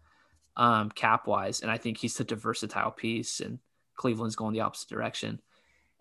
um, 0.57 0.91
cap 0.91 1.27
wise. 1.27 1.61
And 1.61 1.71
I 1.71 1.77
think 1.77 1.99
he's 1.99 2.15
such 2.15 2.31
a 2.33 2.37
versatile 2.37 2.91
piece, 2.93 3.41
and 3.41 3.59
Cleveland's 3.97 4.37
going 4.37 4.53
the 4.53 4.61
opposite 4.61 4.89
direction. 4.89 5.41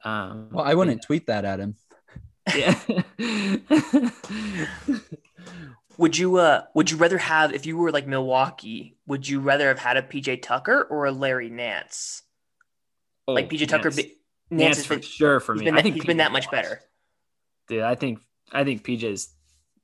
Um, 0.03 0.49
Well, 0.51 0.65
I 0.65 0.75
wouldn't 0.75 1.01
tweet 1.01 1.25
that 1.27 1.45
at 1.45 1.60
him. 1.60 1.75
Yeah. 2.55 2.79
Would 5.97 6.15
you 6.15 6.38
uh 6.38 6.62
would 6.75 6.91
you 6.91 6.97
rather 6.97 7.17
have 7.17 7.53
if 7.53 7.65
you 7.65 7.75
were 7.75 7.91
like 7.91 8.05
Milwaukee, 8.05 8.95
would 9.07 9.27
you 9.27 9.39
rather 9.39 9.67
have 9.67 9.79
had 9.79 9.97
a 9.97 10.03
PJ 10.03 10.43
Tucker 10.43 10.83
or 10.91 11.05
a 11.05 11.12
Larry 11.12 11.49
Nance? 11.49 12.21
like 13.27 13.49
PJ 13.49 13.67
Tucker 13.67 13.86
Nance. 13.89 13.95
be- 13.95 14.15
Nance 14.51 14.62
Nance 14.62 14.77
has 14.77 14.86
for 14.86 14.93
been, 14.95 15.01
sure 15.01 15.39
for 15.39 15.55
me. 15.55 15.65
been 15.65 15.73
I 15.73 15.77
that, 15.77 15.83
think 15.83 15.95
he's 15.95 16.05
been 16.05 16.17
that 16.17 16.31
much 16.31 16.45
was. 16.45 16.51
better. 16.51 16.81
Dude, 17.67 17.81
I 17.81 17.95
think 17.95 18.19
I 18.51 18.63
think 18.63 18.83
PJ's 18.86 19.33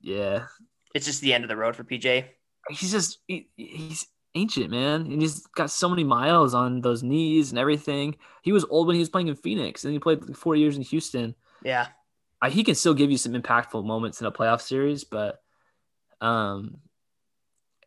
yeah. 0.04 0.46
It's 0.94 1.06
just 1.06 1.20
the 1.22 1.34
end 1.34 1.42
of 1.42 1.48
the 1.48 1.56
road 1.56 1.74
for 1.74 1.82
PJ. 1.82 2.24
He's 2.70 2.92
just 2.92 3.18
he, 3.26 3.48
he's 3.56 4.06
ancient, 4.36 4.70
man. 4.70 5.02
And 5.02 5.20
he's 5.20 5.46
got 5.48 5.70
so 5.70 5.88
many 5.88 6.04
miles 6.04 6.54
on 6.54 6.80
those 6.82 7.02
knees 7.02 7.50
and 7.50 7.58
everything. 7.58 8.16
He 8.42 8.52
was 8.52 8.64
old 8.70 8.86
when 8.86 8.94
he 8.94 9.00
was 9.00 9.08
playing 9.08 9.28
in 9.28 9.34
Phoenix, 9.36 9.84
and 9.84 9.92
he 9.92 9.98
played 9.98 10.22
like 10.24 10.36
four 10.36 10.54
years 10.56 10.76
in 10.76 10.82
Houston. 10.82 11.34
Yeah. 11.62 11.88
Uh, 12.40 12.50
he 12.50 12.62
can 12.62 12.74
still 12.74 12.94
give 12.94 13.10
you 13.10 13.18
some 13.18 13.32
impactful 13.32 13.84
moments 13.84 14.20
in 14.20 14.26
a 14.26 14.32
playoff 14.32 14.60
series, 14.60 15.02
but 15.04 15.42
um, 16.20 16.78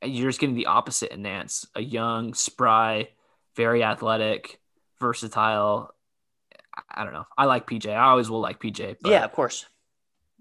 you're 0.04 0.30
just 0.30 0.40
getting 0.40 0.56
the 0.56 0.66
opposite 0.68 1.12
in 1.14 1.22
Nance, 1.22 1.66
a 1.76 1.82
young, 1.82 2.34
spry, 2.34 3.10
very 3.56 3.84
athletic, 3.84 4.60
versatile. 5.00 5.94
I- 6.76 6.82
I 7.02 7.04
don't 7.04 7.14
know. 7.14 7.26
I 7.38 7.46
like 7.46 7.66
PJ. 7.68 7.90
I 7.92 8.10
always 8.10 8.30
will 8.30 8.40
like 8.40 8.60
PJ. 8.60 8.98
Yeah, 9.06 9.24
of 9.24 9.32
course. 9.32 9.66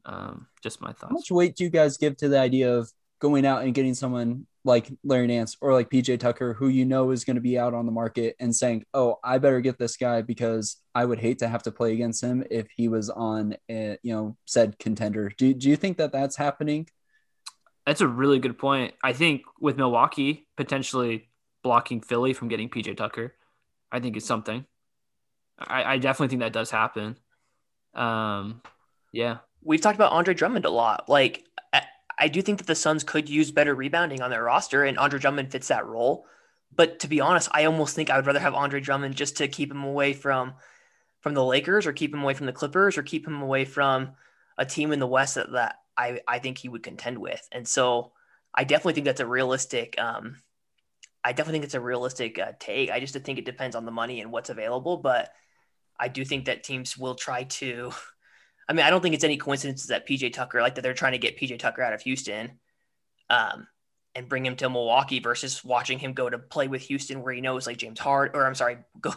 Um, 0.07 0.47
just 0.62 0.81
my 0.81 0.92
thoughts. 0.92 1.03
How 1.03 1.14
much 1.14 1.31
weight 1.31 1.57
do 1.57 1.64
you 1.64 1.71
guys 1.71 1.97
give 1.97 2.16
to 2.19 2.29
the 2.29 2.38
idea 2.38 2.75
of 2.75 2.90
going 3.21 3.45
out 3.45 3.64
and 3.64 3.75
getting 3.75 3.95
someone 3.95 4.47
like 4.64 4.90
Larry 5.05 5.27
Nance 5.27 5.57
or 5.61 5.73
like 5.73 5.90
PJ 5.90 6.19
Tucker, 6.21 6.55
who 6.55 6.69
you 6.69 6.85
know 6.85 7.11
is 7.11 7.25
going 7.25 7.37
to 7.37 7.40
be 7.40 7.59
out 7.59 7.75
on 7.75 7.87
the 7.87 7.92
market, 7.92 8.37
and 8.40 8.55
saying, 8.55 8.85
"Oh, 8.95 9.19
I 9.23 9.38
better 9.38 9.61
get 9.61 9.79
this 9.79 9.97
guy 9.97 10.23
because 10.23 10.77
I 10.95 11.05
would 11.05 11.19
hate 11.19 11.40
to 11.40 11.49
have 11.49 11.62
to 11.64 11.73
play 11.73 11.92
against 11.92 12.23
him 12.23 12.45
if 12.51 12.69
he 12.77 12.88
was 12.88 13.11
on, 13.11 13.57
a, 13.71 13.99
you 14.03 14.14
know, 14.14 14.37
said 14.45 14.79
contender." 14.79 15.33
Do 15.37 15.53
Do 15.55 15.69
you 15.69 15.77
think 15.77 15.99
that 15.99 16.12
that's 16.12 16.37
happening? 16.37 16.88
That's 17.85 18.01
a 18.01 18.09
really 18.09 18.38
good 18.38 18.59
point. 18.59 18.95
I 19.03 19.12
think 19.12 19.42
with 19.61 19.77
Milwaukee 19.77 20.49
potentially 20.57 21.31
blocking 21.62 22.01
Philly 22.01 22.33
from 22.33 22.49
getting 22.49 22.69
PJ 22.69 22.97
Tucker, 22.97 23.35
I 23.90 24.01
think 24.01 24.16
it's 24.16 24.27
something. 24.27 24.66
I, 25.59 25.95
I 25.95 25.99
definitely 25.99 26.29
think 26.29 26.40
that 26.40 26.53
does 26.53 26.71
happen. 26.71 27.16
Um, 27.95 28.61
yeah, 29.12 29.38
We've 29.66 29.81
talked 29.81 29.96
about 29.96 30.12
Andre 30.12 30.33
Drummond 30.35 30.64
a 30.64 30.70
lot. 30.70 31.09
Like 31.09 31.44
I, 31.72 31.83
I 32.18 32.29
do 32.29 32.40
think 32.40 32.59
that 32.59 32.66
the 32.66 32.74
Suns 32.74 33.05
could 33.05 33.29
use 33.29 33.50
better 33.50 33.74
rebounding 33.74 34.22
on 34.22 34.31
their 34.31 34.44
roster, 34.44 34.85
and 34.85 34.98
Andre 34.98 35.18
Drummond 35.18 35.50
fits 35.50 35.68
that 35.68 35.87
role. 35.87 36.26
But 36.74 37.00
to 37.00 37.09
be 37.09 37.20
honest, 37.20 37.48
I 37.52 37.64
almost 37.64 37.96
think 37.96 38.11
I 38.11 38.16
would 38.16 38.26
rather 38.26 38.40
have 38.40 38.55
Andre 38.55 38.81
Drummond 38.81 39.16
just 39.16 39.37
to 39.38 39.48
keep 39.48 39.70
him 39.70 39.83
away 39.83 40.12
from 40.12 40.55
from 41.20 41.35
the 41.35 41.44
Lakers 41.44 41.87
or 41.87 41.92
keep 41.92 42.14
him 42.14 42.22
away 42.22 42.35
from 42.35 42.46
the 42.46 42.52
Clippers 42.52 42.96
or 42.96 43.02
keep 43.02 43.26
him 43.26 43.42
away 43.42 43.64
from 43.64 44.12
a 44.57 44.64
team 44.64 44.92
in 44.92 45.00
the 45.00 45.07
West 45.07 45.35
that, 45.35 45.50
that 45.52 45.76
I, 45.96 46.20
I 46.29 46.38
think 46.38 46.59
he 46.59 46.68
would 46.68 46.85
contend 46.85 47.18
with. 47.18 47.46
And 47.50 47.66
so 47.66 48.12
I 48.55 48.62
definitely 48.62 48.92
think 48.94 49.07
that's 49.07 49.20
a 49.20 49.26
realistic 49.26 50.00
um 50.00 50.37
I 51.24 51.33
definitely 51.33 51.55
think 51.55 51.64
it's 51.64 51.74
a 51.74 51.81
realistic 51.81 52.38
uh, 52.38 52.52
take. 52.61 52.88
I 52.88 53.00
just 53.00 53.14
think 53.14 53.38
it 53.40 53.44
depends 53.44 53.74
on 53.74 53.85
the 53.85 53.90
money 53.90 54.20
and 54.20 54.31
what's 54.31 54.48
available, 54.48 54.98
but 54.98 55.33
I 55.98 56.07
do 56.07 56.24
think 56.24 56.44
that 56.44 56.62
teams 56.62 56.96
will 56.96 57.16
try 57.16 57.42
to 57.42 57.90
I 58.68 58.72
mean, 58.72 58.85
I 58.85 58.90
don't 58.90 59.00
think 59.00 59.14
it's 59.14 59.24
any 59.24 59.37
coincidence 59.37 59.87
that 59.87 60.07
PJ 60.09 60.33
Tucker, 60.33 60.61
like 60.61 60.74
that 60.76 60.83
they're 60.83 60.94
trying 60.94 61.12
to 61.12 61.18
get 61.18 61.38
PJ 61.38 61.59
Tucker 61.59 61.83
out 61.83 61.92
of 61.92 62.02
Houston 62.02 62.59
um, 63.31 63.66
and 64.14 64.29
bring 64.29 64.44
him 64.44 64.57
to 64.57 64.68
Milwaukee 64.70 65.20
versus 65.20 65.64
watching 65.64 65.98
him 65.98 66.12
go 66.14 66.29
to 66.29 66.38
play 66.38 66.68
with 66.68 66.83
Houston 66.83 67.22
where 67.22 67.33
he 67.33 67.40
knows 67.40 67.66
like 67.66 67.76
James 67.76 68.00
Hard, 68.00 68.33
or 68.35 68.46
I'm 68.46 68.55
sorry, 68.55 68.79
go, 69.00 69.12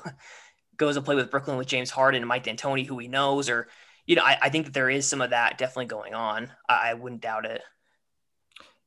goes 0.77 0.95
to 0.95 1.01
play 1.01 1.15
with 1.15 1.31
Brooklyn 1.31 1.57
with 1.57 1.67
James 1.67 1.89
Harden 1.89 2.21
and 2.21 2.27
Mike 2.27 2.43
D'Antoni, 2.43 2.85
who 2.85 2.99
he 2.99 3.07
knows, 3.07 3.49
or, 3.49 3.67
you 4.05 4.15
know, 4.15 4.23
I, 4.23 4.37
I 4.43 4.49
think 4.49 4.65
that 4.65 4.73
there 4.73 4.89
is 4.89 5.07
some 5.07 5.21
of 5.21 5.31
that 5.31 5.57
definitely 5.57 5.85
going 5.87 6.13
on. 6.13 6.51
I, 6.67 6.91
I 6.91 6.93
wouldn't 6.93 7.21
doubt 7.21 7.45
it. 7.45 7.61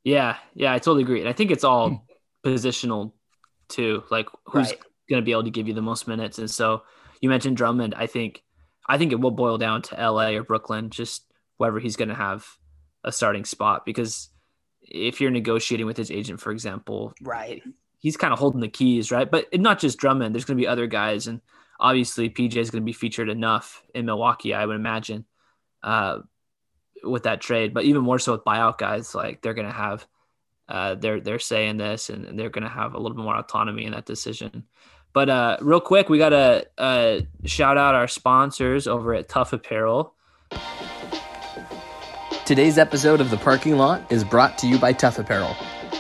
yeah, 0.05 0.37
yeah. 0.55 0.73
I 0.73 0.79
totally 0.79 1.03
agree, 1.03 1.21
and 1.21 1.29
I 1.29 1.33
think 1.33 1.51
it's 1.51 1.65
all 1.65 2.07
positional 2.45 3.13
too. 3.69 4.03
Like 4.11 4.27
who's 4.47 4.71
Right. 4.71 4.79
going 5.09 5.23
to 5.23 5.25
be 5.25 5.33
able 5.33 5.45
to 5.45 5.51
give 5.51 5.69
you 5.69 5.75
the 5.75 5.83
most 5.83 6.09
minutes, 6.09 6.39
and 6.39 6.51
so 6.51 6.83
you 7.21 7.29
mentioned 7.29 7.57
Drummond. 7.57 7.95
I 7.95 8.07
think, 8.07 8.43
I 8.93 8.99
think 8.99 9.13
it 9.13 9.21
will 9.21 9.31
boil 9.31 9.57
down 9.57 9.81
to 9.83 9.99
L.A. 9.99 10.37
or 10.37 10.43
Brooklyn, 10.43 10.91
just 10.91 11.25
wherever 11.57 11.81
he's 11.81 11.97
going 11.97 12.11
to 12.11 12.15
have 12.15 12.47
a 13.03 13.11
starting 13.11 13.47
spot. 13.47 13.87
Because 13.87 14.29
if 14.83 15.19
you're 15.19 15.31
negotiating 15.31 15.87
with 15.87 15.97
his 15.97 16.11
agent, 16.11 16.41
for 16.41 16.53
example, 16.53 17.15
Right. 17.23 17.63
he's 18.01 18.19
kind 18.19 18.35
of 18.35 18.39
holding 18.39 18.61
the 18.61 18.69
keys, 18.69 19.11
right? 19.11 19.31
But 19.31 19.49
not 19.59 19.79
just 19.79 19.99
Drummond. 19.99 20.35
There's 20.35 20.45
going 20.45 20.59
to 20.59 20.63
be 20.63 20.69
other 20.69 20.87
guys, 20.87 21.27
and 21.27 21.41
obviously 21.81 22.29
PJ 22.29 22.57
is 22.59 22.71
going 22.71 22.83
to 22.83 22.87
be 22.87 22.93
featured 22.93 23.31
enough 23.31 23.83
in 23.95 24.05
Milwaukee, 24.05 24.53
I 24.53 24.67
would 24.67 24.77
imagine, 24.77 25.25
uh, 25.83 26.19
with 27.03 27.23
that 27.23 27.41
trade. 27.41 27.73
But 27.73 27.85
even 27.85 28.03
more 28.03 28.19
so 28.19 28.33
with 28.33 28.45
buyout 28.45 28.77
guys, 28.77 29.15
like 29.15 29.41
they're 29.41 29.55
going 29.55 29.69
to 29.69 29.73
have 29.73 30.07
uh, 30.69 30.97
they're 30.97 31.21
they're 31.21 31.39
saying 31.39 31.79
this, 31.79 32.11
and, 32.11 32.27
and 32.27 32.39
they're 32.39 32.51
going 32.51 32.63
to 32.63 32.69
have 32.69 32.93
a 32.95 32.99
little 32.99 33.17
bit 33.17 33.25
more 33.25 33.37
autonomy 33.37 33.85
in 33.87 33.93
that 33.93 34.05
decision. 34.07 34.65
But 35.13 35.29
uh, 35.29 35.57
real 35.61 35.81
quick, 35.81 36.09
we 36.09 36.19
got 36.19 36.31
to 36.31 36.67
uh, 36.79 37.21
shout 37.45 37.77
out 37.77 37.95
our 37.95 38.09
sponsors 38.09 38.87
over 38.87 39.15
at 39.15 39.29
Tough 39.29 39.53
Apparel. 39.53 40.15
Today's 42.47 42.79
episode 42.79 43.21
of 43.21 43.31
The 43.31 43.37
Parking 43.37 43.77
Lot 43.77 44.11
is 44.11 44.25
brought 44.25 44.59
to 44.59 44.67
you 44.67 44.79
by 44.79 44.93
Tough 44.93 45.19
Apparel. 45.19 45.55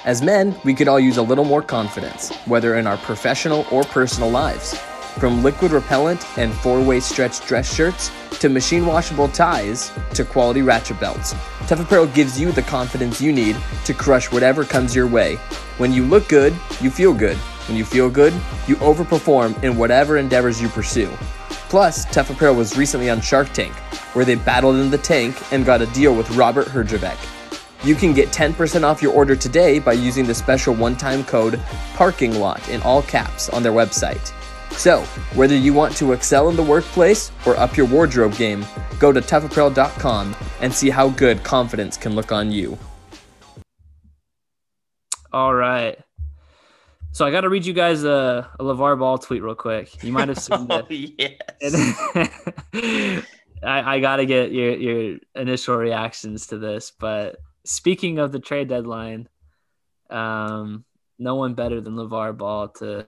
As 0.04 0.22
men, 0.22 0.54
we 0.64 0.74
could 0.74 0.88
all 0.88 0.98
use 0.98 1.16
a 1.16 1.22
little 1.22 1.44
more 1.44 1.62
confidence, 1.62 2.34
whether 2.46 2.76
in 2.76 2.86
our 2.86 2.96
professional 2.96 3.66
or 3.70 3.84
personal 3.84 4.30
lives. 4.30 4.76
From 5.18 5.42
liquid 5.42 5.72
repellent 5.72 6.26
and 6.38 6.52
four 6.52 6.82
way 6.82 6.98
stretch 6.98 7.46
dress 7.46 7.72
shirts 7.72 8.10
to 8.40 8.48
machine 8.48 8.86
washable 8.86 9.28
ties 9.28 9.92
to 10.14 10.24
quality 10.24 10.62
ratchet 10.62 10.98
belts, 10.98 11.34
Tough 11.68 11.80
Apparel 11.80 12.06
gives 12.06 12.40
you 12.40 12.50
the 12.50 12.62
confidence 12.62 13.20
you 13.20 13.30
need 13.30 13.56
to 13.84 13.92
crush 13.92 14.32
whatever 14.32 14.64
comes 14.64 14.96
your 14.96 15.06
way. 15.06 15.36
When 15.76 15.92
you 15.92 16.04
look 16.04 16.28
good, 16.28 16.54
you 16.80 16.90
feel 16.90 17.12
good. 17.12 17.36
When 17.68 17.76
you 17.76 17.84
feel 17.84 18.10
good, 18.10 18.32
you 18.66 18.76
overperform 18.76 19.62
in 19.62 19.76
whatever 19.76 20.16
endeavors 20.16 20.60
you 20.60 20.68
pursue. 20.68 21.10
Plus, 21.68 22.04
Tough 22.12 22.30
Apparel 22.30 22.54
was 22.54 22.76
recently 22.76 23.08
on 23.08 23.20
Shark 23.20 23.52
Tank, 23.52 23.72
where 24.14 24.24
they 24.24 24.34
battled 24.34 24.76
in 24.76 24.90
the 24.90 24.98
tank 24.98 25.36
and 25.52 25.64
got 25.64 25.80
a 25.80 25.86
deal 25.86 26.14
with 26.14 26.30
Robert 26.32 26.66
Herjavec. 26.66 27.16
You 27.84 27.94
can 27.94 28.12
get 28.12 28.28
10% 28.28 28.84
off 28.84 29.02
your 29.02 29.12
order 29.12 29.34
today 29.34 29.78
by 29.78 29.94
using 29.94 30.24
the 30.26 30.34
special 30.34 30.74
one 30.74 30.96
time 30.96 31.24
code 31.24 31.54
PARKING 31.94 32.38
LOT 32.38 32.68
in 32.68 32.82
all 32.82 33.02
caps 33.02 33.48
on 33.48 33.62
their 33.62 33.72
website. 33.72 34.32
So, 34.72 35.00
whether 35.34 35.56
you 35.56 35.74
want 35.74 35.96
to 35.96 36.12
excel 36.12 36.48
in 36.48 36.56
the 36.56 36.62
workplace 36.62 37.30
or 37.44 37.56
up 37.56 37.76
your 37.76 37.86
wardrobe 37.86 38.36
game, 38.36 38.64
go 38.98 39.12
to 39.12 39.20
toughapparel.com 39.20 40.36
and 40.60 40.72
see 40.72 40.90
how 40.90 41.10
good 41.10 41.42
confidence 41.42 41.96
can 41.96 42.14
look 42.14 42.32
on 42.32 42.52
you. 42.52 42.78
All 45.32 45.54
right. 45.54 45.98
So 47.14 47.26
I 47.26 47.30
got 47.30 47.42
to 47.42 47.50
read 47.50 47.66
you 47.66 47.74
guys 47.74 48.04
a, 48.04 48.48
a 48.58 48.64
LeVar 48.64 48.98
Ball 48.98 49.18
tweet 49.18 49.42
real 49.42 49.54
quick. 49.54 50.02
You 50.02 50.12
might 50.12 50.28
have 50.28 50.38
seen 50.38 50.66
Oh, 50.70 50.82
it. 50.88 51.38
yes. 51.60 53.24
I, 53.62 53.96
I 53.96 54.00
got 54.00 54.16
to 54.16 54.26
get 54.26 54.50
your, 54.50 54.74
your 54.76 55.18
initial 55.34 55.76
reactions 55.76 56.46
to 56.48 56.58
this. 56.58 56.90
But 56.98 57.36
speaking 57.64 58.18
of 58.18 58.32
the 58.32 58.40
trade 58.40 58.68
deadline, 58.68 59.28
um, 60.08 60.84
no 61.18 61.34
one 61.34 61.52
better 61.54 61.80
than 61.82 61.94
LeVar 61.96 62.36
Ball 62.36 62.68
to 62.68 63.06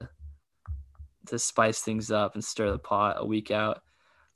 to 1.28 1.38
spice 1.38 1.80
things 1.80 2.10
up 2.10 2.34
and 2.34 2.44
stir 2.44 2.70
the 2.70 2.78
pot 2.78 3.16
a 3.18 3.24
week 3.24 3.50
out. 3.50 3.80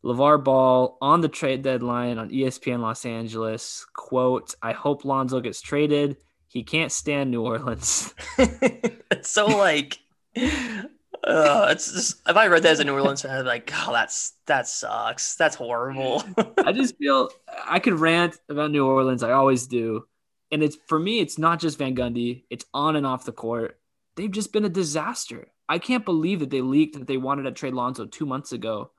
LeVar 0.03 0.43
Ball 0.43 0.97
on 1.03 1.21
the 1.21 1.29
trade 1.29 1.61
deadline 1.61 2.17
on 2.17 2.31
ESPN 2.31 2.81
Los 2.81 3.05
Angeles, 3.05 3.85
quote, 3.95 4.55
I 4.63 4.73
hope 4.73 5.05
Lonzo 5.05 5.41
gets 5.41 5.61
traded. 5.61 6.17
He 6.49 6.65
can't 6.65 6.91
stand 6.91 7.31
New 7.31 7.43
Orleans. 7.43 8.15
it's 8.39 9.31
so 9.31 9.47
like 9.47 9.99
uh, 10.35 11.69
it's 11.71 11.93
just 11.93 12.23
if 12.27 12.37
I 12.37 12.47
read 12.47 12.63
that 12.63 12.73
as 12.73 12.81
a 12.81 12.85
New 12.85 12.95
Orleans 12.95 13.23
fan, 13.23 13.33
I'd 13.33 13.43
be 13.43 13.49
like, 13.49 13.73
oh, 13.75 13.93
that's 13.93 14.35
that 14.47 14.67
sucks. 14.67 15.37
That's 15.37 15.57
horrible. 15.57 16.23
I 16.65 16.73
just 16.73 16.97
feel 16.97 17.31
I 17.67 17.79
could 17.79 18.01
rant 18.01 18.39
about 18.49 18.71
New 18.71 18.87
Orleans. 18.87 19.23
I 19.23 19.33
always 19.33 19.67
do. 19.67 20.07
And 20.51 20.63
it's 20.63 20.79
for 20.87 20.99
me, 20.99 21.21
it's 21.21 21.39
not 21.39 21.61
just 21.61 21.79
Van 21.79 21.95
Gundy, 21.95 22.45
it's 22.49 22.65
on 22.73 22.97
and 22.97 23.07
off 23.07 23.27
the 23.27 23.33
court. 23.33 23.79
They've 24.17 24.31
just 24.31 24.53
been 24.53 24.65
a 24.65 24.71
disaster. 24.71 25.49
I 25.69 25.79
can't 25.79 26.05
believe 26.05 26.41
that 26.41 26.51
they 26.51 26.63
leaked 26.63 26.99
that 26.99 27.07
they 27.07 27.19
wanted 27.19 27.43
to 27.43 27.53
trade 27.53 27.75
Lonzo 27.75 28.07
two 28.07 28.25
months 28.25 28.53
ago, 28.53 28.91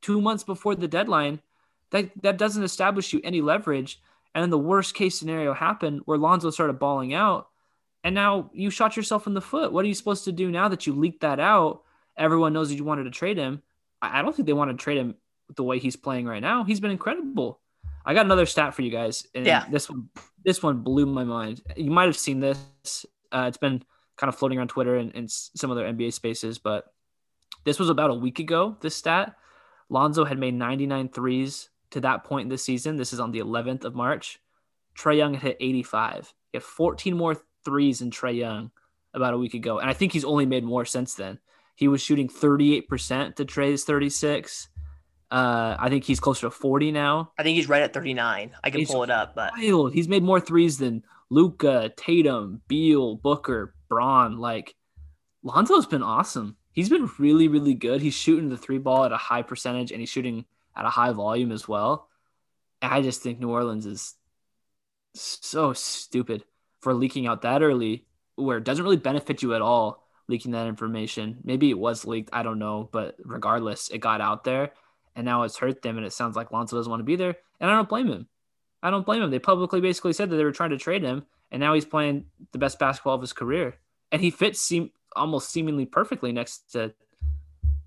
two 0.00 0.20
months 0.20 0.44
before 0.44 0.74
the 0.74 0.88
deadline. 0.88 1.40
That 1.90 2.10
that 2.22 2.38
doesn't 2.38 2.64
establish 2.64 3.12
you 3.12 3.20
any 3.22 3.42
leverage. 3.42 4.00
And 4.34 4.42
then 4.42 4.50
the 4.50 4.58
worst 4.58 4.94
case 4.94 5.18
scenario 5.18 5.54
happened 5.54 6.02
where 6.04 6.18
Lonzo 6.18 6.50
started 6.50 6.78
balling 6.78 7.14
out. 7.14 7.48
And 8.04 8.14
now 8.14 8.50
you 8.52 8.70
shot 8.70 8.96
yourself 8.96 9.26
in 9.26 9.34
the 9.34 9.40
foot. 9.40 9.72
What 9.72 9.84
are 9.84 9.88
you 9.88 9.94
supposed 9.94 10.24
to 10.24 10.32
do 10.32 10.50
now 10.50 10.68
that 10.68 10.86
you 10.86 10.92
leaked 10.92 11.22
that 11.22 11.40
out? 11.40 11.82
Everyone 12.16 12.52
knows 12.52 12.68
that 12.68 12.76
you 12.76 12.84
wanted 12.84 13.04
to 13.04 13.10
trade 13.10 13.36
him. 13.36 13.62
I 14.00 14.22
don't 14.22 14.34
think 14.34 14.46
they 14.46 14.52
want 14.52 14.70
to 14.70 14.76
trade 14.76 14.98
him 14.98 15.16
the 15.56 15.64
way 15.64 15.78
he's 15.78 15.96
playing 15.96 16.26
right 16.26 16.42
now. 16.42 16.64
He's 16.64 16.78
been 16.80 16.90
incredible. 16.90 17.60
I 18.04 18.14
got 18.14 18.24
another 18.24 18.46
stat 18.46 18.74
for 18.74 18.82
you 18.82 18.90
guys. 18.90 19.26
And 19.34 19.44
Yeah. 19.44 19.64
This 19.68 19.90
one, 19.90 20.08
this 20.44 20.62
one 20.62 20.78
blew 20.78 21.06
my 21.06 21.24
mind. 21.24 21.60
You 21.76 21.90
might 21.90 22.06
have 22.06 22.16
seen 22.16 22.40
this. 22.40 23.04
Uh, 23.32 23.46
it's 23.48 23.58
been 23.58 23.82
kind 24.16 24.28
of 24.28 24.36
floating 24.36 24.58
around 24.58 24.68
Twitter 24.68 24.96
and, 24.96 25.14
and 25.14 25.30
some 25.30 25.70
other 25.70 25.84
NBA 25.84 26.12
spaces, 26.12 26.58
but 26.58 26.92
this 27.64 27.78
was 27.78 27.90
about 27.90 28.10
a 28.10 28.14
week 28.14 28.38
ago. 28.38 28.76
This 28.80 28.96
stat, 28.96 29.34
Lonzo 29.88 30.24
had 30.24 30.38
made 30.38 30.54
99 30.54 31.08
threes 31.08 31.70
to 31.90 32.00
that 32.00 32.24
point 32.24 32.46
in 32.46 32.48
the 32.50 32.58
season. 32.58 32.96
This 32.96 33.12
is 33.12 33.20
on 33.20 33.32
the 33.32 33.40
11th 33.40 33.84
of 33.84 33.94
March. 33.94 34.40
Trae 34.96 35.16
Young 35.16 35.34
had 35.34 35.42
hit 35.42 35.56
85. 35.60 36.34
He 36.52 36.56
had 36.56 36.62
14 36.62 37.16
more 37.16 37.36
threes 37.64 38.00
in 38.00 38.10
Trae 38.10 38.36
Young 38.36 38.70
about 39.14 39.34
a 39.34 39.38
week 39.38 39.54
ago, 39.54 39.78
and 39.78 39.88
I 39.88 39.92
think 39.92 40.12
he's 40.12 40.24
only 40.24 40.46
made 40.46 40.64
more 40.64 40.84
since 40.84 41.14
then. 41.14 41.38
He 41.74 41.88
was 41.88 42.02
shooting 42.02 42.28
38% 42.28 43.36
to 43.36 43.44
Trae's 43.44 43.84
36. 43.84 44.68
Uh, 45.30 45.76
I 45.78 45.88
think 45.88 46.04
he's 46.04 46.20
closer 46.20 46.46
to 46.46 46.50
40 46.50 46.90
now. 46.90 47.32
I 47.38 47.42
think 47.42 47.56
he's 47.56 47.68
right 47.68 47.82
at 47.82 47.92
39. 47.92 48.50
I 48.64 48.70
can 48.70 48.80
He's 48.80 48.90
pull 48.90 49.02
it 49.02 49.10
up, 49.10 49.34
but 49.34 49.52
Wild. 49.56 49.92
He's 49.92 50.08
made 50.08 50.22
more 50.22 50.40
threes 50.40 50.78
than 50.78 51.04
Luka, 51.30 51.92
Tatum, 51.96 52.62
Beal, 52.66 53.16
Booker, 53.16 53.74
Brown. 53.88 54.38
Like 54.38 54.74
Lonzo's 55.44 55.86
been 55.86 56.02
awesome. 56.02 56.56
He's 56.72 56.88
been 56.88 57.10
really, 57.18 57.48
really 57.48 57.74
good. 57.74 58.00
He's 58.00 58.14
shooting 58.14 58.48
the 58.48 58.56
three 58.56 58.78
ball 58.78 59.04
at 59.04 59.12
a 59.12 59.16
high 59.16 59.42
percentage 59.42 59.90
and 59.92 60.00
he's 60.00 60.08
shooting 60.08 60.46
at 60.78 60.86
a 60.86 60.90
high 60.90 61.12
volume 61.12 61.52
as 61.52 61.68
well. 61.68 62.08
I 62.80 63.02
just 63.02 63.22
think 63.22 63.40
New 63.40 63.50
Orleans 63.50 63.84
is 63.84 64.14
so 65.14 65.72
stupid 65.72 66.44
for 66.80 66.94
leaking 66.94 67.26
out 67.26 67.42
that 67.42 67.62
early, 67.62 68.06
where 68.36 68.58
it 68.58 68.64
doesn't 68.64 68.84
really 68.84 68.96
benefit 68.96 69.42
you 69.42 69.54
at 69.54 69.62
all 69.62 70.04
leaking 70.28 70.52
that 70.52 70.66
information. 70.66 71.38
Maybe 71.42 71.70
it 71.70 71.78
was 71.78 72.04
leaked, 72.04 72.30
I 72.32 72.42
don't 72.42 72.58
know, 72.58 72.88
but 72.92 73.16
regardless, 73.24 73.88
it 73.88 73.98
got 73.98 74.20
out 74.20 74.44
there 74.44 74.72
and 75.16 75.24
now 75.24 75.42
it's 75.42 75.56
hurt 75.56 75.82
them. 75.82 75.96
And 75.96 76.06
it 76.06 76.12
sounds 76.12 76.36
like 76.36 76.52
Lonzo 76.52 76.76
doesn't 76.76 76.90
want 76.90 77.00
to 77.00 77.04
be 77.04 77.16
there. 77.16 77.36
And 77.60 77.70
I 77.70 77.74
don't 77.74 77.88
blame 77.88 78.08
him. 78.08 78.28
I 78.82 78.90
don't 78.90 79.04
blame 79.04 79.22
him. 79.22 79.30
They 79.30 79.40
publicly 79.40 79.80
basically 79.80 80.12
said 80.12 80.30
that 80.30 80.36
they 80.36 80.44
were 80.44 80.52
trying 80.52 80.70
to 80.70 80.78
trade 80.78 81.02
him, 81.02 81.24
and 81.50 81.58
now 81.58 81.74
he's 81.74 81.84
playing 81.84 82.26
the 82.52 82.58
best 82.58 82.78
basketball 82.78 83.16
of 83.16 83.20
his 83.20 83.32
career, 83.32 83.74
and 84.12 84.22
he 84.22 84.30
fits 84.30 84.60
seem 84.60 84.92
almost 85.16 85.50
seemingly 85.50 85.84
perfectly 85.84 86.30
next 86.30 86.70
to 86.72 86.94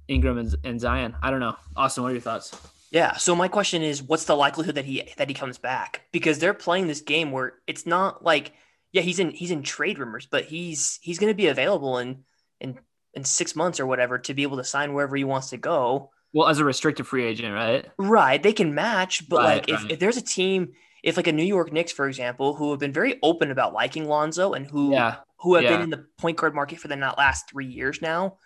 Ingram 0.09 0.37
and, 0.37 0.53
and 0.65 0.81
Zion. 0.81 1.15
I 1.21 1.31
don't 1.31 1.39
know, 1.39 1.55
Austin. 1.77 2.03
What 2.03 2.09
are 2.09 2.13
your 2.13 2.21
thoughts? 2.21 2.53
Yeah. 2.91 3.13
So 3.13 3.35
my 3.35 3.47
question 3.47 3.81
is, 3.81 4.03
what's 4.03 4.25
the 4.25 4.35
likelihood 4.35 4.75
that 4.75 4.85
he 4.85 5.09
that 5.17 5.29
he 5.29 5.33
comes 5.33 5.57
back? 5.57 6.01
Because 6.11 6.39
they're 6.39 6.53
playing 6.53 6.87
this 6.87 7.01
game 7.01 7.31
where 7.31 7.53
it's 7.67 7.85
not 7.85 8.23
like, 8.23 8.53
yeah, 8.91 9.01
he's 9.01 9.19
in 9.19 9.31
he's 9.31 9.51
in 9.51 9.63
trade 9.63 9.97
rumors, 9.97 10.27
but 10.29 10.45
he's 10.45 10.99
he's 11.01 11.17
going 11.19 11.31
to 11.31 11.35
be 11.37 11.47
available 11.47 11.97
in 11.97 12.23
in 12.59 12.77
in 13.13 13.23
six 13.23 13.55
months 13.55 13.79
or 13.79 13.85
whatever 13.85 14.17
to 14.19 14.33
be 14.33 14.43
able 14.43 14.57
to 14.57 14.63
sign 14.63 14.93
wherever 14.93 15.15
he 15.15 15.23
wants 15.23 15.49
to 15.49 15.57
go. 15.57 16.11
Well, 16.33 16.47
as 16.47 16.59
a 16.59 16.65
restricted 16.65 17.07
free 17.07 17.25
agent, 17.25 17.53
right? 17.53 17.85
Right. 17.97 18.41
They 18.41 18.53
can 18.53 18.73
match, 18.73 19.27
but 19.27 19.43
Right, 19.43 19.45
like 19.55 19.69
if, 19.69 19.81
right. 19.83 19.91
if 19.91 19.99
there's 19.99 20.17
a 20.17 20.21
team, 20.21 20.73
if 21.03 21.17
like 21.17 21.27
a 21.27 21.33
New 21.33 21.43
York 21.43 21.73
Knicks, 21.73 21.91
for 21.91 22.07
example, 22.07 22.55
who 22.55 22.71
have 22.71 22.79
been 22.79 22.93
very 22.93 23.19
open 23.21 23.51
about 23.51 23.73
liking 23.73 24.05
Lonzo 24.07 24.53
and 24.53 24.65
who 24.65 24.93
Yeah, 24.93 25.17
who 25.39 25.55
have 25.55 25.63
yeah. 25.63 25.71
been 25.71 25.81
in 25.81 25.89
the 25.89 26.05
point 26.17 26.37
guard 26.37 26.53
market 26.55 26.79
for 26.79 26.87
the 26.87 26.95
not 26.95 27.17
last 27.17 27.49
three 27.49 27.65
years 27.65 28.01
now, 28.01 28.37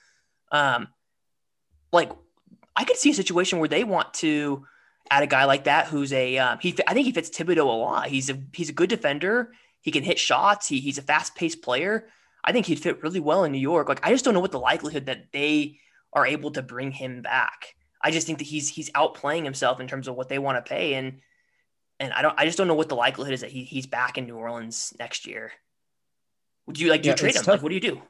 um, 0.51 0.87
like 1.91 2.11
I 2.75 2.83
could 2.83 2.97
see 2.97 3.11
a 3.11 3.13
situation 3.13 3.59
where 3.59 3.69
they 3.69 3.83
want 3.83 4.13
to 4.15 4.65
add 5.09 5.23
a 5.23 5.27
guy 5.27 5.45
like 5.45 5.65
that 5.65 5.87
who's 5.87 6.11
a 6.13 6.37
um, 6.37 6.59
he. 6.59 6.75
I 6.87 6.93
think 6.93 7.05
he 7.05 7.11
fits 7.11 7.29
Thibodeau 7.29 7.59
a 7.59 7.63
lot. 7.63 8.07
He's 8.07 8.29
a 8.29 8.37
he's 8.53 8.69
a 8.69 8.73
good 8.73 8.89
defender. 8.89 9.53
He 9.81 9.91
can 9.91 10.03
hit 10.03 10.17
shots. 10.19 10.67
He, 10.67 10.79
he's 10.79 10.97
a 10.97 11.03
fast 11.03 11.35
paced 11.35 11.61
player. 11.61 12.07
I 12.43 12.51
think 12.51 12.65
he'd 12.65 12.79
fit 12.79 13.01
really 13.03 13.19
well 13.19 13.43
in 13.43 13.51
New 13.51 13.59
York. 13.59 13.87
Like 13.89 14.05
I 14.05 14.11
just 14.11 14.25
don't 14.25 14.33
know 14.33 14.39
what 14.39 14.51
the 14.51 14.59
likelihood 14.59 15.05
that 15.05 15.31
they 15.31 15.79
are 16.13 16.25
able 16.25 16.51
to 16.51 16.61
bring 16.61 16.91
him 16.91 17.21
back. 17.21 17.75
I 18.01 18.11
just 18.11 18.27
think 18.27 18.39
that 18.39 18.45
he's 18.47 18.69
he's 18.69 18.89
outplaying 18.91 19.43
himself 19.43 19.79
in 19.79 19.87
terms 19.87 20.07
of 20.07 20.15
what 20.15 20.29
they 20.29 20.39
want 20.39 20.63
to 20.63 20.69
pay, 20.69 20.93
and 20.95 21.21
and 21.99 22.13
I 22.13 22.21
don't 22.21 22.37
I 22.37 22.45
just 22.45 22.57
don't 22.57 22.67
know 22.67 22.75
what 22.75 22.89
the 22.89 22.95
likelihood 22.95 23.33
is 23.33 23.41
that 23.41 23.51
he 23.51 23.63
he's 23.63 23.87
back 23.87 24.17
in 24.17 24.25
New 24.25 24.35
Orleans 24.35 24.93
next 24.99 25.25
year. 25.27 25.51
Would 26.67 26.79
you 26.79 26.89
like 26.89 27.03
do 27.03 27.07
Yeah, 27.07 27.13
you 27.13 27.17
trade 27.17 27.35
him? 27.35 27.43
tough. 27.43 27.53
Like 27.55 27.63
what 27.63 27.69
do 27.69 27.75
you 27.75 27.81
do? 27.81 28.01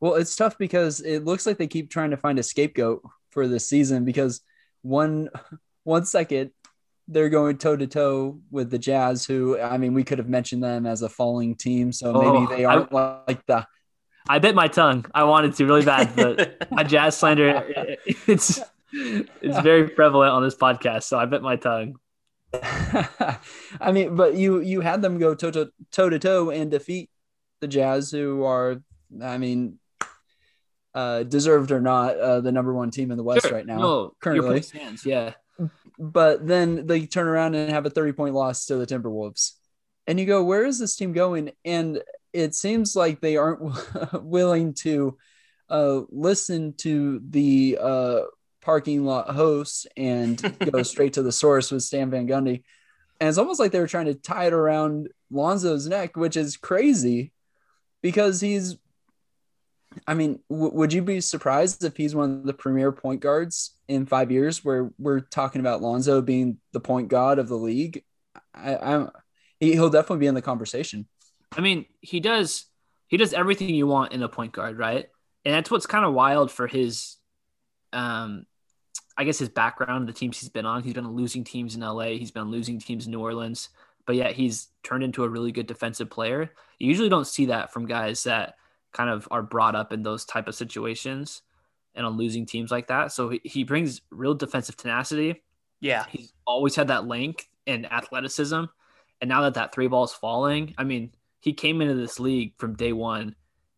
Well, 0.00 0.14
it's 0.14 0.36
tough 0.36 0.58
because 0.58 1.00
it 1.00 1.24
looks 1.24 1.46
like 1.46 1.56
they 1.56 1.66
keep 1.66 1.90
trying 1.90 2.10
to 2.10 2.16
find 2.18 2.38
a 2.38 2.42
scapegoat 2.42 3.02
for 3.36 3.46
this 3.46 3.68
season 3.68 4.06
because 4.06 4.40
one 4.80 5.28
one 5.84 6.06
second 6.06 6.52
they're 7.06 7.28
going 7.28 7.58
toe 7.58 7.76
to 7.76 7.86
toe 7.86 8.40
with 8.50 8.70
the 8.70 8.78
Jazz, 8.78 9.26
who 9.26 9.60
I 9.60 9.76
mean 9.76 9.92
we 9.92 10.04
could 10.04 10.16
have 10.16 10.28
mentioned 10.28 10.64
them 10.64 10.86
as 10.86 11.02
a 11.02 11.10
falling 11.10 11.54
team, 11.54 11.92
so 11.92 12.14
Oh, 12.14 12.32
maybe 12.32 12.56
they 12.56 12.64
aren't 12.64 12.90
like 12.92 13.44
the 13.44 13.66
I 14.26 14.38
bit 14.38 14.54
my 14.54 14.68
tongue. 14.68 15.04
I 15.14 15.24
wanted 15.24 15.54
to 15.56 15.66
really 15.66 15.84
bad, 15.84 16.16
but 16.16 16.66
my 16.70 16.82
jazz 16.82 17.18
slander 17.18 17.62
it's 18.26 18.58
it's 19.42 19.58
very 19.60 19.90
prevalent 19.90 20.32
on 20.32 20.42
this 20.42 20.56
podcast. 20.56 21.02
So 21.02 21.18
I 21.18 21.26
bit 21.26 21.42
my 21.42 21.56
tongue. 21.56 21.96
I 22.54 23.92
mean, 23.92 24.16
but 24.16 24.34
you 24.34 24.60
you 24.60 24.80
had 24.80 25.02
them 25.02 25.18
go 25.18 25.34
toe 25.34 25.50
to 25.50 25.70
toe 25.92 26.08
to 26.08 26.18
toe 26.18 26.48
and 26.48 26.70
defeat 26.70 27.10
the 27.60 27.68
Jazz, 27.68 28.10
who 28.10 28.44
are, 28.44 28.82
I 29.22 29.36
mean, 29.36 29.78
uh, 30.96 31.22
deserved 31.22 31.70
or 31.70 31.80
not, 31.80 32.16
uh, 32.18 32.40
the 32.40 32.50
number 32.50 32.72
one 32.72 32.90
team 32.90 33.10
in 33.10 33.18
the 33.18 33.22
West 33.22 33.46
Sure. 33.46 33.54
right 33.54 33.66
now. 33.66 33.76
No, 33.78 34.14
currently. 34.20 34.62
stands. 34.62 35.04
Yeah. 35.04 35.34
But 35.98 36.46
then 36.46 36.86
they 36.86 37.06
turn 37.06 37.28
around 37.28 37.54
and 37.54 37.70
have 37.70 37.86
a 37.86 37.90
thirty 37.90 38.12
point 38.12 38.34
loss 38.34 38.66
to 38.66 38.76
the 38.76 38.86
Timberwolves, 38.86 39.52
and 40.06 40.18
you 40.18 40.26
go, 40.26 40.42
where 40.42 40.64
is 40.64 40.78
this 40.78 40.96
team 40.96 41.12
going? 41.12 41.52
And 41.64 42.02
it 42.32 42.54
seems 42.54 42.96
like 42.96 43.20
they 43.20 43.36
aren't 43.36 43.60
willing 44.22 44.74
to 44.74 45.16
uh, 45.70 46.00
listen 46.10 46.74
to 46.78 47.20
the 47.28 47.78
uh, 47.80 48.20
parking 48.60 49.04
lot 49.04 49.30
hosts 49.30 49.86
and 49.96 50.40
go 50.72 50.82
straight 50.92 51.14
to 51.14 51.22
the 51.22 51.32
source 51.32 51.70
with 51.70 51.82
Stan 51.82 52.10
Van 52.10 52.26
Gundy. 52.26 52.62
And 53.20 53.28
it's 53.30 53.38
almost 53.38 53.58
like 53.60 53.72
they 53.72 53.80
were 53.80 53.86
trying 53.86 54.06
to 54.06 54.14
tie 54.14 54.46
it 54.48 54.52
around 54.52 55.08
Lonzo's 55.30 55.86
neck, 55.88 56.16
which 56.16 56.36
is 56.36 56.56
crazy 56.56 57.32
because 58.02 58.40
he's. 58.40 58.76
I 60.06 60.14
mean, 60.14 60.40
w- 60.50 60.72
would 60.72 60.92
you 60.92 61.02
be 61.02 61.20
surprised 61.20 61.84
if 61.84 61.96
he's 61.96 62.14
one 62.14 62.30
of 62.30 62.44
the 62.44 62.52
premier 62.52 62.92
point 62.92 63.20
guards 63.20 63.74
in 63.88 64.06
five 64.06 64.30
years, 64.30 64.64
where 64.64 64.90
we're 64.98 65.20
talking 65.20 65.60
about 65.60 65.82
Lonzo 65.82 66.20
being 66.22 66.58
the 66.72 66.80
point 66.80 67.08
god 67.08 67.38
of 67.38 67.48
the 67.48 67.56
league? 67.56 68.04
I, 68.54 68.76
I'm 68.76 69.10
he, 69.60 69.72
he'll 69.72 69.90
definitely 69.90 70.20
be 70.20 70.26
in 70.26 70.34
the 70.34 70.42
conversation. 70.42 71.06
I 71.56 71.60
mean, 71.60 71.86
he 72.00 72.20
does 72.20 72.66
he 73.08 73.16
does 73.16 73.32
everything 73.32 73.70
you 73.70 73.86
want 73.86 74.12
in 74.12 74.22
a 74.22 74.28
point 74.28 74.52
guard, 74.52 74.78
right? 74.78 75.06
And 75.44 75.54
that's 75.54 75.70
what's 75.70 75.86
kind 75.86 76.04
of 76.04 76.14
wild 76.14 76.50
for 76.50 76.66
his 76.66 77.16
um 77.92 78.46
I 79.16 79.24
guess 79.24 79.38
his 79.38 79.48
background, 79.48 80.08
the 80.08 80.12
teams 80.12 80.38
he's 80.38 80.50
been 80.50 80.66
on. 80.66 80.82
He's 80.82 80.92
been 80.92 81.08
losing 81.08 81.42
teams 81.42 81.74
in 81.74 81.80
LA, 81.80 82.16
he's 82.16 82.30
been 82.30 82.50
losing 82.50 82.78
teams 82.78 83.06
in 83.06 83.12
New 83.12 83.20
Orleans, 83.20 83.70
but 84.06 84.16
yet 84.16 84.32
he's 84.32 84.68
turned 84.82 85.04
into 85.04 85.24
a 85.24 85.28
really 85.28 85.52
good 85.52 85.66
defensive 85.66 86.10
player. 86.10 86.50
You 86.78 86.88
usually 86.88 87.08
don't 87.08 87.26
see 87.26 87.46
that 87.46 87.72
from 87.72 87.86
guys 87.86 88.24
that 88.24 88.56
kind 88.96 89.10
of 89.10 89.28
are 89.30 89.42
brought 89.42 89.74
up 89.74 89.92
in 89.92 90.02
those 90.02 90.24
type 90.24 90.48
of 90.48 90.54
situations 90.54 91.42
and 91.94 92.06
on 92.06 92.16
losing 92.16 92.46
teams 92.46 92.70
like 92.70 92.88
that. 92.88 93.12
So 93.12 93.28
he, 93.28 93.40
he 93.44 93.64
brings 93.64 94.00
real 94.10 94.34
defensive 94.34 94.76
tenacity. 94.76 95.42
Yeah. 95.80 96.06
He's 96.08 96.32
always 96.46 96.74
had 96.74 96.88
that 96.88 97.06
length 97.06 97.46
and 97.66 97.90
athleticism. 97.92 98.64
And 99.20 99.28
now 99.28 99.42
that 99.42 99.54
that 99.54 99.74
three 99.74 99.88
ball 99.88 100.04
is 100.04 100.12
falling, 100.12 100.74
I 100.78 100.84
mean, 100.84 101.12
he 101.40 101.52
came 101.52 101.80
into 101.80 101.94
this 101.94 102.18
league 102.18 102.54
from 102.56 102.74
day 102.74 102.92
one 102.92 103.34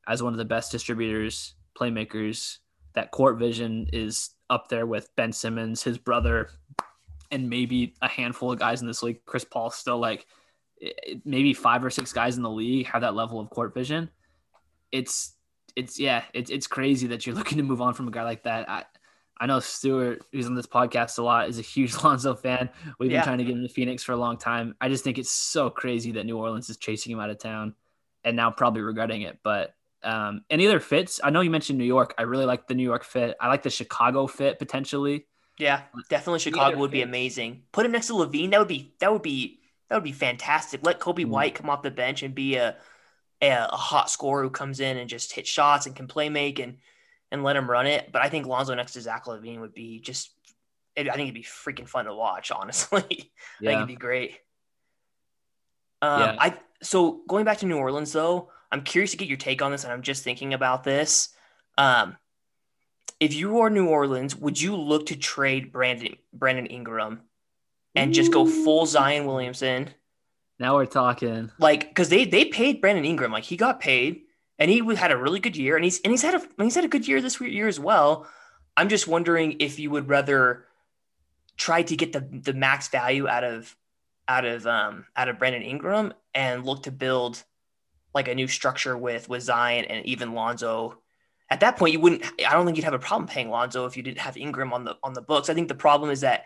as 0.07 0.23
one 0.23 0.33
of 0.33 0.39
the 0.39 0.45
best 0.45 0.71
distributors, 0.71 1.55
playmakers. 1.79 2.59
That 2.95 3.11
court 3.11 3.39
vision 3.39 3.89
is 3.93 4.31
up 4.51 4.69
there 4.69 4.87
with 4.87 5.15
Ben 5.17 5.33
Simmons, 5.33 5.83
his 5.83 5.99
brother, 5.99 6.51
and 7.31 7.51
maybe 7.51 7.95
a 8.03 8.09
handful 8.09 8.53
of 8.53 8.59
guys 8.59 8.81
in 8.81 8.87
this 8.87 9.03
league. 9.03 9.25
Chris 9.27 9.45
Paul 9.45 9.71
still 9.71 9.99
like 9.99 10.27
maybe 11.25 11.53
five 11.55 11.85
or 11.85 11.91
six 11.91 12.13
guys 12.13 12.37
in 12.37 12.43
the 12.43 12.51
league 12.51 12.87
have 12.87 13.03
that 13.03 13.15
level 13.15 13.41
of 13.41 13.51
court 13.51 13.75
vision. 13.75 14.11
It's 14.93 15.35
it's 15.77 15.99
yeah, 15.99 16.25
it's 16.35 16.51
it's 16.51 16.67
crazy 16.67 17.09
that 17.09 17.27
you're 17.27 17.37
looking 17.41 17.59
to 17.59 17.65
move 17.65 17.81
on 17.81 17.95
from 17.95 18.09
a 18.09 18.11
guy 18.11 18.25
like 18.25 18.45
that. 18.45 18.69
I 18.69 18.85
I 19.41 19.47
know 19.47 19.61
Stuart, 19.61 20.23
who's 20.33 20.47
on 20.47 20.55
this 20.57 20.67
podcast 20.67 21.19
a 21.19 21.23
lot, 21.23 21.49
is 21.49 21.59
a 21.59 21.63
huge 21.63 21.95
Lonzo 22.05 22.35
fan. 22.35 22.71
We've 22.99 23.11
Yeah. 23.11 23.19
been 23.19 23.25
trying 23.25 23.39
to 23.39 23.45
get 23.45 23.53
him 23.55 23.63
to 23.63 23.69
Phoenix 23.69 24.03
for 24.03 24.13
a 24.13 24.17
long 24.17 24.37
time. 24.37 24.75
I 24.81 24.89
just 24.89 25.05
think 25.05 25.17
it's 25.19 25.31
so 25.31 25.71
crazy 25.71 26.13
that 26.13 26.27
New 26.27 26.37
Orleans 26.37 26.69
is 26.71 26.77
chasing 26.77 27.13
him 27.13 27.21
out 27.21 27.31
of 27.31 27.39
town 27.39 27.75
and 28.25 28.37
now 28.37 28.51
probably 28.51 28.83
regretting 28.83 29.23
it. 29.23 29.39
But 29.45 29.75
um, 30.03 30.43
any 30.51 30.67
other 30.67 30.81
fits? 30.81 31.21
I 31.23 31.31
know 31.31 31.41
you 31.41 31.51
mentioned 31.51 31.79
New 31.79 31.85
York. 31.85 32.15
I 32.19 32.23
really 32.23 32.47
like 32.47 32.67
the 32.67 32.75
New 32.75 32.83
York 32.83 33.05
fit. 33.05 33.37
I 33.41 33.47
like 33.49 33.63
the 33.63 33.71
Chicago 33.71 34.27
fit 34.27 34.59
potentially. 34.59 35.27
Yeah, 35.57 35.83
definitely 36.09 36.39
Chicago 36.41 36.77
would 36.79 36.91
be 36.91 37.03
amazing. 37.03 37.63
Put 37.73 37.87
him 37.87 37.93
next 37.93 38.09
to 38.09 38.15
LaVine. 38.15 38.51
That 38.51 38.59
would 38.61 38.69
be 38.69 38.95
that 39.01 39.13
would 39.13 39.23
be 39.23 39.61
that 39.89 39.97
would 39.97 40.05
be 40.05 40.13
fantastic. 40.13 40.85
Let 40.85 40.99
Coby 41.01 41.25
Mm. 41.25 41.31
White 41.31 41.55
come 41.55 41.69
off 41.71 41.83
the 41.83 41.91
bench 41.91 42.23
and 42.25 42.35
be 42.35 42.57
a, 42.57 42.77
a 43.43 43.69
a 43.71 43.77
hot 43.77 44.11
scorer 44.11 44.43
who 44.43 44.51
comes 44.51 44.81
in 44.81 44.97
and 44.97 45.09
just 45.09 45.33
hit 45.33 45.47
shots 45.47 45.87
and 45.87 45.95
can 45.95 46.07
play 46.07 46.29
make 46.29 46.59
and 46.59 46.79
and 47.31 47.43
let 47.43 47.57
him 47.57 47.71
run 47.71 47.87
it. 47.87 48.11
But 48.13 48.23
I 48.23 48.29
think 48.29 48.47
Lonzo 48.47 48.75
next 48.75 48.93
to 48.93 49.01
Zach 49.01 49.27
LaVine 49.27 49.61
would 49.61 49.75
be 49.75 50.01
just. 50.01 50.31
It, 50.97 51.09
I 51.09 51.13
think 51.13 51.29
it'd 51.29 51.35
be 51.35 51.43
freaking 51.43 51.89
fun 51.89 52.07
to 52.07 52.15
watch. 52.15 52.51
Honestly, 52.55 52.99
I 53.01 53.65
think 53.65 53.77
it'd 53.77 53.87
be 53.89 53.97
great. 53.97 54.39
Um, 56.03 56.21
Yeah. 56.21 56.37
I 56.39 56.55
so 56.83 57.21
going 57.29 57.45
back 57.45 57.59
to 57.59 57.67
New 57.67 57.77
Orleans 57.77 58.13
though, 58.13 58.51
I'm 58.71 58.83
curious 58.83 59.13
to 59.13 59.17
get 59.17 59.29
your 59.29 59.37
take 59.37 59.63
on 59.63 59.73
this, 59.73 59.85
and 59.85 59.93
I'm 59.93 60.03
just 60.03 60.25
thinking 60.25 60.55
about 60.55 60.85
this. 60.85 61.31
Um, 61.77 62.17
if 63.21 63.35
you 63.35 63.51
were 63.51 63.71
New 63.71 63.89
Orleans, 63.89 64.37
would 64.37 64.61
you 64.61 64.77
look 64.77 65.07
to 65.07 65.17
trade 65.17 65.73
Brandon 65.73 66.17
Brandon 66.33 66.67
Ingram 66.67 67.23
and 67.95 68.15
just 68.15 68.33
go 68.33 68.47
full 68.47 68.87
Zion 68.87 69.27
Williamson? 69.27 69.91
Now 70.59 70.75
we're 70.75 70.87
talking. 70.87 71.51
Like, 71.59 71.89
because 71.89 72.09
they 72.09 72.25
they 72.25 72.47
paid 72.47 72.81
Brandon 72.81 73.05
Ingram, 73.05 73.33
like 73.33 73.45
he 73.45 73.57
got 73.57 73.81
paid, 73.81 74.23
and 74.59 74.71
he 74.71 74.83
had 74.95 75.13
a 75.13 75.17
really 75.17 75.41
good 75.41 75.57
year, 75.57 75.77
and 75.77 75.85
he's 75.85 76.01
and 76.01 76.11
he's 76.11 76.23
had 76.23 76.35
a 76.35 76.63
he's 76.63 76.75
had 76.75 76.85
a 76.85 76.89
good 76.89 77.07
year 77.07 77.21
this 77.21 77.41
year 77.41 77.69
as 77.69 77.79
well. 77.79 78.27
I'm 78.77 78.89
just 78.89 79.09
wondering 79.09 79.57
if 79.61 79.79
you 79.79 79.91
would 79.91 80.09
rather 80.09 80.65
try 81.57 81.83
to 81.83 81.97
get 81.97 82.13
the 82.13 82.21
the 82.21 82.55
max 82.55 82.89
value 82.89 83.29
out 83.29 83.45
of 83.45 83.77
out 84.27 84.45
of 84.45 84.67
um 84.67 85.07
out 85.17 85.29
of 85.29 85.39
Brandon 85.39 85.63
Ingram 85.63 86.13
and 86.35 86.65
look 86.65 86.85
to 86.85 86.93
build 86.93 87.43
like 88.15 88.29
a 88.29 88.35
new 88.35 88.49
structure 88.49 88.97
with 88.97 89.29
with 89.29 89.43
Zion 89.43 89.85
and 89.85 90.05
even 90.07 90.35
Lonzo. 90.35 90.99
At 91.51 91.61
that 91.61 91.77
point, 91.77 91.93
you 91.95 92.01
wouldn't. 92.01 92.25
I 92.47 92.53
don't 92.53 92.67
think 92.67 92.77
you'd 92.77 92.85
have 92.85 92.95
a 92.95 92.99
problem 92.99 93.27
paying 93.27 93.49
Lonzo 93.49 93.87
if 93.87 93.97
you 93.97 94.03
didn't 94.03 94.19
have 94.19 94.37
Ingram 94.37 94.73
on 94.73 94.85
the 94.85 94.97
on 95.03 95.15
the 95.15 95.23
books. 95.23 95.49
I 95.49 95.55
think 95.55 95.69
the 95.69 95.75
problem 95.75 96.11
is 96.11 96.21
that 96.21 96.45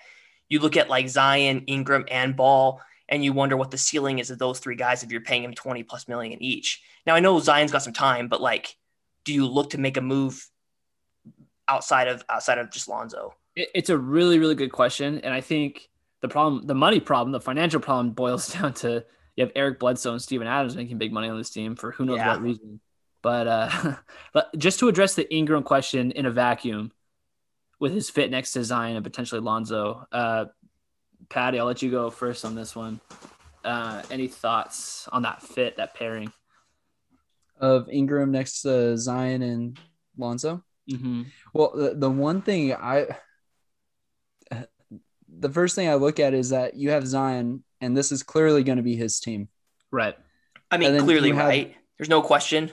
you 0.48 0.60
look 0.60 0.76
at 0.76 0.88
like 0.88 1.08
Zion, 1.08 1.64
Ingram, 1.66 2.04
and 2.10 2.36
Ball, 2.36 2.80
and 3.12 3.22
you 3.22 3.32
wonder 3.34 3.58
what 3.58 3.70
the 3.70 3.76
ceiling 3.78 4.18
is 4.18 4.30
of 4.30 4.38
those 4.38 4.58
three 4.58 4.74
guys 4.74 5.02
if 5.02 5.12
you're 5.12 5.20
paying 5.20 5.44
him 5.44 5.52
20 5.52 5.82
plus 5.82 6.08
million 6.08 6.42
each. 6.42 6.82
Now 7.06 7.14
I 7.14 7.20
know 7.20 7.38
Zion's 7.38 7.70
got 7.70 7.82
some 7.82 7.92
time, 7.92 8.26
but 8.26 8.40
like, 8.40 8.74
do 9.24 9.34
you 9.34 9.46
look 9.46 9.70
to 9.70 9.78
make 9.78 9.98
a 9.98 10.00
move 10.00 10.48
outside 11.68 12.08
of 12.08 12.24
outside 12.28 12.58
of 12.58 12.70
just 12.70 12.88
Lonzo? 12.88 13.34
It's 13.54 13.90
a 13.90 13.98
really, 13.98 14.38
really 14.38 14.54
good 14.54 14.72
question. 14.72 15.20
And 15.20 15.34
I 15.34 15.42
think 15.42 15.90
the 16.22 16.28
problem, 16.28 16.66
the 16.66 16.74
money 16.74 17.00
problem, 17.00 17.32
the 17.32 17.40
financial 17.40 17.80
problem 17.80 18.10
boils 18.14 18.48
down 18.52 18.72
to 18.74 19.04
you 19.36 19.44
have 19.44 19.52
Eric 19.54 19.78
Bledsoe 19.78 20.12
and 20.12 20.22
Steven 20.22 20.46
Adams 20.46 20.74
making 20.74 20.96
big 20.98 21.12
money 21.12 21.28
on 21.28 21.36
this 21.36 21.50
team 21.50 21.76
for 21.76 21.92
who 21.92 22.06
knows 22.06 22.16
Yeah. 22.16 22.28
what 22.32 22.42
reason. 22.42 22.80
But 23.22 23.46
uh, 23.46 23.96
but 24.32 24.56
just 24.56 24.78
to 24.78 24.88
address 24.88 25.14
the 25.14 25.30
Ingram 25.32 25.64
question 25.64 26.12
in 26.12 26.24
a 26.24 26.30
vacuum, 26.30 26.92
with 27.78 27.92
his 27.92 28.08
fit 28.08 28.30
next 28.30 28.52
to 28.52 28.64
Zion 28.64 28.96
and 28.96 29.04
potentially 29.04 29.40
Lonzo, 29.42 30.06
uh, 30.12 30.46
Patty, 31.32 31.58
I'll 31.58 31.66
let 31.66 31.80
you 31.80 31.90
go 31.90 32.10
first 32.10 32.44
on 32.44 32.54
this 32.54 32.76
one. 32.76 33.00
Uh, 33.64 34.02
any 34.10 34.28
thoughts 34.28 35.08
on 35.10 35.22
that 35.22 35.42
fit, 35.42 35.76
that 35.78 35.94
pairing? 35.94 36.32
of 37.62 37.88
Ingram 37.88 38.32
next 38.32 38.62
to 38.62 38.98
Zion 38.98 39.40
and 39.40 39.78
Lonzo. 40.18 40.64
Mm-hmm. 40.90 41.22
Well, 41.54 41.72
the, 41.74 41.94
the 41.94 42.10
one 42.10 42.42
thing 42.42 42.74
I, 42.74 43.06
the 45.38 45.48
first 45.48 45.76
thing 45.76 45.88
I 45.88 45.94
look 45.94 46.18
at 46.18 46.34
is 46.34 46.50
that 46.50 46.74
you 46.74 46.90
have 46.90 47.06
Zion, 47.06 47.62
and 47.80 47.96
this 47.96 48.10
is 48.10 48.24
clearly 48.24 48.64
going 48.64 48.76
to 48.76 48.82
be 48.82 48.96
his 48.96 49.20
team. 49.20 49.48
Right. 49.92 50.16
I 50.70 50.76
mean, 50.76 50.98
clearly, 50.98 51.30
have- 51.30 51.38
right? 51.46 51.76
There's 51.98 52.10
no 52.10 52.20
question. 52.20 52.72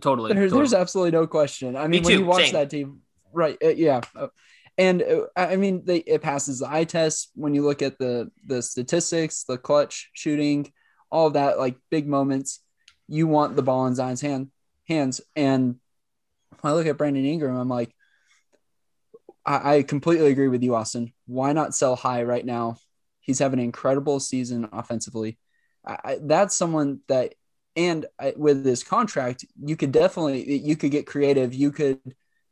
Totally. 0.00 0.32
There's, 0.32 0.50
totally. 0.50 0.60
there's 0.60 0.74
absolutely 0.74 1.10
no 1.10 1.26
question. 1.26 1.76
I 1.76 1.88
mean, 1.88 2.04
when 2.04 2.12
too, 2.14 2.18
you 2.20 2.26
watch 2.26 2.44
same. 2.44 2.52
that 2.52 2.70
team, 2.70 3.00
right? 3.32 3.58
uh, 3.62 3.68
yeah, 3.68 4.00
Uh, 4.14 4.28
and 4.76 5.02
uh, 5.02 5.26
I 5.36 5.56
mean, 5.56 5.84
they 5.84 5.98
it 5.98 6.22
passes 6.22 6.58
the 6.58 6.70
eye 6.70 6.84
test 6.84 7.30
when 7.34 7.54
you 7.54 7.62
look 7.62 7.82
at 7.82 7.98
the 7.98 8.30
the 8.46 8.62
statistics, 8.62 9.44
the 9.44 9.58
clutch 9.58 10.10
shooting, 10.12 10.72
all 11.10 11.28
of 11.28 11.34
that, 11.34 11.58
like 11.58 11.76
big 11.90 12.08
moments. 12.08 12.60
You 13.08 13.26
want 13.26 13.56
the 13.56 13.62
ball 13.62 13.86
in 13.86 13.94
Zion's 13.94 14.20
hand 14.20 14.50
hands, 14.88 15.20
and 15.36 15.76
when 16.60 16.72
I 16.72 16.74
look 16.74 16.86
at 16.86 16.98
Brandon 16.98 17.24
Ingram, 17.24 17.56
I'm 17.56 17.68
like, 17.68 17.94
I, 19.44 19.76
I 19.76 19.82
completely 19.82 20.30
agree 20.30 20.48
with 20.48 20.62
you, 20.62 20.74
Austin. 20.74 21.12
Why 21.26 21.52
not 21.52 21.74
sell 21.74 21.96
high 21.96 22.22
right 22.22 22.44
now? 22.44 22.76
He's 23.20 23.38
having 23.38 23.58
an 23.58 23.64
incredible 23.64 24.20
season 24.20 24.68
offensively. 24.72 25.38
I, 25.86 25.98
I, 26.04 26.18
that's 26.20 26.56
someone 26.56 27.00
that 27.08 27.34
and 27.76 28.06
with 28.36 28.62
this 28.62 28.82
contract 28.82 29.44
you 29.60 29.76
could 29.76 29.92
definitely 29.92 30.58
you 30.58 30.76
could 30.76 30.92
get 30.92 31.06
creative 31.06 31.52
you 31.52 31.72
could 31.72 31.98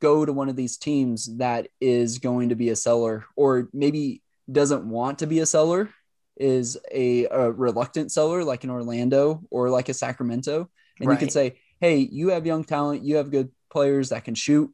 go 0.02 0.26
to 0.26 0.32
one 0.32 0.48
of 0.48 0.56
these 0.56 0.76
teams 0.76 1.36
that 1.38 1.68
is 1.80 2.18
going 2.18 2.48
to 2.48 2.56
be 2.56 2.70
a 2.70 2.76
seller 2.76 3.24
or 3.36 3.68
maybe 3.72 4.20
doesn't 4.50 4.84
want 4.84 5.20
to 5.20 5.28
be 5.28 5.38
a 5.38 5.46
seller 5.46 5.88
is 6.36 6.76
a, 6.90 7.26
a 7.26 7.52
reluctant 7.52 8.10
seller 8.10 8.42
like 8.42 8.64
an 8.64 8.70
orlando 8.70 9.40
or 9.48 9.70
like 9.70 9.88
a 9.88 9.94
sacramento 9.94 10.68
and 11.00 11.08
you 11.08 11.16
can 11.16 11.30
say 11.30 11.54
hey 11.80 11.98
you 11.98 12.30
have 12.30 12.44
young 12.44 12.64
talent 12.64 13.04
you 13.04 13.14
have 13.16 13.30
good 13.30 13.48
players 13.70 14.08
that 14.08 14.24
can 14.24 14.34
shoot 14.34 14.68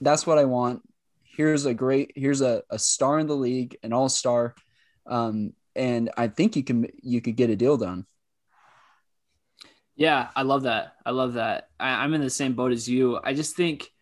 that's 0.00 0.24
what 0.24 0.38
i 0.38 0.44
want 0.44 0.80
here's 1.24 1.66
a 1.66 1.74
great 1.74 2.12
here's 2.14 2.40
a, 2.40 2.62
a 2.70 2.78
star 2.78 3.18
in 3.18 3.26
the 3.26 3.34
league 3.34 3.76
an 3.82 3.92
all-star 3.92 4.54
um, 5.06 5.52
and 5.74 6.10
i 6.16 6.28
think 6.28 6.54
you 6.54 6.62
can 6.62 6.86
you 7.02 7.20
could 7.20 7.34
get 7.34 7.50
a 7.50 7.56
deal 7.56 7.76
done 7.76 8.06
Yeah, 9.96 10.28
I 10.34 10.44
love 10.44 10.62
that. 10.62 10.94
I 11.04 11.10
love 11.10 11.34
that. 11.34 11.68
I, 11.78 11.90
I'm 11.90 12.14
in 12.14 12.22
the 12.22 12.30
same 12.30 12.54
boat 12.54 12.72
as 12.72 12.88
you. 12.88 13.20
I 13.22 13.34
just 13.34 13.54
think 13.54 13.92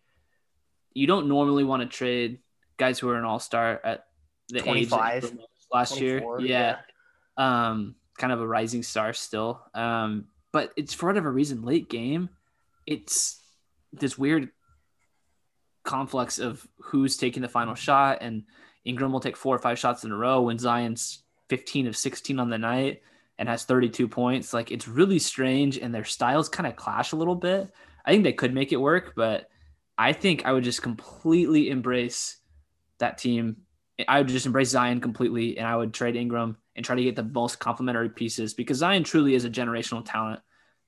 you 0.93 1.07
don't 1.07 1.27
normally 1.27 1.63
want 1.63 1.81
to 1.81 1.87
trade 1.87 2.39
guys 2.77 2.99
who 2.99 3.09
are 3.09 3.17
an 3.17 3.25
all 3.25 3.39
star 3.39 3.79
at 3.83 4.05
the 4.49 4.59
age 4.59 4.89
that 4.89 4.97
25, 4.97 5.23
you 5.23 5.29
were 5.29 5.43
last 5.71 5.99
year. 6.01 6.19
24, 6.19 6.41
Yeah. 6.41 6.77
Um, 7.37 7.95
kind 8.17 8.33
of 8.33 8.41
a 8.41 8.47
rising 8.47 8.83
star 8.83 9.13
still. 9.13 9.61
Um, 9.73 10.25
but 10.51 10.71
it's 10.75 10.93
for 10.93 11.07
whatever 11.07 11.31
reason, 11.31 11.63
late 11.63 11.89
game, 11.89 12.29
it's 12.85 13.39
this 13.93 14.17
weird 14.17 14.49
conflux 15.83 16.39
of 16.39 16.67
who's 16.79 17.17
taking 17.17 17.41
the 17.41 17.47
final 17.47 17.75
shot, 17.75 18.19
and 18.21 18.43
Ingram 18.83 19.11
will 19.11 19.19
take 19.19 19.37
four 19.37 19.55
or 19.55 19.59
five 19.59 19.79
shots 19.79 20.03
in 20.03 20.11
a 20.11 20.17
row 20.17 20.41
when 20.41 20.57
Zion's 20.57 21.23
15 21.49 21.87
of 21.87 21.97
16 21.97 22.39
on 22.39 22.49
the 22.49 22.57
night 22.57 23.01
and 23.37 23.47
has 23.47 23.63
32 23.63 24.07
points. 24.07 24.53
Like 24.53 24.71
it's 24.71 24.87
really 24.87 25.19
strange, 25.19 25.77
and 25.77 25.93
their 25.93 26.03
styles 26.05 26.49
kind 26.49 26.67
of 26.67 26.75
clash 26.75 27.11
a 27.11 27.15
little 27.15 27.35
bit. 27.35 27.69
I 28.05 28.11
think 28.11 28.23
they 28.23 28.33
could 28.33 28.53
make 28.53 28.71
it 28.71 28.77
work, 28.77 29.13
but 29.15 29.49
I 29.99 30.13
think 30.13 30.45
I 30.45 30.53
would 30.53 30.63
just 30.63 30.81
completely 30.81 31.69
embrace 31.69 32.37
that 32.99 33.17
team. 33.17 33.57
I 34.07 34.19
would 34.19 34.29
just 34.29 34.45
embrace 34.45 34.69
Zion 34.69 35.01
completely, 35.01 35.57
and 35.57 35.67
I 35.67 35.75
would 35.75 35.93
trade 35.93 36.15
Ingram 36.15 36.55
and 36.77 36.85
try 36.85 36.95
to 36.95 37.03
get 37.03 37.17
the 37.17 37.23
most 37.23 37.59
complementary 37.59 38.09
pieces 38.09 38.53
because 38.53 38.77
Zion 38.77 39.03
truly 39.03 39.35
is 39.35 39.43
a 39.43 39.49
generational 39.49 40.01
talent. 40.05 40.39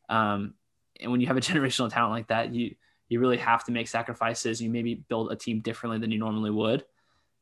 Um, 0.08 0.54
and 0.98 1.12
when 1.12 1.20
you 1.20 1.28
have 1.28 1.36
a 1.36 1.42
generational 1.52 1.92
talent 1.92 2.14
like 2.14 2.28
that, 2.30 2.56
you 2.56 2.76
you 3.10 3.20
really 3.20 3.38
have 3.38 3.66
to 3.66 3.74
make 3.74 3.90
sacrifices. 3.90 4.62
You 4.62 4.70
maybe 4.70 4.96
build 4.96 5.30
a 5.30 5.36
team 5.36 5.60
differently 5.60 6.00
than 6.00 6.12
you 6.12 6.18
normally 6.18 6.50
would. 6.50 6.86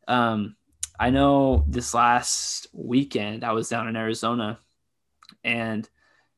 Um, 0.08 0.56
I 1.00 1.12
know 1.12 1.66
this 1.68 1.94
last 1.94 2.66
weekend 2.74 3.44
I 3.44 3.52
was 3.52 3.70
down 3.70 3.88
in 3.88 3.96
Arizona, 3.96 4.60
and 5.44 5.88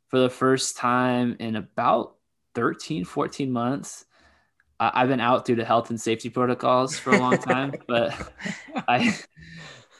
for 0.10 0.20
the 0.20 0.30
first 0.30 0.76
time 0.76 1.38
in 1.40 1.56
about 1.56 2.16
13, 2.54 3.06
14 3.06 3.50
months, 3.50 4.04
I- 4.82 4.92
I've 5.02 5.08
been 5.08 5.20
out 5.22 5.46
due 5.46 5.56
to 5.56 5.64
health 5.64 5.92
and 5.92 6.02
safety 6.02 6.30
protocols 6.30 6.98
for 6.98 7.12
a 7.12 7.20
long 7.20 7.38
time, 7.38 7.74
but 7.88 8.14
I, 8.88 9.16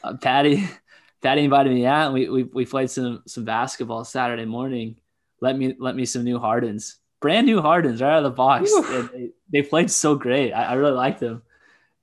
uh, 0.04 0.18
Patty, 0.18 0.68
Daddy 1.22 1.44
invited 1.44 1.72
me 1.72 1.86
out, 1.86 2.08
and 2.08 2.14
we, 2.16 2.28
we 2.28 2.44
we 2.44 2.66
played 2.66 2.90
some 2.90 3.22
some 3.28 3.46
basketball 3.46 4.04
Saturday 4.04 4.46
morning. 4.46 4.98
Let 5.40 5.56
me 5.58 5.76
let 5.80 5.96
me 5.96 6.06
some 6.06 6.24
new 6.24 6.40
Hardens, 6.40 6.98
brand 7.20 7.46
new 7.46 7.62
Hardens 7.62 8.02
right 8.02 8.12
out 8.12 8.18
of 8.18 8.24
the 8.24 8.32
box. 8.32 8.72
They, 9.14 9.30
they, 9.54 9.62
played 9.62 9.92
so 9.92 10.16
great. 10.16 10.52
I, 10.52 10.64
I 10.64 10.74
really 10.74 10.94
liked 10.94 11.20
them. 11.20 11.44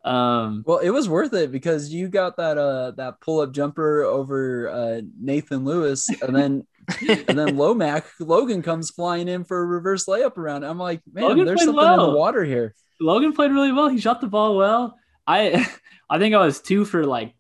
Um, 0.04 0.62
well, 0.64 0.78
it 0.78 0.90
was 0.90 1.08
worth 1.08 1.34
it 1.34 1.50
because 1.50 1.92
you 1.92 2.08
got 2.08 2.36
that 2.36 2.56
uh 2.58 2.92
that 2.92 3.20
pull 3.20 3.40
up 3.40 3.52
jumper 3.52 4.04
over 4.04 4.68
uh 4.70 5.00
Nathan 5.20 5.64
Lewis, 5.64 6.08
and 6.22 6.34
then 6.34 6.66
and 7.08 7.38
then 7.38 7.56
Lomac 7.56 8.04
Logan 8.20 8.62
comes 8.62 8.90
flying 8.90 9.28
in 9.28 9.44
for 9.44 9.60
a 9.60 9.64
reverse 9.64 10.06
layup 10.06 10.36
around. 10.36 10.64
I'm 10.64 10.78
like, 10.78 11.02
man, 11.12 11.24
Logan 11.24 11.46
there's 11.46 11.60
something 11.60 11.76
well. 11.76 12.06
in 12.06 12.10
the 12.12 12.18
water 12.18 12.44
here. 12.44 12.74
Logan 13.00 13.32
played 13.32 13.52
really 13.52 13.72
well. 13.72 13.88
He 13.88 13.98
shot 13.98 14.20
the 14.20 14.26
ball 14.26 14.56
well. 14.56 14.98
I 15.26 15.66
I 16.10 16.18
think 16.18 16.34
I 16.34 16.44
was 16.44 16.60
two 16.60 16.84
for 16.84 17.04
like 17.04 17.34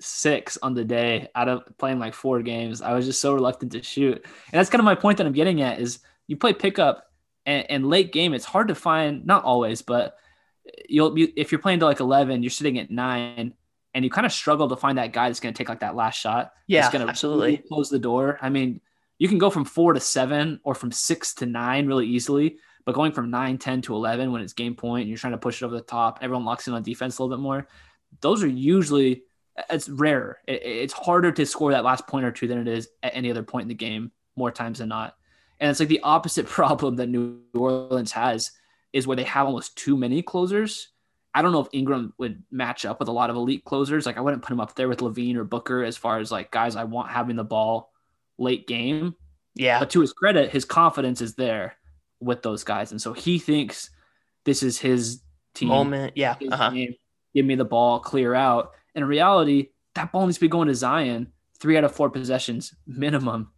six 0.00 0.58
on 0.62 0.74
the 0.74 0.84
day 0.84 1.28
out 1.34 1.48
of 1.48 1.64
playing 1.78 1.98
like 1.98 2.14
four 2.14 2.42
games. 2.42 2.82
I 2.82 2.94
was 2.94 3.06
just 3.06 3.20
so 3.20 3.34
reluctant 3.34 3.72
to 3.72 3.82
shoot. 3.82 4.16
And 4.16 4.58
that's 4.58 4.70
kind 4.70 4.80
of 4.80 4.84
my 4.84 4.94
point 4.94 5.18
that 5.18 5.26
I'm 5.26 5.32
getting 5.32 5.62
at 5.62 5.80
is 5.80 6.00
you 6.26 6.36
play 6.36 6.52
pickup 6.52 7.04
and, 7.46 7.66
and 7.70 7.88
late 7.88 8.12
game, 8.12 8.34
it's 8.34 8.44
hard 8.44 8.68
to 8.68 8.74
find, 8.74 9.26
not 9.26 9.44
always, 9.44 9.82
but 9.82 10.16
you'll 10.88 11.10
be, 11.10 11.24
if 11.36 11.50
you're 11.50 11.60
playing 11.60 11.80
to 11.80 11.86
like 11.86 12.00
11, 12.00 12.42
you're 12.42 12.50
sitting 12.50 12.78
at 12.78 12.90
nine 12.90 13.54
and 13.94 14.04
you 14.04 14.10
kind 14.10 14.26
of 14.26 14.32
struggle 14.32 14.68
to 14.68 14.76
find 14.76 14.98
that 14.98 15.12
guy 15.12 15.28
that's 15.28 15.40
going 15.40 15.54
to 15.54 15.58
take 15.58 15.68
like 15.68 15.80
that 15.80 15.96
last 15.96 16.18
shot. 16.18 16.52
Yeah, 16.66 16.90
going 16.92 17.04
to 17.04 17.10
absolutely 17.10 17.56
close 17.56 17.88
the 17.88 17.98
door. 17.98 18.38
I 18.40 18.50
mean, 18.50 18.80
you 19.18 19.28
can 19.28 19.38
go 19.38 19.50
from 19.50 19.64
four 19.64 19.92
to 19.92 20.00
seven 20.00 20.60
or 20.62 20.74
from 20.74 20.92
six 20.92 21.34
to 21.34 21.46
nine 21.46 21.86
really 21.86 22.06
easily, 22.06 22.58
but 22.84 22.94
going 22.94 23.12
from 23.12 23.30
nine, 23.30 23.58
10 23.58 23.82
to 23.82 23.94
11 23.94 24.32
when 24.32 24.40
it's 24.40 24.52
game 24.52 24.74
point 24.74 25.02
and 25.02 25.08
you're 25.08 25.18
trying 25.18 25.32
to 25.32 25.38
push 25.38 25.60
it 25.60 25.66
over 25.66 25.74
the 25.74 25.82
top, 25.82 26.20
everyone 26.22 26.44
locks 26.44 26.68
in 26.68 26.74
on 26.74 26.82
defense 26.82 27.18
a 27.18 27.22
little 27.22 27.36
bit 27.36 27.42
more. 27.42 27.68
Those 28.20 28.42
are 28.42 28.48
usually 28.48 29.24
it's 29.70 29.88
rare. 29.88 30.38
It, 30.46 30.62
it's 30.64 30.92
harder 30.92 31.32
to 31.32 31.46
score 31.46 31.72
that 31.72 31.84
last 31.84 32.06
point 32.06 32.24
or 32.24 32.30
two 32.30 32.46
than 32.46 32.58
it 32.58 32.68
is 32.68 32.88
at 33.02 33.14
any 33.14 33.30
other 33.30 33.42
point 33.42 33.62
in 33.62 33.68
the 33.68 33.74
game, 33.74 34.12
more 34.36 34.50
times 34.50 34.78
than 34.78 34.88
not. 34.88 35.16
And 35.60 35.70
it's 35.70 35.80
like 35.80 35.88
the 35.88 36.00
opposite 36.02 36.46
problem 36.46 36.96
that 36.96 37.08
New 37.08 37.40
Orleans 37.54 38.12
has 38.12 38.52
is 38.92 39.06
where 39.06 39.16
they 39.16 39.24
have 39.24 39.46
almost 39.46 39.76
too 39.76 39.96
many 39.96 40.22
closers. 40.22 40.88
I 41.34 41.42
don't 41.42 41.52
know 41.52 41.60
if 41.60 41.68
Ingram 41.72 42.14
would 42.18 42.42
match 42.50 42.86
up 42.86 43.00
with 43.00 43.08
a 43.08 43.12
lot 43.12 43.30
of 43.30 43.36
elite 43.36 43.64
closers. 43.64 44.06
Like 44.06 44.16
I 44.16 44.20
wouldn't 44.20 44.42
put 44.42 44.52
him 44.52 44.60
up 44.60 44.74
there 44.74 44.88
with 44.88 45.00
LaVine 45.00 45.36
or 45.36 45.44
Booker 45.44 45.84
as 45.84 45.96
far 45.96 46.18
as 46.18 46.32
like 46.32 46.50
guys 46.50 46.74
I 46.74 46.84
want 46.84 47.10
having 47.10 47.36
the 47.36 47.44
ball 47.44 47.92
late 48.38 48.66
game. 48.66 49.14
Yeah. 49.54 49.78
But 49.80 49.90
to 49.90 50.00
his 50.00 50.12
credit, 50.12 50.50
his 50.50 50.64
confidence 50.64 51.20
is 51.20 51.34
there 51.34 51.76
with 52.20 52.42
those 52.42 52.64
guys. 52.64 52.90
And 52.92 53.00
so 53.00 53.12
he 53.12 53.38
thinks 53.38 53.90
this 54.44 54.62
is 54.62 54.78
his 54.78 55.22
team. 55.54 55.68
Moment. 55.68 56.14
Yeah. 56.16 56.36
Uh-huh. 56.50 56.70
Give 57.34 57.44
me 57.44 57.54
the 57.54 57.64
ball, 57.64 58.00
clear 58.00 58.34
out. 58.34 58.72
And 58.94 59.02
in 59.02 59.08
reality, 59.08 59.68
that 59.94 60.12
ball 60.12 60.26
needs 60.26 60.38
to 60.38 60.40
be 60.40 60.48
going 60.48 60.68
to 60.68 60.74
Zion 60.74 61.32
three 61.60 61.76
out 61.76 61.84
of 61.84 61.94
four 61.94 62.08
possessions 62.10 62.74
minimum 62.86 63.50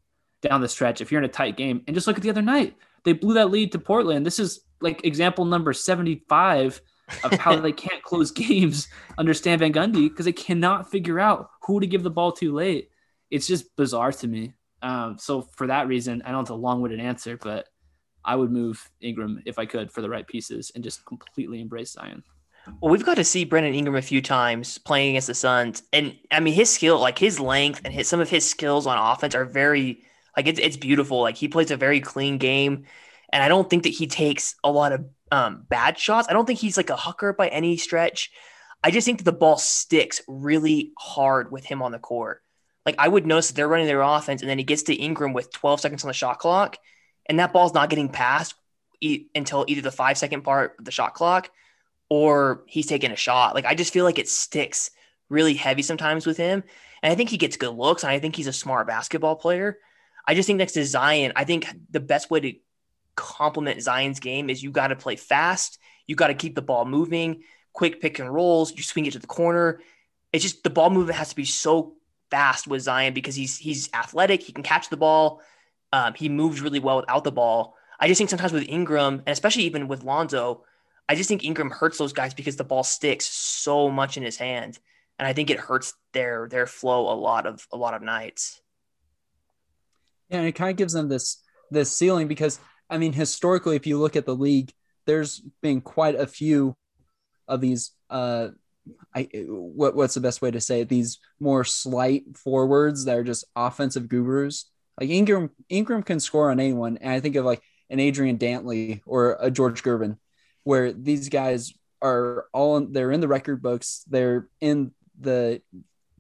down 0.43 0.61
the 0.61 0.69
stretch 0.69 1.01
if 1.01 1.13
you're 1.13 1.21
in 1.21 1.29
a 1.29 1.33
tight 1.33 1.57
game. 1.57 1.83
And 1.87 1.95
just 1.95 2.07
look 2.07 2.17
at 2.17 2.23
the 2.23 2.31
other 2.31 2.43
night. 2.43 2.77
They 3.05 3.13
blew 3.13 3.35
that 3.35 3.51
lead 3.51 3.73
to 3.73 3.79
Portland. 3.79 4.27
This 4.27 4.39
is 4.39 4.61
like 4.81 5.05
example 5.05 5.45
number 5.45 5.73
75 5.73 6.81
of 7.25 7.33
how 7.33 7.57
they 7.61 7.73
can't 7.73 8.03
close 8.03 8.31
games 8.31 8.89
under 9.19 9.35
Stan 9.35 9.59
Van 9.59 9.73
Gundy 9.73 10.09
because 10.09 10.27
they 10.27 10.33
cannot 10.33 10.91
figure 10.91 11.21
out 11.21 11.51
who 11.63 11.81
to 11.81 11.87
give 11.87 12.03
the 12.03 12.11
ball 12.11 12.33
to 12.33 12.55
late. 12.55 12.91
It's 13.31 13.47
just 13.47 13.77
bizarre 13.77 14.13
to 14.13 14.27
me. 14.27 14.55
Um, 14.83 15.19
so 15.19 15.43
for 15.43 15.67
that 15.67 15.89
reason, 15.89 16.23
I 16.25 16.33
know 16.33 16.41
it's 16.41 16.51
a 16.51 16.55
long-winded 16.55 17.01
answer, 17.01 17.37
but 17.37 17.67
I 18.25 18.37
would 18.37 18.51
move 18.51 18.91
Ingram 19.01 19.43
if 19.47 19.59
I 19.59 19.67
could 19.67 19.91
for 19.91 20.03
the 20.03 20.11
right 20.11 20.27
pieces 20.27 20.73
and 20.75 20.85
just 20.85 21.05
completely 21.05 21.61
embrace 21.61 21.93
Zion. 21.93 22.23
Well, 22.81 22.93
we've 22.93 23.05
got 23.05 23.17
to 23.17 23.25
see 23.25 23.45
Brandon 23.45 23.75
Ingram 23.75 23.97
a 23.97 24.03
few 24.03 24.21
times 24.21 24.79
playing 24.79 25.11
against 25.11 25.29
the 25.29 25.35
Suns, 25.35 25.83
and 25.93 26.17
I 26.31 26.41
mean 26.41 26.55
his 26.55 26.71
skill, 26.71 26.99
like 26.99 27.19
his 27.19 27.41
length 27.41 27.81
and 27.85 27.93
his, 27.93 28.07
some 28.07 28.21
of 28.21 28.29
his 28.29 28.49
skills 28.49 28.87
on 28.87 28.99
offense 28.99 29.35
are 29.35 29.47
very 29.47 30.03
like 30.37 30.47
it's 30.47 30.61
it's 30.61 30.77
beautiful. 30.77 31.21
Like 31.23 31.37
he 31.37 31.49
plays 31.49 31.71
a 31.71 31.77
very 31.77 32.01
clean 32.01 32.39
game, 32.39 32.85
and 33.33 33.43
I 33.43 33.49
don't 33.49 33.69
think 33.69 33.85
that 33.85 33.91
he 33.91 34.07
takes 34.07 34.55
a 34.63 34.71
lot 34.71 34.93
of 34.93 35.07
um, 35.33 35.65
bad 35.69 35.99
shots. 35.99 36.29
I 36.29 36.33
don't 36.33 36.45
think 36.45 36.59
he's 36.59 36.77
like 36.77 36.91
a 36.91 36.97
hooker 36.97 37.33
by 37.33 37.49
any 37.49 37.77
stretch. 37.77 38.31
I 38.85 38.91
just 38.91 39.05
think 39.05 39.19
that 39.19 39.25
the 39.25 39.33
ball 39.33 39.57
sticks 39.57 40.21
really 40.29 40.93
hard 40.99 41.51
with 41.51 41.65
him 41.65 41.83
on 41.83 41.93
the 41.93 41.99
court. 41.99 42.43
Like 42.87 42.97
I 42.99 43.09
would 43.09 43.27
notice 43.27 43.49
that 43.49 43.57
they're 43.57 43.69
running 43.69 43.87
their 43.87 44.03
offense, 44.03 44.43
and 44.43 44.51
then 44.51 44.59
he 44.59 44.65
gets 44.65 44.85
to 44.85 44.95
Ingram 44.95 45.33
with 45.33 45.53
12 45.53 45.81
seconds 45.81 46.05
on 46.05 46.09
the 46.09 46.15
shot 46.15 46.39
clock, 46.39 46.77
and 47.27 47.39
that 47.39 47.53
ball's 47.53 47.75
not 47.75 47.91
getting 47.91 48.09
passed 48.09 48.55
e- 49.01 49.27
until 49.35 49.65
either 49.69 49.83
the 49.83 49.91
five 49.91 50.19
second 50.19 50.43
part 50.43 50.77
of 50.79 50.85
the 50.85 50.91
shot 50.91 51.15
clock 51.15 51.51
or 52.09 52.65
he's 52.67 52.87
taking 52.87 53.13
a 53.13 53.17
shot. 53.17 53.55
Like 53.55 53.65
I 53.65 53.75
just 53.75 53.93
feel 53.93 54.05
like 54.05 54.19
it 54.19 54.29
sticks 54.29 54.91
really 55.29 55.55
heavy 55.55 55.83
sometimes 55.83 56.27
with 56.27 56.37
him. 56.37 56.63
And 57.03 57.13
I 57.13 57.15
think 57.15 57.31
he 57.31 57.39
gets 57.39 57.57
good 57.57 57.75
looks 57.75 58.03
and 58.03 58.13
I 58.13 58.19
think 58.19 58.37
he's 58.37 58.49
a 58.49 58.53
smart 58.53 58.87
basketball 58.87 59.37
player. 59.37 59.79
I 60.27 60.35
just 60.35 60.47
think 60.47 60.59
next 60.59 60.73
to 60.73 60.85
Zion, 60.85 61.33
I 61.37 61.45
think 61.45 61.67
the 61.91 62.01
best 62.01 62.31
way 62.31 62.41
to 62.41 62.53
complement 63.15 63.83
Zion's 63.83 64.21
game 64.21 64.51
is 64.51 64.63
you 64.63 64.71
got 64.71 64.89
to 64.89 64.97
play 64.97 65.17
fast. 65.17 65.79
You 66.07 66.17
got 66.17 66.27
to 66.27 66.35
keep 66.35 66.55
the 66.55 66.63
ball 66.63 66.85
moving, 66.85 67.43
quick 67.73 68.01
pick 68.01 68.19
and 68.19 68.33
rolls, 68.33 68.77
you 68.77 68.83
swing 68.83 69.07
it 69.07 69.13
to 69.13 69.19
the 69.19 69.27
corner. 69.27 69.81
It's 70.33 70.43
just 70.43 70.63
the 70.63 70.71
ball 70.71 70.91
movement 70.91 71.19
has 71.19 71.31
to 71.31 71.37
be 71.37 71.45
so 71.45 71.95
fast 72.31 72.67
with 72.67 72.83
Zion 72.83 73.15
because 73.15 73.35
he's 73.35 73.59
he's 73.59 73.91
athletic, 73.93 74.43
he 74.43 74.53
can 74.53 74.63
catch 74.63 74.89
the 74.89 74.97
ball. 74.97 75.43
Um, 75.93 76.15
he 76.15 76.29
moves 76.29 76.61
really 76.61 76.79
well 76.79 76.97
without 76.99 77.25
the 77.25 77.33
ball. 77.33 77.75
I 77.99 78.09
just 78.09 78.19
think 78.19 78.31
sometimes 78.31 78.53
with 78.53 78.69
Ingram, 78.69 79.15
and 79.27 79.29
especially 79.29 79.65
even 79.65 79.89
with 79.89 80.05
Lonzo, 80.05 80.65
I 81.09 81.17
just 81.17 81.29
think 81.29 81.45
Ingram 81.45 81.71
hurts 81.71 81.99
those 81.99 82.13
guys 82.13 82.35
because 82.35 82.57
the 82.57 82.65
ball 82.65 82.85
sticks 82.85 83.27
so 83.27 83.91
much 83.91 84.17
in 84.17 84.23
his 84.23 84.37
hand, 84.37 84.79
and 85.19 85.27
I 85.27 85.33
think 85.33 85.51
it 85.51 85.59
hurts 85.59 85.95
their 86.13 86.49
their 86.49 86.67
flow 86.67 87.13
a 87.13 87.17
lot 87.19 87.47
of 87.47 87.67
a 87.73 87.77
lot 87.77 87.95
of 87.95 88.03
nights. 88.03 88.61
Yeah, 90.29 90.39
and 90.39 90.47
it 90.47 90.53
kind 90.53 90.71
of 90.71 90.77
gives 90.77 90.93
them 90.93 91.09
this 91.09 91.43
this 91.71 91.93
ceiling 91.93 92.29
because 92.29 92.61
I 92.89 92.99
mean 92.99 93.13
historically, 93.13 93.77
if 93.77 93.87
you 93.87 93.99
look 93.99 94.17
at 94.17 94.25
the 94.25 94.35
league, 94.35 94.73
there's 95.07 95.43
been 95.61 95.81
quite 95.81 96.15
a 96.15 96.27
few 96.27 96.77
of 97.49 97.61
these. 97.61 97.91
Uh, 98.09 98.51
I 99.15 99.29
what 99.47 99.95
what's 99.95 100.15
the 100.15 100.21
best 100.21 100.43
way 100.43 100.51
to 100.51 100.61
say 100.61 100.81
it? 100.81 100.89
These 100.89 101.19
more 101.39 101.65
slight 101.65 102.25
forwards 102.37 103.05
that 103.05 103.19
are 103.19 103.25
just 103.25 103.45
offensive 103.57 104.09
gurus. 104.09 104.71
Like 105.01 105.11
Ingram, 105.11 105.51
Ingram 105.69 106.03
can 106.03 106.21
score 106.21 106.51
on 106.51 106.61
anyone, 106.61 106.99
and 106.99 107.11
I 107.11 107.21
think 107.21 107.37
of 107.37 107.45
like 107.45 107.63
an 107.89 108.01
Adrian 108.01 108.39
Dantley 108.39 109.01
or 109.07 109.37
a 109.41 109.51
George 109.51 109.83
Gervin 109.83 110.17
where 110.65 110.93
these 110.93 111.29
guys 111.29 111.73
are 112.03 112.47
all 112.53 112.77
in, 112.77 112.93
they're 112.93 113.13
in 113.13 113.21
the 113.21 113.29
record 113.29 113.63
books 113.63 114.05
they're 114.09 114.49
in 114.61 114.93
the 115.19 115.61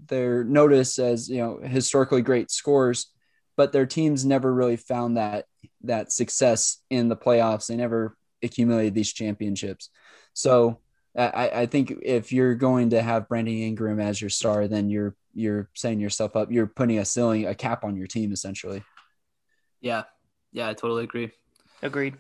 they're 0.07 0.45
noticed 0.45 0.99
as 0.99 1.29
you 1.29 1.39
know 1.39 1.59
historically 1.63 2.23
great 2.23 2.51
scores 2.51 3.13
but 3.57 3.73
their 3.73 3.87
teams 3.87 4.25
never 4.25 4.53
really 4.53 4.77
found 4.77 5.17
that 5.17 5.47
that 5.83 6.13
success 6.13 6.79
in 6.91 7.09
the 7.09 7.17
playoffs 7.17 7.67
they 7.67 7.77
never 7.77 8.17
accumulated 8.43 8.95
these 8.95 9.13
championships 9.13 9.91
so 10.35 10.79
I, 11.17 11.51
I 11.63 11.67
think 11.67 11.93
if 12.03 12.33
you're 12.33 12.55
going 12.55 12.91
to 12.91 13.03
have 13.03 13.29
Brandon 13.29 13.55
Ingram 13.55 13.99
as 13.99 14.21
your 14.21 14.31
star, 14.31 14.69
then 14.69 14.91
you're 14.91 15.17
you're 15.35 15.69
setting 15.75 16.01
yourself 16.01 16.37
up. 16.37 16.51
You're 16.51 16.67
putting 16.67 16.99
a 16.99 17.05
ceiling, 17.05 17.47
a 17.47 17.55
cap 17.55 17.85
on 17.85 17.97
your 17.97 18.07
team, 18.07 18.33
essentially. 18.33 18.83
Yeah, 19.81 20.05
yeah, 20.53 20.69
I 20.69 20.75
totally 20.75 21.05
agree. 21.05 21.33
Agreed. 21.83 22.17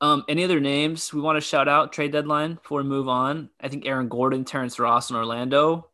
Um, 0.00 0.24
any 0.28 0.44
other 0.44 0.60
names 0.60 1.12
we 1.12 1.20
want 1.20 1.36
to 1.36 1.40
shout 1.40 1.68
out 1.68 1.92
trade 1.92 2.12
deadline 2.12 2.54
before 2.54 2.82
we 2.82 2.88
move 2.88 3.08
on? 3.08 3.50
I 3.60 3.68
think 3.68 3.86
Aaron 3.86 4.08
Gordon, 4.08 4.44
Terrence 4.44 4.78
Ross, 4.78 5.10
and 5.10 5.16
Orlando 5.16 5.88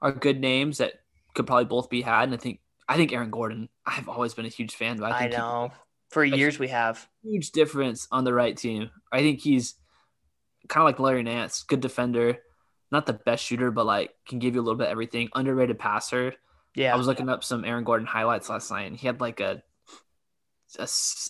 are 0.00 0.12
good 0.12 0.40
names 0.40 0.78
that 0.78 0.94
could 1.34 1.46
probably 1.46 1.64
both 1.64 1.90
be 1.90 2.02
had. 2.02 2.24
And 2.24 2.34
I 2.34 2.36
think 2.36 2.60
I 2.88 2.96
think 2.96 3.12
Aaron 3.12 3.30
Gordon. 3.30 3.68
I've 3.86 4.08
always 4.08 4.34
been 4.34 4.46
a 4.46 4.50
huge 4.50 4.74
fan, 4.74 4.98
but 4.98 5.12
I, 5.12 5.24
I 5.24 5.28
know 5.28 5.72
for 6.10 6.24
years 6.24 6.58
we 6.58 6.68
have 6.68 7.08
huge 7.22 7.52
difference 7.52 8.06
on 8.10 8.24
the 8.24 8.34
right 8.34 8.56
team. 8.56 8.90
I 9.12 9.20
think 9.20 9.40
he's 9.40 9.74
kind 10.70 10.82
of 10.82 10.86
like 10.86 11.00
Larry 11.00 11.22
Nance, 11.22 11.64
good 11.64 11.80
defender, 11.80 12.38
not 12.90 13.04
the 13.04 13.12
best 13.12 13.44
shooter, 13.44 13.70
but 13.70 13.84
like 13.84 14.14
can 14.26 14.38
give 14.38 14.54
you 14.54 14.60
a 14.60 14.64
little 14.64 14.78
bit 14.78 14.86
of 14.86 14.92
everything. 14.92 15.28
Underrated 15.34 15.78
passer. 15.78 16.34
Yeah, 16.74 16.94
I 16.94 16.96
was 16.96 17.06
looking 17.06 17.28
up 17.28 17.44
some 17.44 17.64
Aaron 17.64 17.84
Gordon 17.84 18.06
highlights 18.06 18.48
last 18.48 18.70
night, 18.70 18.86
and 18.86 18.96
he 18.96 19.06
had 19.06 19.20
like 19.20 19.40
a 19.40 19.62
a 20.78 20.88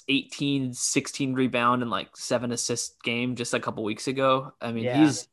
18 0.08 0.74
16 0.74 1.32
rebound 1.32 1.82
and 1.82 1.90
like 1.90 2.14
seven 2.16 2.52
assist 2.52 3.02
game 3.02 3.36
just 3.36 3.54
a 3.54 3.60
couple 3.60 3.82
weeks 3.82 4.06
ago 4.06 4.52
i 4.60 4.70
mean 4.70 4.84
yeah. 4.84 5.02
he's 5.02 5.28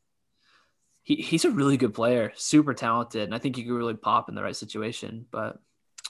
he, 1.03 1.15
he's 1.15 1.43
a 1.43 1.51
really 1.51 1.75
good 1.75 1.93
player 1.93 2.31
super 2.35 2.73
talented 2.73 3.23
and 3.23 3.35
i 3.35 3.37
think 3.37 3.55
he 3.55 3.63
could 3.63 3.73
really 3.73 3.95
pop 3.95 4.29
in 4.29 4.35
the 4.35 4.41
right 4.41 4.55
situation 4.55 5.25
but 5.29 5.59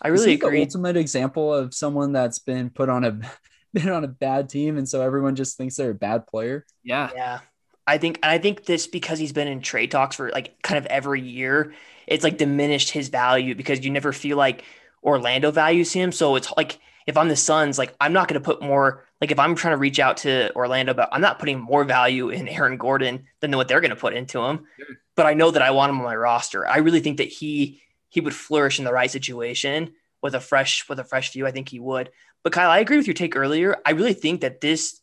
i 0.02 0.10
really 0.10 0.34
agree 0.34 0.60
the 0.60 0.66
ultimate 0.66 0.96
example 0.96 1.52
of 1.52 1.74
someone 1.74 2.12
that's 2.12 2.40
been 2.40 2.70
put 2.70 2.90
on 2.90 3.04
a 3.04 3.20
been 3.74 3.90
on 3.90 4.04
a 4.04 4.08
bad 4.08 4.48
team 4.48 4.78
and 4.78 4.88
so 4.88 5.02
everyone 5.02 5.36
just 5.36 5.58
thinks 5.58 5.76
they're 5.76 5.92
a 5.92 5.96
bad 5.96 6.28
player 6.28 6.66
yeah 6.84 7.10
yeah 7.16 7.40
i 7.88 7.98
think 7.98 8.20
and 8.22 8.32
i 8.32 8.38
think 8.38 8.66
this 8.66 8.86
because 8.88 9.18
he's 9.18 9.34
been 9.34 9.48
in 9.48 9.62
trade 9.62 9.92
talks 9.92 10.16
for 10.16 10.30
like 10.32 10.62
kind 10.62 10.78
of 10.78 10.86
every 10.88 11.22
year 11.22 11.74
it's 12.06 12.24
like 12.24 12.38
diminished 12.38 12.92
his 12.92 13.10
value 13.10 13.56
because 13.56 13.84
you 13.84 13.92
never 13.92 14.14
feel 14.14 14.38
like 14.38 14.64
orlando 15.04 15.50
values 15.52 15.92
him 15.94 16.12
so 16.12 16.36
it's 16.36 16.52
like 16.56 16.80
if 17.08 17.16
I'm 17.16 17.30
the 17.30 17.36
Suns, 17.38 17.78
like 17.80 17.96
I'm 18.00 18.14
not 18.14 18.28
going 18.28 18.40
to 18.40 18.46
put 18.46 18.62
more 18.62 19.06
like 19.22 19.32
if 19.32 19.40
I'm 19.40 19.56
trying 19.56 19.74
to 19.74 19.78
reach 19.78 20.00
out 20.00 20.18
to 20.18 20.54
Orlando, 20.56 20.94
but 20.94 21.10
I'm 21.12 21.22
not 21.22 21.40
putting 21.40 21.60
more 21.60 21.86
value 21.86 22.30
in 22.30 22.48
Aaron 22.48 22.78
Gordon 22.78 23.26
than 23.40 23.56
what 23.56 23.68
they're 23.68 23.82
going 23.82 23.92
to 23.92 23.96
put 23.96 24.14
into 24.14 24.42
him. 24.42 24.68
But 25.16 25.26
I 25.26 25.34
know 25.34 25.50
that 25.50 25.62
I 25.62 25.72
want 25.72 25.90
him 25.90 26.00
on 26.00 26.04
my 26.04 26.16
roster. 26.16 26.68
I 26.68 26.78
really 26.78 27.00
think 27.00 27.18
that 27.18 27.30
he 27.30 27.82
he 28.10 28.22
would 28.22 28.36
flourish 28.36 28.78
in 28.78 28.86
the 28.86 28.94
right 28.94 29.10
situation 29.10 29.94
with 30.22 30.36
a 30.36 30.40
fresh 30.40 30.88
with 30.90 31.00
a 31.00 31.04
fresh 31.06 31.32
view. 31.32 31.48
I 31.48 31.52
think 31.52 31.70
he 31.70 31.80
would. 31.80 32.12
But 32.44 32.54
Kyle, 32.54 32.70
I 32.70 32.80
agree 32.80 32.98
with 32.98 33.08
your 33.08 33.14
take 33.14 33.36
earlier. 33.36 33.78
I 33.86 33.92
really 33.92 34.14
think 34.14 34.42
that 34.42 34.62
this 34.62 35.00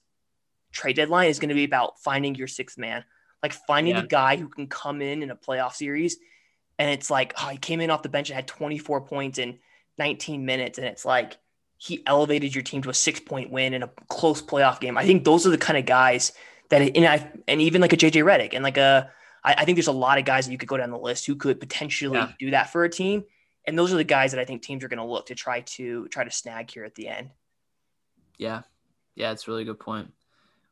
trade 0.74 0.96
deadline 0.96 1.28
is 1.28 1.38
going 1.38 1.48
to 1.48 1.54
be 1.54 1.64
about 1.64 2.00
finding 2.00 2.34
your 2.34 2.48
sixth 2.48 2.76
man, 2.76 3.04
like 3.42 3.52
finding 3.52 3.94
Yeah. 3.94 4.02
the 4.02 4.06
guy 4.08 4.36
who 4.36 4.48
can 4.48 4.66
come 4.66 5.00
in 5.00 5.22
in 5.22 5.30
a 5.30 5.36
playoff 5.36 5.72
series. 5.74 6.16
And 6.78 6.90
it's 6.90 7.10
like, 7.10 7.32
oh, 7.40 7.48
he 7.48 7.56
came 7.58 7.80
in 7.80 7.90
off 7.90 8.02
the 8.02 8.08
bench 8.08 8.28
and 8.30 8.34
had 8.34 8.48
24 8.48 9.02
points 9.02 9.38
in 9.38 9.58
19 9.98 10.44
minutes. 10.44 10.76
And 10.78 10.86
it's 10.86 11.04
like, 11.04 11.36
he 11.76 12.02
elevated 12.06 12.54
your 12.54 12.62
team 12.62 12.82
to 12.82 12.90
a 12.90 12.94
six 12.94 13.20
point 13.20 13.50
win 13.50 13.74
in 13.74 13.82
a 13.82 13.90
close 14.08 14.40
playoff 14.42 14.80
game. 14.80 14.96
I 14.98 15.04
think 15.04 15.24
those 15.24 15.46
are 15.46 15.50
the 15.50 15.58
kind 15.58 15.78
of 15.78 15.86
guys 15.86 16.32
that, 16.70 16.80
and 16.96 17.04
I, 17.06 17.30
and 17.46 17.60
even 17.60 17.80
like 17.80 17.92
a 17.92 17.96
JJ 17.96 18.24
Redick 18.24 18.54
and 18.54 18.64
like 18.64 18.76
a, 18.78 19.10
I, 19.44 19.54
I 19.58 19.64
think 19.64 19.76
there's 19.76 19.86
a 19.88 19.92
lot 19.92 20.18
of 20.18 20.24
guys 20.24 20.46
that 20.46 20.52
you 20.52 20.58
could 20.58 20.68
go 20.68 20.76
down 20.76 20.90
the 20.90 20.98
list 20.98 21.26
who 21.26 21.36
could 21.36 21.60
potentially 21.60 22.16
Yeah. 22.18 22.32
do 22.38 22.50
that 22.52 22.70
for 22.70 22.84
a 22.84 22.88
team. 22.88 23.24
And 23.66 23.78
those 23.78 23.92
are 23.92 23.96
the 23.96 24.04
guys 24.04 24.32
that 24.32 24.40
I 24.40 24.44
think 24.44 24.62
teams 24.62 24.82
are 24.82 24.88
going 24.88 24.98
to 24.98 25.04
look 25.04 25.26
to 25.26 25.34
try 25.34 25.60
to 25.60 26.08
try 26.08 26.24
to 26.24 26.30
snag 26.30 26.70
here 26.70 26.84
at 26.84 26.94
the 26.94 27.08
end. 27.08 27.30
Yeah. 28.38 28.62
Yeah, 29.14 29.30
it's 29.32 29.46
a 29.46 29.50
really 29.50 29.64
good 29.64 29.78
point. 29.78 30.12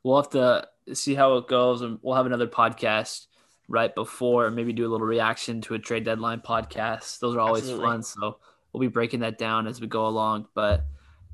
We'll 0.03 0.17
have 0.17 0.31
to 0.31 0.69
see 0.95 1.15
how 1.15 1.37
it 1.37 1.49
goes 1.49 1.83
and 1.83 1.99
we'll 2.03 2.17
have 2.17 2.27
another 2.27 2.49
podcast 2.49 3.27
right 3.69 3.95
before 3.95 4.51
maybe 4.51 4.73
do 4.73 4.87
a 4.87 4.91
little 4.91 5.07
reaction 5.07 5.61
to 5.63 5.75
a 5.75 5.79
trade 5.79 6.05
deadline 6.05 6.41
podcast. 6.41 7.21
Those 7.21 7.37
are 7.37 7.41
always 7.41 7.63
Absolutely. 7.63 7.87
fun. 7.87 8.03
So 8.03 8.39
we'll 8.73 8.81
be 8.81 8.89
breaking 8.89 9.21
that 9.21 9.39
down 9.39 9.67
as 9.67 9.81
we 9.81 9.87
go 9.87 10.07
along. 10.07 10.49
But 10.55 10.85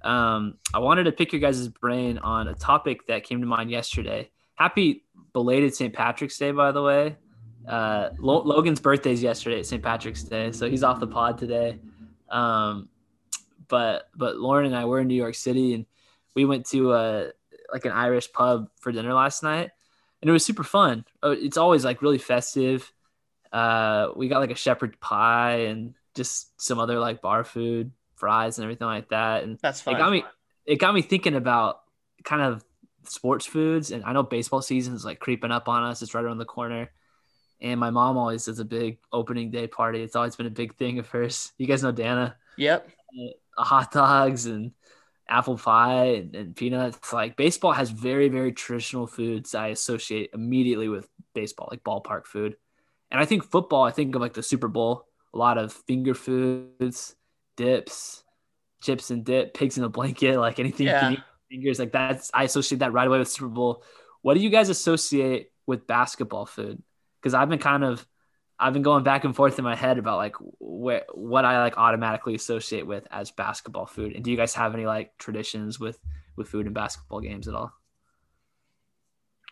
um, 0.02 0.54
I 0.74 0.78
wanted 0.78 1.04
to 1.04 1.12
pick 1.12 1.32
your 1.32 1.40
guys' 1.40 1.66
brain 1.68 2.18
on 2.18 2.48
a 2.48 2.54
topic 2.54 3.06
that 3.06 3.24
came 3.24 3.40
to 3.40 3.46
mind 3.46 3.70
yesterday. 3.70 4.30
Happy 4.54 5.04
belated 5.32 5.74
St. 5.74 5.92
Patrick's 5.92 6.36
Day, 6.36 6.50
by 6.50 6.72
the 6.72 6.82
way. 6.82 7.16
Uh, 7.66 8.10
Lo- 8.18 8.42
Logan's 8.42 8.80
birthday 8.80 9.12
is 9.12 9.22
yesterday, 9.22 9.62
St. 9.62 9.82
Patrick's 9.82 10.22
Day, 10.22 10.52
so 10.52 10.70
he's 10.70 10.82
off 10.82 11.00
the 11.00 11.06
pod 11.06 11.38
today. 11.38 11.78
Um, 12.30 12.88
but 13.68 14.08
but 14.16 14.36
Lauren 14.36 14.66
and 14.66 14.74
I 14.74 14.86
were 14.86 15.00
in 15.00 15.08
New 15.08 15.14
York 15.14 15.34
City, 15.34 15.74
and 15.74 15.86
we 16.34 16.44
went 16.44 16.66
to 16.70 16.94
a 16.94 17.30
like 17.72 17.84
an 17.84 17.92
Irish 17.92 18.32
pub 18.32 18.68
for 18.80 18.92
dinner 18.92 19.12
last 19.14 19.42
night, 19.42 19.70
and 20.22 20.28
it 20.28 20.32
was 20.32 20.44
super 20.44 20.64
fun. 20.64 21.04
Oh, 21.22 21.32
It's 21.32 21.56
always 21.56 21.84
like 21.84 22.02
really 22.02 22.18
festive. 22.18 22.92
Uh, 23.52 24.08
we 24.16 24.28
got 24.28 24.40
like 24.40 24.50
a 24.50 24.54
shepherd 24.56 25.00
pie 25.00 25.66
and 25.68 25.94
just 26.14 26.60
some 26.60 26.78
other 26.78 26.98
like 26.98 27.20
bar 27.22 27.44
food, 27.44 27.92
fries 28.14 28.58
and 28.58 28.64
everything 28.64 28.86
like 28.86 29.08
that, 29.10 29.44
and 29.44 29.58
That's 29.62 29.80
fun. 29.80 29.94
it 29.94 29.98
got 29.98 30.12
me 30.12 30.24
it 30.66 30.76
got 30.76 30.92
me 30.94 31.02
thinking 31.02 31.34
about 31.34 31.80
kind 32.24 32.42
of 32.42 32.62
sports 33.04 33.46
foods 33.46 33.90
and 33.90 34.04
i 34.04 34.12
know 34.12 34.22
baseball 34.22 34.60
season 34.60 34.92
is 34.92 35.02
like 35.02 35.18
creeping 35.18 35.50
up 35.50 35.66
on 35.66 35.82
us 35.82 36.02
it's 36.02 36.12
right 36.14 36.22
around 36.24 36.36
the 36.36 36.44
corner 36.44 36.90
and 37.62 37.80
my 37.80 37.88
mom 37.88 38.18
always 38.18 38.44
does 38.44 38.58
a 38.58 38.64
big 38.66 38.98
opening 39.14 39.50
day 39.50 39.66
party 39.66 40.02
it's 40.02 40.14
always 40.14 40.36
been 40.36 40.44
a 40.46 40.50
big 40.50 40.74
thing 40.76 40.98
of 40.98 41.08
hers 41.08 41.52
you 41.56 41.66
guys 41.66 41.82
know 41.82 41.92
dana 41.92 42.36
Yep. 42.58 42.86
uh, 43.56 43.62
hot 43.64 43.90
dogs 43.92 44.44
and 44.44 44.72
apple 45.28 45.56
pie 45.56 46.04
and, 46.04 46.34
and 46.34 46.56
peanuts 46.56 47.12
like 47.12 47.36
baseball 47.36 47.72
has 47.72 47.90
very 47.90 48.28
very 48.28 48.52
traditional 48.52 49.06
foods 49.06 49.54
i 49.54 49.68
associate 49.68 50.30
immediately 50.32 50.88
with 50.88 51.08
baseball 51.34 51.68
like 51.70 51.84
ballpark 51.84 52.26
food. 52.26 52.56
And 53.10 53.20
i 53.20 53.24
think 53.24 53.44
football 53.44 53.84
i 53.84 53.90
think 53.90 54.14
of 54.14 54.20
like 54.20 54.34
the 54.34 54.42
super 54.42 54.68
bowl 54.68 55.06
a 55.34 55.38
lot 55.38 55.58
of 55.58 55.72
finger 55.72 56.14
foods 56.14 57.14
dips 57.56 58.24
chips 58.82 59.10
and 59.10 59.24
dip 59.24 59.54
pigs 59.54 59.78
in 59.78 59.84
a 59.84 59.88
blanket 59.88 60.36
like 60.46 60.58
anything 60.58 60.86
you 60.86 60.92
can 60.92 61.12
eat 61.14 61.20
fingers 61.50 61.78
like 61.78 61.92
that's 61.92 62.30
i 62.34 62.44
associate 62.44 62.78
that 62.78 62.92
right 62.92 63.06
away 63.06 63.18
with 63.18 63.28
super 63.28 63.48
bowl. 63.48 63.82
What 64.22 64.34
do 64.34 64.40
you 64.40 64.50
guys 64.50 64.68
associate 64.68 65.52
with 65.66 65.86
basketball 65.86 66.46
food? 66.46 66.82
Because 67.20 67.34
i've 67.34 67.48
been 67.48 67.58
kind 67.58 67.84
of 67.84 68.06
I've 68.60 68.72
been 68.72 68.82
going 68.82 69.04
back 69.04 69.24
and 69.24 69.34
forth 69.34 69.58
in 69.58 69.64
my 69.64 69.76
head 69.76 69.98
about 69.98 70.16
like 70.16 70.34
where 70.58 71.04
what 71.14 71.44
I 71.44 71.60
like 71.60 71.78
automatically 71.78 72.34
associate 72.34 72.86
with 72.86 73.06
as 73.10 73.30
basketball 73.30 73.86
food. 73.86 74.14
And 74.14 74.24
do 74.24 74.30
you 74.30 74.36
guys 74.36 74.54
have 74.54 74.74
any 74.74 74.86
like 74.86 75.16
traditions 75.18 75.78
with 75.78 75.98
with 76.36 76.48
food 76.48 76.66
and 76.66 76.74
basketball 76.74 77.20
games 77.20 77.46
at 77.46 77.54
all? 77.54 77.72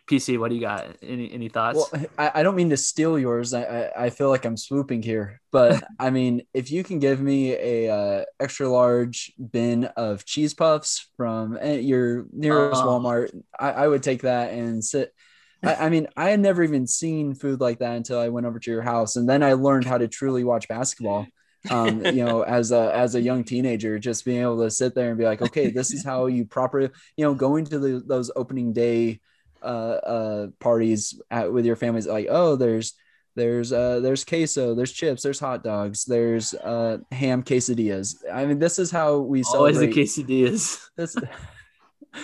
PC, 0.08 0.38
what 0.38 0.50
do 0.50 0.54
you 0.54 0.60
got? 0.60 0.96
Any 1.02 1.32
any 1.32 1.48
thoughts? 1.48 1.88
Well, 1.92 2.06
I, 2.16 2.30
I 2.36 2.42
don't 2.44 2.54
mean 2.54 2.70
to 2.70 2.76
steal 2.76 3.18
yours. 3.18 3.52
I, 3.52 3.62
I, 3.62 4.04
I 4.04 4.10
feel 4.10 4.28
like 4.28 4.44
I'm 4.44 4.56
swooping 4.56 5.02
here, 5.02 5.40
but 5.50 5.82
I 5.98 6.10
mean, 6.10 6.42
if 6.54 6.70
you 6.70 6.84
can 6.84 7.00
give 7.00 7.20
me 7.20 7.54
a 7.54 7.92
uh, 7.92 8.24
extra 8.38 8.68
large 8.68 9.32
bin 9.50 9.84
of 9.96 10.24
cheese 10.24 10.54
puffs 10.54 11.08
from 11.16 11.58
eh, 11.60 11.78
your 11.78 12.26
nearest 12.32 12.82
Oh. 12.82 12.86
Walmart, 12.86 13.30
I, 13.58 13.70
I 13.70 13.88
would 13.88 14.02
take 14.02 14.22
that 14.22 14.52
and 14.52 14.84
sit. 14.84 15.12
I, 15.62 15.74
I 15.74 15.90
mean, 15.90 16.06
I 16.16 16.30
had 16.30 16.40
never 16.40 16.62
even 16.62 16.86
seen 16.86 17.34
food 17.34 17.60
like 17.60 17.78
that 17.80 17.96
until 17.96 18.18
I 18.18 18.28
went 18.28 18.46
over 18.46 18.58
to 18.58 18.70
your 18.70 18.82
house, 18.82 19.16
and 19.16 19.28
then 19.28 19.42
I 19.42 19.54
learned 19.54 19.84
how 19.84 19.98
to 19.98 20.08
truly 20.08 20.44
watch 20.44 20.68
basketball. 20.68 21.26
Um, 21.70 22.04
you 22.06 22.24
know, 22.24 22.42
as 22.42 22.72
a 22.72 22.94
as 22.94 23.14
a 23.14 23.20
young 23.20 23.44
teenager, 23.44 23.98
just 23.98 24.24
being 24.24 24.42
able 24.42 24.62
to 24.62 24.70
sit 24.70 24.94
there 24.94 25.08
and 25.08 25.18
be 25.18 25.24
like, 25.24 25.42
okay, 25.42 25.70
this 25.70 25.92
is 25.92 26.04
how 26.04 26.26
you 26.26 26.44
properly, 26.44 26.90
you 27.16 27.24
know, 27.24 27.34
going 27.34 27.64
to 27.66 27.78
the, 27.78 28.02
those 28.06 28.30
opening 28.36 28.72
day 28.72 29.20
uh, 29.62 29.66
uh, 29.66 30.46
parties 30.60 31.20
at, 31.30 31.52
with 31.52 31.64
your 31.66 31.76
families 31.76 32.06
like 32.06 32.26
oh 32.30 32.56
there's 32.56 32.94
there's 33.34 33.72
uh 33.72 34.00
there's 34.00 34.24
queso 34.24 34.74
there's 34.74 34.92
chips 34.92 35.22
there's 35.22 35.40
hot 35.40 35.64
dogs 35.64 36.04
there's 36.04 36.54
uh 36.54 36.98
ham 37.10 37.42
quesadillas 37.42 38.16
i 38.32 38.46
mean 38.46 38.58
this 38.58 38.78
is 38.78 38.90
how 38.90 39.18
we 39.18 39.42
Always 39.52 39.78
the 39.78 39.92
celebrate 39.92 40.06
quesadillas. 40.06 40.80
this 40.96 41.16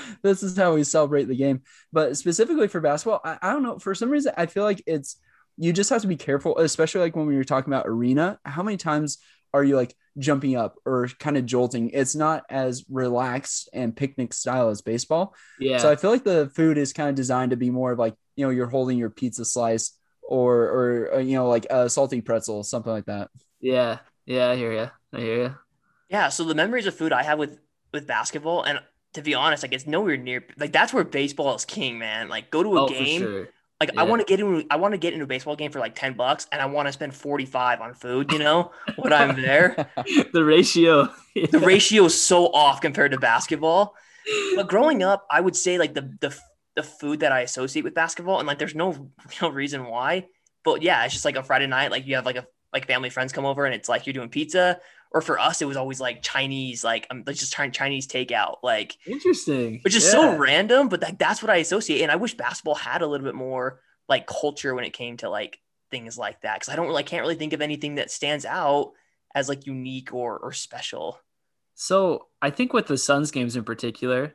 this 0.22 0.42
is 0.42 0.56
how 0.56 0.74
we 0.74 0.84
celebrate 0.84 1.24
the 1.28 1.36
game 1.36 1.62
but 1.92 2.16
specifically 2.16 2.68
for 2.68 2.80
basketball 2.80 3.20
I, 3.24 3.38
I 3.42 3.52
don't 3.52 3.62
know 3.62 3.78
for 3.78 3.94
some 3.94 4.10
reason 4.10 4.32
i 4.36 4.46
feel 4.46 4.64
like 4.64 4.82
it's 4.86 5.16
you 5.58 5.72
just 5.72 5.90
have 5.90 6.02
to 6.02 6.08
be 6.08 6.16
careful 6.16 6.58
especially 6.58 7.02
like 7.02 7.16
when 7.16 7.26
we 7.26 7.36
were 7.36 7.44
talking 7.44 7.72
about 7.72 7.86
arena 7.86 8.38
how 8.44 8.62
many 8.62 8.76
times 8.76 9.18
are 9.54 9.62
you 9.62 9.76
like 9.76 9.94
jumping 10.18 10.56
up 10.56 10.76
or 10.86 11.08
kind 11.18 11.36
of 11.36 11.44
jolting 11.46 11.90
it's 11.90 12.14
not 12.14 12.44
as 12.48 12.84
relaxed 12.90 13.68
and 13.72 13.94
picnic 13.96 14.32
style 14.32 14.68
as 14.68 14.80
baseball 14.82 15.34
Yeah. 15.60 15.78
so 15.78 15.90
I 15.90 15.96
feel 15.96 16.10
like 16.10 16.24
the 16.24 16.50
food 16.54 16.78
is 16.78 16.92
kind 16.92 17.08
of 17.10 17.14
designed 17.14 17.50
to 17.50 17.56
be 17.56 17.70
more 17.70 17.92
of 17.92 17.98
like, 17.98 18.14
you 18.36 18.44
know, 18.44 18.50
you're 18.50 18.66
holding 18.68 18.96
your 18.98 19.10
pizza 19.10 19.44
slice 19.44 19.92
or, 20.22 20.62
or, 20.64 21.14
uh, 21.14 21.18
you 21.18 21.34
know, 21.34 21.48
like 21.48 21.66
a 21.70 21.88
salty 21.90 22.20
pretzel, 22.22 22.62
something 22.62 22.92
like 22.92 23.06
that. 23.06 23.28
yeah. 23.60 23.98
Yeah, 24.24 24.50
I 24.50 24.56
hear 24.56 24.72
you. 24.72 24.88
I 25.12 25.20
hear 25.20 25.36
you. 25.42 25.54
Yeah. 26.08 26.28
So 26.28 26.44
the 26.44 26.54
memories 26.54 26.86
of 26.86 26.94
food 26.94 27.12
I 27.12 27.22
have 27.24 27.38
with 27.38 27.58
with 27.92 28.06
basketball, 28.06 28.62
and 28.62 28.78
to 29.14 29.22
be 29.22 29.34
honest, 29.34 29.62
like 29.62 29.72
it's 29.72 29.86
nowhere 29.86 30.16
near 30.16 30.44
like 30.58 30.72
that's 30.72 30.92
where 30.92 31.04
baseball 31.04 31.54
is 31.54 31.64
king, 31.64 31.98
man. 31.98 32.28
Like 32.28 32.50
go 32.50 32.62
to 32.62 32.76
a 32.76 32.80
Oh, 32.82 32.86
game. 32.88 33.20
for 33.20 33.26
sure. 33.26 33.48
Like 33.80 33.90
I 33.96 34.04
want 34.04 34.20
to 34.20 34.24
get 34.26 34.38
into 34.40 34.64
I 34.70 34.76
want 34.76 34.92
to 34.94 34.98
get 34.98 35.12
into 35.12 35.24
a 35.24 35.28
baseball 35.28 35.56
game 35.56 35.72
for 35.72 35.80
like 35.80 35.94
10 35.96 36.14
bucks 36.14 36.46
and 36.52 36.62
I 36.62 36.66
want 36.66 36.86
to 36.88 36.92
spend 36.92 37.14
45 37.14 37.80
on 37.80 37.94
food, 37.94 38.32
you 38.32 38.38
know, 38.38 38.70
when 38.96 39.12
I'm 39.12 39.40
there. 39.40 39.90
the 40.32 40.44
ratio. 40.44 41.08
The 41.50 41.58
ratio 41.60 42.04
is 42.04 42.20
so 42.20 42.46
off 42.52 42.80
compared 42.82 43.12
to 43.12 43.18
basketball. 43.18 43.94
But 44.54 44.68
growing 44.68 45.02
up, 45.02 45.26
I 45.30 45.40
would 45.40 45.56
say 45.56 45.78
like 45.78 45.94
the 45.94 46.14
the 46.20 46.38
the 46.76 46.82
food 46.82 47.20
that 47.20 47.32
I 47.32 47.40
associate 47.40 47.82
with 47.84 47.94
basketball, 47.94 48.38
and 48.38 48.46
like 48.46 48.58
there's 48.58 48.74
no 48.74 49.10
real 49.40 49.50
reason 49.52 49.86
why. 49.86 50.26
But 50.64 50.82
yeah, 50.82 51.04
it's 51.04 51.14
just 51.14 51.24
like 51.24 51.36
a 51.36 51.42
Friday 51.42 51.66
night, 51.66 51.90
like 51.90 52.06
you 52.06 52.14
have 52.16 52.26
like 52.26 52.36
a 52.36 52.46
like 52.72 52.86
family 52.86 53.10
friends 53.10 53.32
come 53.32 53.44
over 53.44 53.66
and 53.66 53.74
it's 53.74 53.88
like 53.88 54.06
you're 54.06 54.14
doing 54.14 54.28
pizza. 54.28 54.80
Or 55.14 55.20
for 55.20 55.38
us, 55.38 55.60
it 55.60 55.66
was 55.66 55.76
always 55.76 56.00
like 56.00 56.22
Chinese, 56.22 56.82
like 56.82 57.06
um, 57.10 57.22
let's 57.26 57.38
just 57.40 57.52
try 57.52 57.68
Chinese 57.68 58.06
takeout, 58.06 58.56
like 58.62 58.96
Interesting. 59.06 59.80
which 59.84 59.94
is 59.94 60.04
Yeah. 60.04 60.10
so 60.10 60.36
random, 60.38 60.88
but 60.88 61.02
like 61.02 61.18
that's 61.18 61.42
what 61.42 61.50
I 61.50 61.56
associate. 61.56 62.00
And 62.02 62.10
I 62.10 62.16
wish 62.16 62.34
basketball 62.34 62.74
had 62.76 63.02
a 63.02 63.06
little 63.06 63.26
bit 63.26 63.34
more 63.34 63.80
like 64.08 64.26
culture 64.26 64.74
when 64.74 64.84
it 64.84 64.94
came 64.94 65.18
to 65.18 65.28
like 65.28 65.58
things 65.90 66.16
like 66.16 66.40
that. 66.40 66.60
Cause 66.60 66.70
I 66.72 66.76
don't 66.76 66.86
really 66.86 67.02
can't 67.02 67.20
really 67.22 67.34
think 67.34 67.52
of 67.52 67.60
anything 67.60 67.96
that 67.96 68.10
stands 68.10 68.46
out 68.46 68.92
as 69.34 69.48
like 69.48 69.66
unique 69.66 70.14
or 70.14 70.38
or 70.38 70.52
special. 70.52 71.18
So 71.74 72.28
I 72.40 72.50
think 72.50 72.72
with 72.72 72.86
the 72.86 72.96
Suns 72.98 73.30
games 73.30 73.54
in 73.56 73.64
particular, 73.64 74.34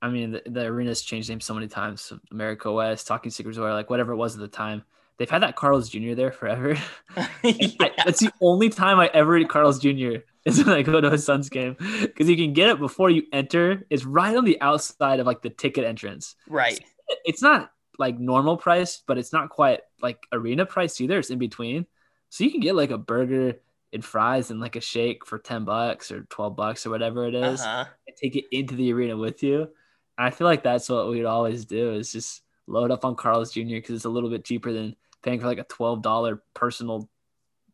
I 0.00 0.08
mean 0.08 0.32
the, 0.32 0.42
the 0.46 0.64
arena's 0.64 1.02
changed 1.02 1.28
names 1.28 1.44
so 1.44 1.52
many 1.54 1.68
times. 1.68 2.10
America 2.30 2.72
West, 2.72 3.06
Talking 3.06 3.30
Stick, 3.30 3.46
or 3.46 3.72
like 3.74 3.90
whatever 3.90 4.12
it 4.12 4.16
was 4.16 4.34
at 4.34 4.40
the 4.40 4.48
time. 4.48 4.82
They've 5.20 5.28
had 5.28 5.42
that 5.42 5.54
Carl's 5.54 5.90
Jr. 5.90 6.14
there 6.14 6.32
forever. 6.32 6.78
I, 7.16 7.92
that's 8.06 8.20
the 8.20 8.32
only 8.40 8.70
time 8.70 8.98
I 8.98 9.10
ever 9.12 9.36
eat 9.36 9.50
Carl's 9.50 9.78
Jr. 9.78 10.20
is 10.46 10.64
when 10.64 10.74
I 10.74 10.80
go 10.80 10.98
to 10.98 11.12
a 11.12 11.18
Suns 11.18 11.50
game 11.50 11.76
because 12.00 12.26
you 12.26 12.36
can 12.36 12.54
get 12.54 12.70
it 12.70 12.78
before 12.78 13.10
you 13.10 13.24
enter. 13.30 13.86
It's 13.90 14.06
right 14.06 14.34
on 14.34 14.46
the 14.46 14.58
outside 14.62 15.20
of 15.20 15.26
like 15.26 15.42
the 15.42 15.50
ticket 15.50 15.84
entrance. 15.84 16.36
right. 16.48 16.80
It's 17.26 17.42
not 17.42 17.70
like 17.98 18.18
normal 18.18 18.56
price, 18.56 19.02
but 19.06 19.18
it's 19.18 19.30
not 19.32 19.50
quite 19.50 19.80
like 20.00 20.16
arena 20.32 20.64
price 20.64 20.98
either. 21.02 21.18
It's 21.18 21.28
in 21.28 21.38
between, 21.38 21.84
so 22.30 22.42
you 22.44 22.50
can 22.50 22.60
get 22.60 22.74
like 22.74 22.90
a 22.90 22.96
burger 22.96 23.56
and 23.92 24.02
fries 24.02 24.50
and 24.50 24.58
like 24.58 24.76
a 24.76 24.80
shake 24.80 25.26
for 25.26 25.38
ten 25.38 25.66
bucks 25.66 26.10
or 26.10 26.22
twelve 26.30 26.56
bucks 26.56 26.86
or 26.86 26.90
whatever 26.90 27.26
it 27.26 27.34
is 27.34 27.60
Uh-huh. 27.60 27.84
and 28.08 28.16
take 28.16 28.36
it 28.36 28.46
into 28.52 28.74
the 28.74 28.90
arena 28.94 29.18
with 29.18 29.42
you. 29.42 29.68
And 30.16 30.26
I 30.26 30.30
feel 30.30 30.46
like 30.46 30.62
that's 30.62 30.88
what 30.88 31.10
we'd 31.10 31.26
always 31.26 31.66
do 31.66 31.92
is 31.92 32.10
just 32.10 32.40
load 32.66 32.90
up 32.90 33.04
on 33.04 33.16
Carl's 33.16 33.52
Jr. 33.52 33.64
because 33.66 33.96
it's 33.96 34.04
a 34.06 34.08
little 34.08 34.30
bit 34.30 34.44
cheaper 34.44 34.72
than 34.72 34.94
paying 35.22 35.40
for 35.40 35.46
like 35.46 35.58
a 35.58 35.64
twelve 35.64 36.02
dollar 36.02 36.42
personal 36.54 37.08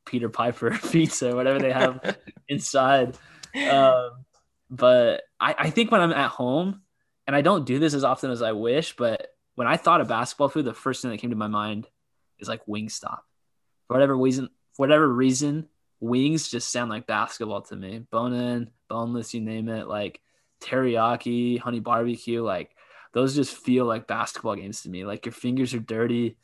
Peter 0.05 0.29
Piper 0.29 0.71
pizza 0.91 1.35
whatever 1.35 1.59
they 1.59 1.73
have 1.73 2.17
inside. 2.49 3.17
Um, 3.71 4.11
but 4.71 5.23
I, 5.41 5.55
I 5.59 5.71
think 5.71 5.91
when 5.91 6.01
I'm 6.01 6.13
at 6.13 6.31
home, 6.31 6.83
and 7.27 7.35
I 7.35 7.41
don't 7.41 7.67
do 7.67 7.79
this 7.79 7.95
as 7.95 8.05
often 8.05 8.31
as 8.31 8.43
I 8.43 8.53
wish, 8.53 8.97
but 8.97 9.35
when 9.55 9.67
I 9.67 9.77
thought 9.77 10.01
of 10.01 10.09
basketball 10.09 10.49
food, 10.49 10.65
the 10.65 10.75
first 10.75 11.03
thing 11.03 11.11
that 11.11 11.19
came 11.19 11.31
to 11.31 11.37
my 11.37 11.49
mind 11.49 11.89
is 12.39 12.49
like 12.49 12.65
Wingstop. 12.67 13.21
For 13.87 13.95
whatever 13.95 14.17
reason, 14.17 14.49
for 14.75 14.87
whatever 14.87 15.09
reason, 15.09 15.69
wings 16.01 16.49
just 16.49 16.71
sound 16.71 16.91
like 16.91 17.07
basketball 17.07 17.63
to 17.63 17.77
me. 17.77 18.01
Bone 18.11 18.35
in, 18.35 18.71
boneless, 18.89 19.35
you 19.35 19.41
name 19.41 19.69
it. 19.69 19.89
Like 19.89 20.21
teriyaki, 20.61 21.59
honey 21.59 21.81
barbecue, 21.81 22.43
like 22.43 22.71
those 23.13 23.35
just 23.35 23.57
feel 23.57 23.87
like 23.87 24.07
basketball 24.07 24.57
games 24.57 24.83
to 24.83 24.91
me. 24.91 25.05
Like 25.05 25.25
your 25.25 25.33
fingers 25.33 25.75
are 25.75 25.81
dirty. 25.81 26.37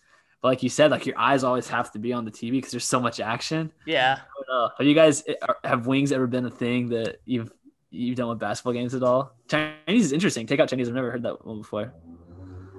But 0.43 0.49
like 0.49 0.63
you 0.65 0.69
said, 0.69 0.91
like 0.91 1.07
your 1.07 1.17
eyes 1.17 1.45
always 1.45 1.69
have 1.69 1.93
to 1.93 2.01
be 2.01 2.13
on 2.13 2.25
the 2.25 2.31
TV 2.31 2.51
because 2.53 2.73
there's 2.73 2.85
so 2.85 2.99
much 3.01 3.21
action. 3.21 3.73
Yeah. 3.87 4.19
Uh, 4.53 4.69
have 4.77 4.87
you 4.87 4.95
guys 4.95 5.23
have 5.63 5.87
wings 5.87 6.11
ever 6.11 6.27
been 6.27 6.45
a 6.45 6.51
thing 6.51 6.89
that 6.89 7.21
you've 7.25 7.53
you've 7.91 8.17
done 8.17 8.29
with 8.29 8.41
basketball 8.41 8.73
games 8.73 8.95
at 8.95 9.05
all? 9.05 9.37
Chinese 9.49 10.07
is 10.07 10.13
interesting. 10.13 10.47
Take 10.47 10.59
out 10.59 10.69
Chinese. 10.69 10.89
I've 10.89 10.95
never 10.95 11.13
heard 11.13 11.23
that 11.23 11.47
one 11.47 11.59
before. 11.59 11.95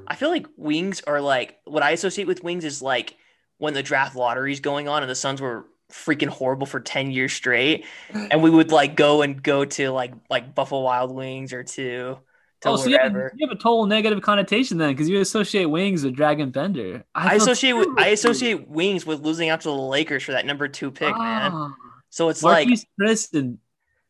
I 0.07 0.15
feel 0.15 0.29
like 0.29 0.47
wings 0.57 1.01
are 1.07 1.21
like 1.21 1.59
what 1.63 1.83
I 1.83 1.91
associate 1.91 2.27
with 2.27 2.43
wings 2.43 2.65
is 2.65 2.81
like 2.81 3.15
when 3.59 3.73
the 3.73 3.81
draft 3.81 4.15
lottery 4.15 4.51
is 4.51 4.59
going 4.59 4.89
on 4.89 5.01
and 5.01 5.09
the 5.09 5.15
Suns 5.15 5.39
were 5.39 5.65
freaking 5.89 6.27
horrible 6.27 6.65
for 6.65 6.79
10 6.79 7.11
years 7.11 7.31
straight 7.31 7.85
and 8.13 8.41
we 8.41 8.49
would 8.49 8.71
like 8.71 8.95
go 8.95 9.21
and 9.21 9.41
go 9.41 9.63
to 9.63 9.91
like 9.91 10.13
like 10.29 10.53
Buffalo 10.53 10.81
Wild 10.81 11.15
Wings 11.15 11.53
or 11.53 11.63
to 11.63 12.17
Oh, 12.65 12.75
so 12.75 12.89
you 12.89 12.97
have, 12.97 13.13
you 13.13 13.47
have 13.47 13.51
a 13.51 13.55
total 13.55 13.85
negative 13.85 14.21
connotation 14.21 14.77
then, 14.77 14.91
because 14.91 15.09
you 15.09 15.19
associate 15.19 15.65
wings 15.65 16.03
with 16.03 16.15
Dragan 16.15 16.51
Bender. 16.51 17.03
I 17.15 17.29
feel 17.29 17.41
associate 17.43 17.73
with, 17.73 17.89
I 17.97 18.07
associate 18.07 18.67
wings 18.69 19.05
with 19.05 19.21
losing 19.21 19.49
out 19.49 19.61
to 19.61 19.69
the 19.69 19.75
Lakers 19.75 20.23
for 20.23 20.31
that 20.33 20.45
number 20.45 20.67
two 20.67 20.91
pick, 20.91 21.15
man. 21.15 21.51
Ah. 21.53 21.75
So 22.09 22.29
it's 22.29 22.43
like 22.43 22.67
Marquese 22.67 22.85
Chriss 22.99 23.33
and, 23.33 23.57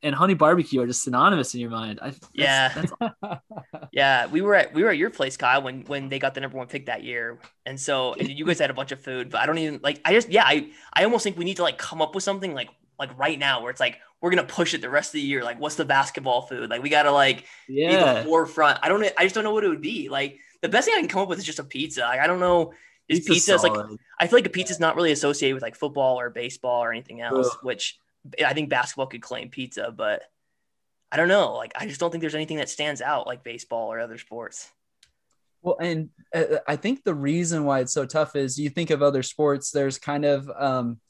and 0.02 0.14
Honey 0.14 0.34
Barbecue 0.34 0.82
are 0.82 0.88
just 0.88 1.04
synonymous 1.04 1.54
in 1.54 1.62
your 1.62 1.70
mind. 1.70 2.00
I, 2.02 2.10
that's, 2.10 2.30
Yeah. 2.34 2.74
that's 2.76 3.42
Yeah, 3.94 4.28
we 4.28 4.42
were 4.42 4.56
at 4.56 4.74
we 4.74 4.84
were 4.84 4.90
at 4.90 4.98
your 4.98 5.10
place, 5.10 5.38
Kyle, 5.38 5.62
when 5.62 5.84
when 5.84 6.10
they 6.10 6.20
got 6.20 6.34
the 6.34 6.42
number 6.42 6.58
one 6.58 6.68
pick 6.68 6.88
that 6.88 7.04
year, 7.04 7.40
and 7.66 7.80
so 7.80 8.14
and 8.14 8.28
you 8.28 8.46
guys 8.46 8.60
had 8.60 8.70
a 8.70 8.74
bunch 8.74 8.92
of 8.92 9.00
food, 9.00 9.30
but 9.30 9.40
I 9.40 9.46
don't 9.46 9.58
even 9.60 9.80
like. 9.84 10.02
I 10.04 10.14
just 10.14 10.30
yeah, 10.30 10.44
I 10.46 10.70
I 10.94 11.04
almost 11.06 11.24
think 11.24 11.38
we 11.38 11.46
need 11.46 11.58
to 11.58 11.64
like 11.64 11.78
come 11.78 12.02
up 12.02 12.16
with 12.16 12.24
something 12.24 12.54
like 12.54 12.70
like 13.00 13.18
right 13.18 13.38
now 13.38 13.62
where 13.62 13.72
it's 13.72 13.80
like 13.80 14.00
we're 14.24 14.30
gonna 14.30 14.46
push 14.46 14.74
it 14.74 14.80
the 14.80 14.90
rest 14.90 15.10
of 15.10 15.14
the 15.14 15.22
year. 15.22 15.44
Like, 15.44 15.60
what's 15.60 15.76
the 15.76 15.84
basketball 15.84 16.44
food? 16.44 16.70
Like, 16.70 16.82
we 16.82 16.88
gotta 16.88 17.12
like 17.12 17.44
be 17.68 17.86
the 17.86 17.92
yeah. 17.92 18.24
forefront. 18.24 18.80
I 18.82 18.88
don't 18.88 19.04
I 19.18 19.24
just 19.24 19.36
don't 19.36 19.44
know 19.44 19.52
what 19.52 19.66
it 19.66 19.68
would 19.68 19.82
be. 19.82 20.08
Like, 20.08 20.40
the 20.62 20.70
best 20.70 20.88
thing 20.88 20.96
I 20.96 21.02
can 21.02 21.10
come 21.10 21.24
up 21.24 21.28
with 21.28 21.40
is 21.40 21.46
just 21.46 21.60
a 21.60 21.64
pizza. 21.66 22.02
Like, 22.02 22.22
I 22.22 22.26
don't 22.26 22.40
know. 22.40 22.74
Is 23.10 23.20
pizza 23.20 23.56
is 23.56 23.64
like. 23.64 23.74
I 24.18 24.28
feel 24.28 24.38
like 24.38 24.46
a 24.46 24.50
pizza's 24.50 24.80
not 24.80 24.96
really 24.96 25.12
associated 25.12 25.56
with 25.56 25.62
like 25.62 25.76
football 25.76 26.18
or 26.18 26.30
baseball 26.30 26.82
or 26.82 26.94
anything 26.94 27.20
else, 27.20 27.50
Ugh. 27.52 27.58
which 27.64 28.00
I 28.44 28.54
think 28.54 28.70
basketball 28.70 29.08
could 29.08 29.22
claim 29.22 29.50
pizza, 29.50 29.94
but 29.94 30.22
I 31.12 31.18
don't 31.18 31.28
know. 31.28 31.56
Like, 31.56 31.74
I 31.76 31.86
just 31.86 32.00
don't 32.00 32.10
think 32.10 32.22
there's 32.22 32.34
anything 32.34 32.58
that 32.58 32.70
stands 32.70 33.02
out 33.02 33.28
like 33.28 33.44
baseball 33.44 33.92
or 33.92 34.00
other 34.00 34.18
sports. 34.18 34.72
Well, 35.62 35.76
and 35.82 36.12
uh, 36.34 36.60
I 36.66 36.78
think 36.78 37.04
the 37.04 37.14
reason 37.14 37.66
why 37.66 37.82
it's 37.82 37.94
so 37.94 38.06
tough 38.06 38.38
is 38.38 38.58
you 38.58 38.70
think 38.70 38.90
of 38.90 39.02
other 39.02 39.22
sports, 39.22 39.72
there's 39.72 39.98
kind 39.98 40.24
of 40.24 40.50
um, 40.50 41.02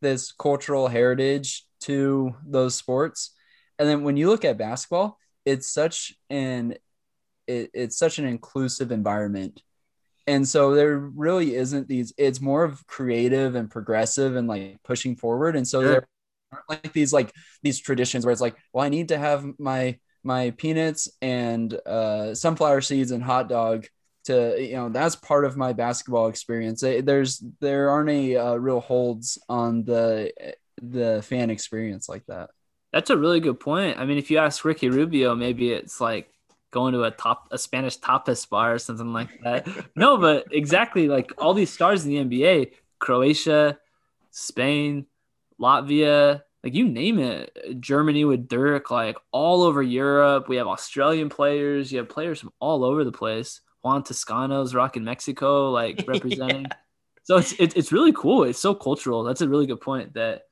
this 0.00 0.32
cultural 0.32 0.88
heritage 0.88 1.66
to 1.84 2.34
those 2.46 2.74
sports. 2.74 3.32
And 3.78 3.88
then 3.88 4.02
when 4.04 4.16
you 4.16 4.28
look 4.28 4.44
at 4.44 4.58
basketball, 4.58 5.18
it's 5.44 5.68
such 5.68 6.14
an 6.30 6.76
it, 7.46 7.70
it's 7.74 7.96
such 7.98 8.18
an 8.18 8.26
inclusive 8.26 8.92
environment. 8.92 9.62
And 10.26 10.46
so 10.46 10.74
there 10.74 10.98
really 10.98 11.56
isn't 11.56 11.88
these, 11.88 12.12
it's 12.16 12.40
more 12.40 12.64
of 12.64 12.86
creative 12.86 13.56
and 13.56 13.70
progressive 13.70 14.36
and 14.36 14.48
like 14.48 14.78
pushing 14.84 15.16
forward. 15.16 15.56
And 15.56 15.66
so 15.66 15.82
Sure. 15.82 15.88
there 15.90 16.06
aren't 16.52 16.68
like 16.68 16.92
these 16.92 17.12
like 17.12 17.32
these 17.62 17.80
traditions 17.80 18.24
where 18.24 18.32
it's 18.32 18.40
like, 18.40 18.56
well, 18.72 18.84
I 18.84 18.88
need 18.88 19.08
to 19.08 19.18
have 19.18 19.44
my 19.58 19.98
my 20.24 20.50
peanuts 20.52 21.08
and 21.20 21.74
uh, 21.86 22.34
sunflower 22.34 22.82
seeds 22.82 23.10
and 23.10 23.22
hot 23.22 23.48
dog 23.48 23.86
to 24.24 24.56
you 24.60 24.74
know 24.74 24.88
that's 24.88 25.16
part 25.16 25.44
of 25.44 25.56
my 25.56 25.72
basketball 25.72 26.28
experience. 26.28 26.80
There's 26.82 27.42
there 27.60 27.90
aren't 27.90 28.10
any 28.10 28.36
uh, 28.36 28.54
real 28.54 28.80
holds 28.80 29.38
on 29.48 29.84
the 29.84 30.32
the 30.82 31.22
fan 31.22 31.50
experience 31.50 32.08
like 32.08 32.26
that. 32.26 32.50
That's 32.92 33.10
a 33.10 33.16
really 33.16 33.40
good 33.40 33.60
point. 33.60 33.98
I 33.98 34.04
mean, 34.04 34.18
if 34.18 34.30
you 34.30 34.38
ask 34.38 34.64
Ricky 34.64 34.90
Rubio, 34.90 35.34
maybe 35.34 35.72
it's 35.72 36.00
like 36.00 36.28
going 36.72 36.92
to 36.94 37.04
a 37.04 37.10
top 37.10 37.48
a 37.50 37.58
Spanish 37.58 37.98
tapas 37.98 38.48
bar 38.48 38.74
or 38.74 38.78
something 38.78 39.12
like 39.12 39.28
that. 39.44 39.68
no, 39.96 40.18
but 40.18 40.46
exactly 40.50 41.08
like 41.08 41.32
all 41.38 41.54
these 41.54 41.72
stars 41.72 42.04
in 42.04 42.10
the 42.10 42.40
NBA, 42.40 42.72
Croatia, 42.98 43.78
Spain, 44.30 45.06
Latvia, 45.60 46.42
like 46.64 46.74
you 46.74 46.88
name 46.88 47.18
it, 47.18 47.80
Germany 47.80 48.24
with 48.24 48.48
Dirk, 48.48 48.90
like 48.90 49.16
all 49.30 49.62
over 49.62 49.82
Europe. 49.82 50.48
We 50.48 50.56
have 50.56 50.66
Australian 50.66 51.28
players, 51.28 51.92
you 51.92 51.98
have 51.98 52.08
players 52.08 52.40
from 52.40 52.52
all 52.58 52.84
over 52.84 53.04
the 53.04 53.12
place. 53.12 53.60
Juan 53.82 54.02
Toscano's 54.02 54.74
rocking 54.74 55.04
Mexico, 55.04 55.70
like 55.70 56.04
representing. 56.08 56.66
So 57.24 57.36
it's, 57.36 57.52
it's 57.58 57.74
it's 57.74 57.92
really 57.92 58.12
cool. 58.12 58.44
It's 58.44 58.58
so 58.58 58.74
cultural. 58.74 59.22
That's 59.22 59.40
a 59.40 59.48
really 59.48 59.66
good 59.66 59.80
point 59.80 60.14
that 60.14 60.42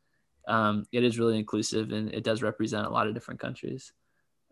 um, 0.51 0.85
it 0.91 1.05
is 1.05 1.19
really 1.19 1.39
inclusive 1.39 1.93
and 1.93 2.13
it 2.13 2.25
does 2.25 2.43
represent 2.43 2.87
a 2.87 2.91
lot 2.91 3.07
of 3.07 3.15
different 3.15 3.41
countries. 3.41 3.93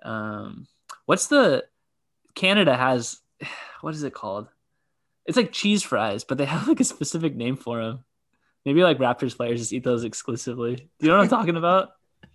Um, 0.02 0.68
what's 1.06 1.26
the 1.26 1.64
Canada 2.34 2.76
has? 2.76 3.20
What 3.80 3.94
is 3.94 4.02
it 4.02 4.12
called? 4.12 4.48
It's 5.24 5.36
like 5.36 5.52
cheese 5.52 5.84
fries, 5.84 6.24
but 6.24 6.36
they 6.36 6.46
have 6.46 6.66
like 6.66 6.80
a 6.80 6.84
specific 6.84 7.36
name 7.36 7.56
for 7.56 7.80
them. 7.80 8.04
Maybe 8.64 8.82
like 8.82 8.98
Raptors 8.98 9.36
players 9.36 9.60
just 9.60 9.72
eat 9.72 9.84
those 9.84 10.02
exclusively. 10.02 10.74
Do 10.74 11.06
you 11.06 11.08
know 11.08 11.18
what 11.18 11.22
I'm 11.22 11.28
talking 11.38 11.56
about? 11.56 11.90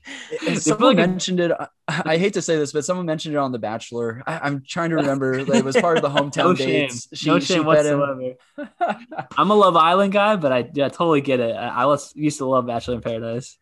And 0.06 0.48
They 0.48 0.56
someone 0.56 0.80
feel 0.80 0.88
like 0.88 0.98
a- 0.98 1.08
mentioned 1.10 1.40
it. 1.40 1.52
I, 1.52 1.68
I 1.88 2.18
hate 2.18 2.34
to 2.34 2.42
say 2.42 2.58
this, 2.58 2.72
but 2.74 2.84
someone 2.86 3.06
mentioned 3.06 3.36
it 3.36 3.38
on 3.38 3.52
The 3.52 3.60
Bachelor. 3.60 4.22
I, 4.28 4.40
I'm 4.40 4.62
trying 4.68 4.90
to 4.90 4.98
remember. 4.98 5.44
that 5.46 5.56
it 5.56 5.64
was 5.66 5.78
part 5.78 5.98
of 5.98 6.04
the 6.04 6.10
hometown 6.10 6.36
No 6.50 6.56
shame. 6.56 6.68
dates. 6.68 7.26
no 7.26 7.40
shame 7.40 7.60
fed 7.60 7.66
whatsoever. 7.68 8.34
I'm 9.38 9.50
a 9.52 9.56
Love 9.56 9.76
Island 9.78 10.12
guy, 10.14 10.36
but 10.36 10.52
I 10.52 10.70
yeah, 10.74 10.90
totally 10.90 11.22
get 11.22 11.40
it. 11.40 11.56
I, 11.56 11.84
I 11.84 11.86
was 11.86 12.14
used 12.16 12.38
to 12.40 12.46
love 12.46 12.68
Bachelor 12.68 12.96
in 12.96 13.02
Paradise. 13.02 13.58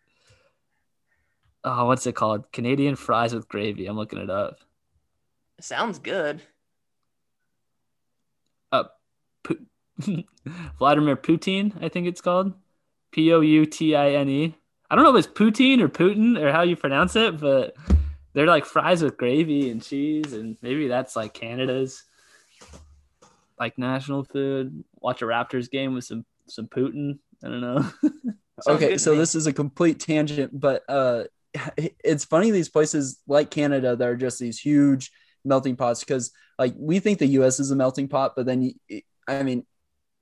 Oh, 1.64 1.86
what's 1.86 2.08
it 2.08 2.16
called? 2.16 2.52
Canadian 2.52 2.96
fries 2.96 3.36
with 3.36 3.48
gravy. 3.48 3.86
I'm 3.86 3.96
looking 3.96 4.18
it 4.20 4.30
up. 4.32 4.58
Sounds 5.60 6.00
good. 6.00 6.42
Uh, 8.72 8.86
Pu- 9.44 9.68
Vladimir 10.80 11.16
Putin, 11.16 11.74
I 11.84 11.90
think 11.90 12.08
it's 12.08 12.22
called. 12.22 12.54
P 13.12 13.32
O 13.34 13.42
U 13.42 13.66
T 13.66 13.96
I 13.96 14.12
N 14.14 14.30
E. 14.30 14.56
I 14.92 14.96
don't 14.96 15.06
know 15.06 15.16
if 15.16 15.26
it's 15.26 15.34
poutine 15.34 15.80
or 15.80 15.88
Putin 15.88 16.38
or 16.38 16.52
how 16.52 16.64
you 16.64 16.76
pronounce 16.76 17.16
it, 17.16 17.40
but 17.40 17.78
they're 18.34 18.46
like 18.46 18.66
fries 18.66 19.02
with 19.02 19.16
gravy 19.16 19.72
and 19.72 19.82
cheese, 19.82 20.34
and 20.34 20.58
maybe 20.62 20.90
that's 20.90 21.16
like 21.16 21.34
Canada's 21.34 22.04
like 23.58 23.78
national 23.78 24.26
food. 24.26 24.84
Watch 25.00 25.22
a 25.22 25.26
Raptors 25.26 25.72
game 25.72 25.94
with 25.94 26.04
some 26.04 26.26
some 26.48 26.68
Putin. 26.68 27.20
I 27.44 27.48
don't 27.48 27.62
know. 27.62 27.90
Okay, 28.68 29.00
so 29.00 29.16
this 29.16 29.34
is 29.34 29.48
a 29.48 29.54
complete 29.54 30.00
tangent, 30.00 30.52
but 30.54 30.84
uh, 30.88 31.24
it's 31.78 32.26
funny 32.26 32.52
these 32.52 32.70
places 32.70 33.20
like 33.28 33.50
Canada 33.50 33.96
that 33.96 34.08
are 34.08 34.16
just 34.16 34.38
these 34.38 34.60
huge 34.60 35.12
melting 35.44 35.76
pots 35.76 36.02
because 36.02 36.32
like 36.60 36.76
we 36.78 37.00
think 37.00 37.18
the 37.18 37.26
U.S. 37.26 37.60
is 37.60 37.72
a 37.72 37.76
melting 37.76 38.08
pot, 38.08 38.34
but 38.36 38.46
then 38.46 38.72
I 39.28 39.42
mean, 39.42 39.66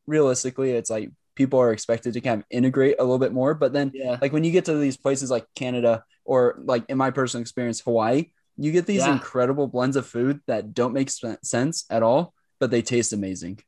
realistically, 0.08 0.72
it's 0.72 0.90
like 0.90 1.10
people 1.40 1.60
are 1.60 1.72
expected 1.72 2.14
to 2.14 2.22
kind 2.22 2.42
of 2.42 2.46
integrate 2.52 2.98
a 3.00 3.04
little 3.04 3.18
bit 3.18 3.32
more, 3.34 3.54
but 3.56 3.72
then 3.74 3.92
yeah, 3.96 4.18
like 4.22 4.34
when 4.34 4.44
you 4.44 4.52
get 4.52 4.66
to 4.66 4.78
these 4.78 4.98
places 4.98 5.32
like 5.32 5.48
Canada 5.56 6.04
or 6.26 6.60
like 6.66 6.84
in 6.90 6.98
my 6.98 7.12
personal 7.12 7.42
experience, 7.42 7.80
Hawaii, 7.80 8.32
you 8.58 8.72
get 8.74 8.86
these 8.86 9.08
Yeah. 9.08 9.14
incredible 9.14 9.68
blends 9.68 9.96
of 9.96 10.06
food 10.06 10.42
that 10.48 10.74
don't 10.74 10.94
make 10.94 11.10
sense 11.42 11.86
at 11.90 12.04
all, 12.04 12.34
but 12.60 12.70
they 12.72 12.82
taste 12.82 13.14
amazing. 13.14 13.60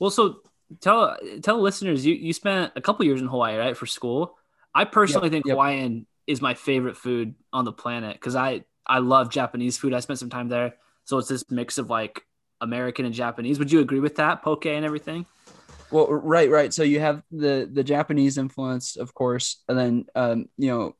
Well, 0.00 0.10
so 0.10 0.40
tell 0.80 1.16
tell 1.42 1.60
listeners 1.60 2.04
you 2.06 2.14
you 2.14 2.32
spent 2.32 2.72
a 2.76 2.80
couple 2.80 3.04
years 3.04 3.20
in 3.20 3.28
Hawaii, 3.28 3.56
right, 3.56 3.76
for 3.76 3.86
school. 3.86 4.38
I 4.74 4.84
personally 4.84 5.28
Yep, 5.28 5.32
think 5.32 5.46
yep. 5.46 5.54
Hawaiian 5.54 6.06
is 6.26 6.40
my 6.40 6.54
favorite 6.54 6.96
food 6.96 7.34
on 7.52 7.64
the 7.64 7.72
planet 7.72 8.14
because 8.16 8.34
I 8.34 8.64
I 8.86 8.98
love 8.98 9.30
Japanese 9.30 9.76
food. 9.78 9.92
I 9.94 10.00
spent 10.00 10.18
some 10.18 10.30
time 10.30 10.48
there, 10.48 10.74
so 11.04 11.18
it's 11.18 11.28
this 11.28 11.44
mix 11.50 11.78
of 11.78 11.90
like 11.90 12.22
American 12.60 13.04
and 13.04 13.14
Japanese. 13.14 13.58
Would 13.58 13.70
you 13.72 13.80
agree 13.80 14.00
with 14.00 14.16
that, 14.16 14.42
poke 14.42 14.66
and 14.66 14.84
everything? 14.84 15.26
Well, 15.94 16.12
right, 16.12 16.50
right. 16.50 16.74
So 16.74 16.82
you 16.82 17.00
have 17.00 17.22
the 17.30 17.70
the 17.72 17.84
Japanese 17.84 18.36
influence, 18.36 18.96
of 18.96 19.14
course, 19.14 19.62
and 19.68 19.78
then 19.78 20.06
um, 20.16 20.46
you 20.58 20.68
know, 20.68 20.96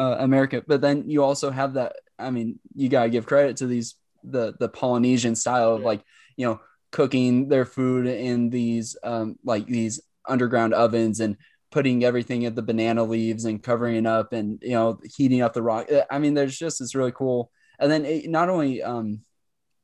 uh, 0.00 0.16
America, 0.20 0.62
but 0.66 0.80
then 0.80 1.08
you 1.08 1.22
also 1.22 1.50
have 1.50 1.74
that. 1.74 1.96
I 2.18 2.30
mean, 2.30 2.58
you 2.74 2.88
gotta 2.88 3.10
give 3.10 3.26
credit 3.26 3.58
to 3.58 3.68
these 3.68 3.94
the 4.24 4.54
the 4.58 4.68
Polynesian 4.68 5.36
style 5.36 5.74
of 5.76 5.82
Yeah. 5.82 5.86
like 5.86 6.02
you 6.36 6.46
know 6.46 6.60
cooking 6.92 7.48
their 7.48 7.64
food 7.64 8.06
in 8.08 8.50
these 8.50 8.96
um 9.04 9.36
like 9.44 9.66
these 9.66 10.00
underground 10.28 10.74
ovens 10.74 11.20
and 11.20 11.36
putting 11.70 12.04
everything 12.04 12.42
in 12.42 12.54
the 12.56 12.62
banana 12.62 13.04
leaves 13.04 13.44
and 13.44 13.62
covering 13.62 13.96
it 13.96 14.06
up 14.06 14.32
and 14.32 14.58
you 14.62 14.72
know 14.72 14.98
heating 15.16 15.42
up 15.42 15.52
the 15.54 15.62
rock. 15.62 15.88
I 16.10 16.18
mean, 16.18 16.34
there's 16.34 16.58
just 16.58 16.80
it's 16.80 16.96
really 16.96 17.12
cool. 17.12 17.52
And 17.78 17.90
then 17.90 18.04
it, 18.04 18.28
not 18.30 18.48
only 18.50 18.82
um 18.82 19.20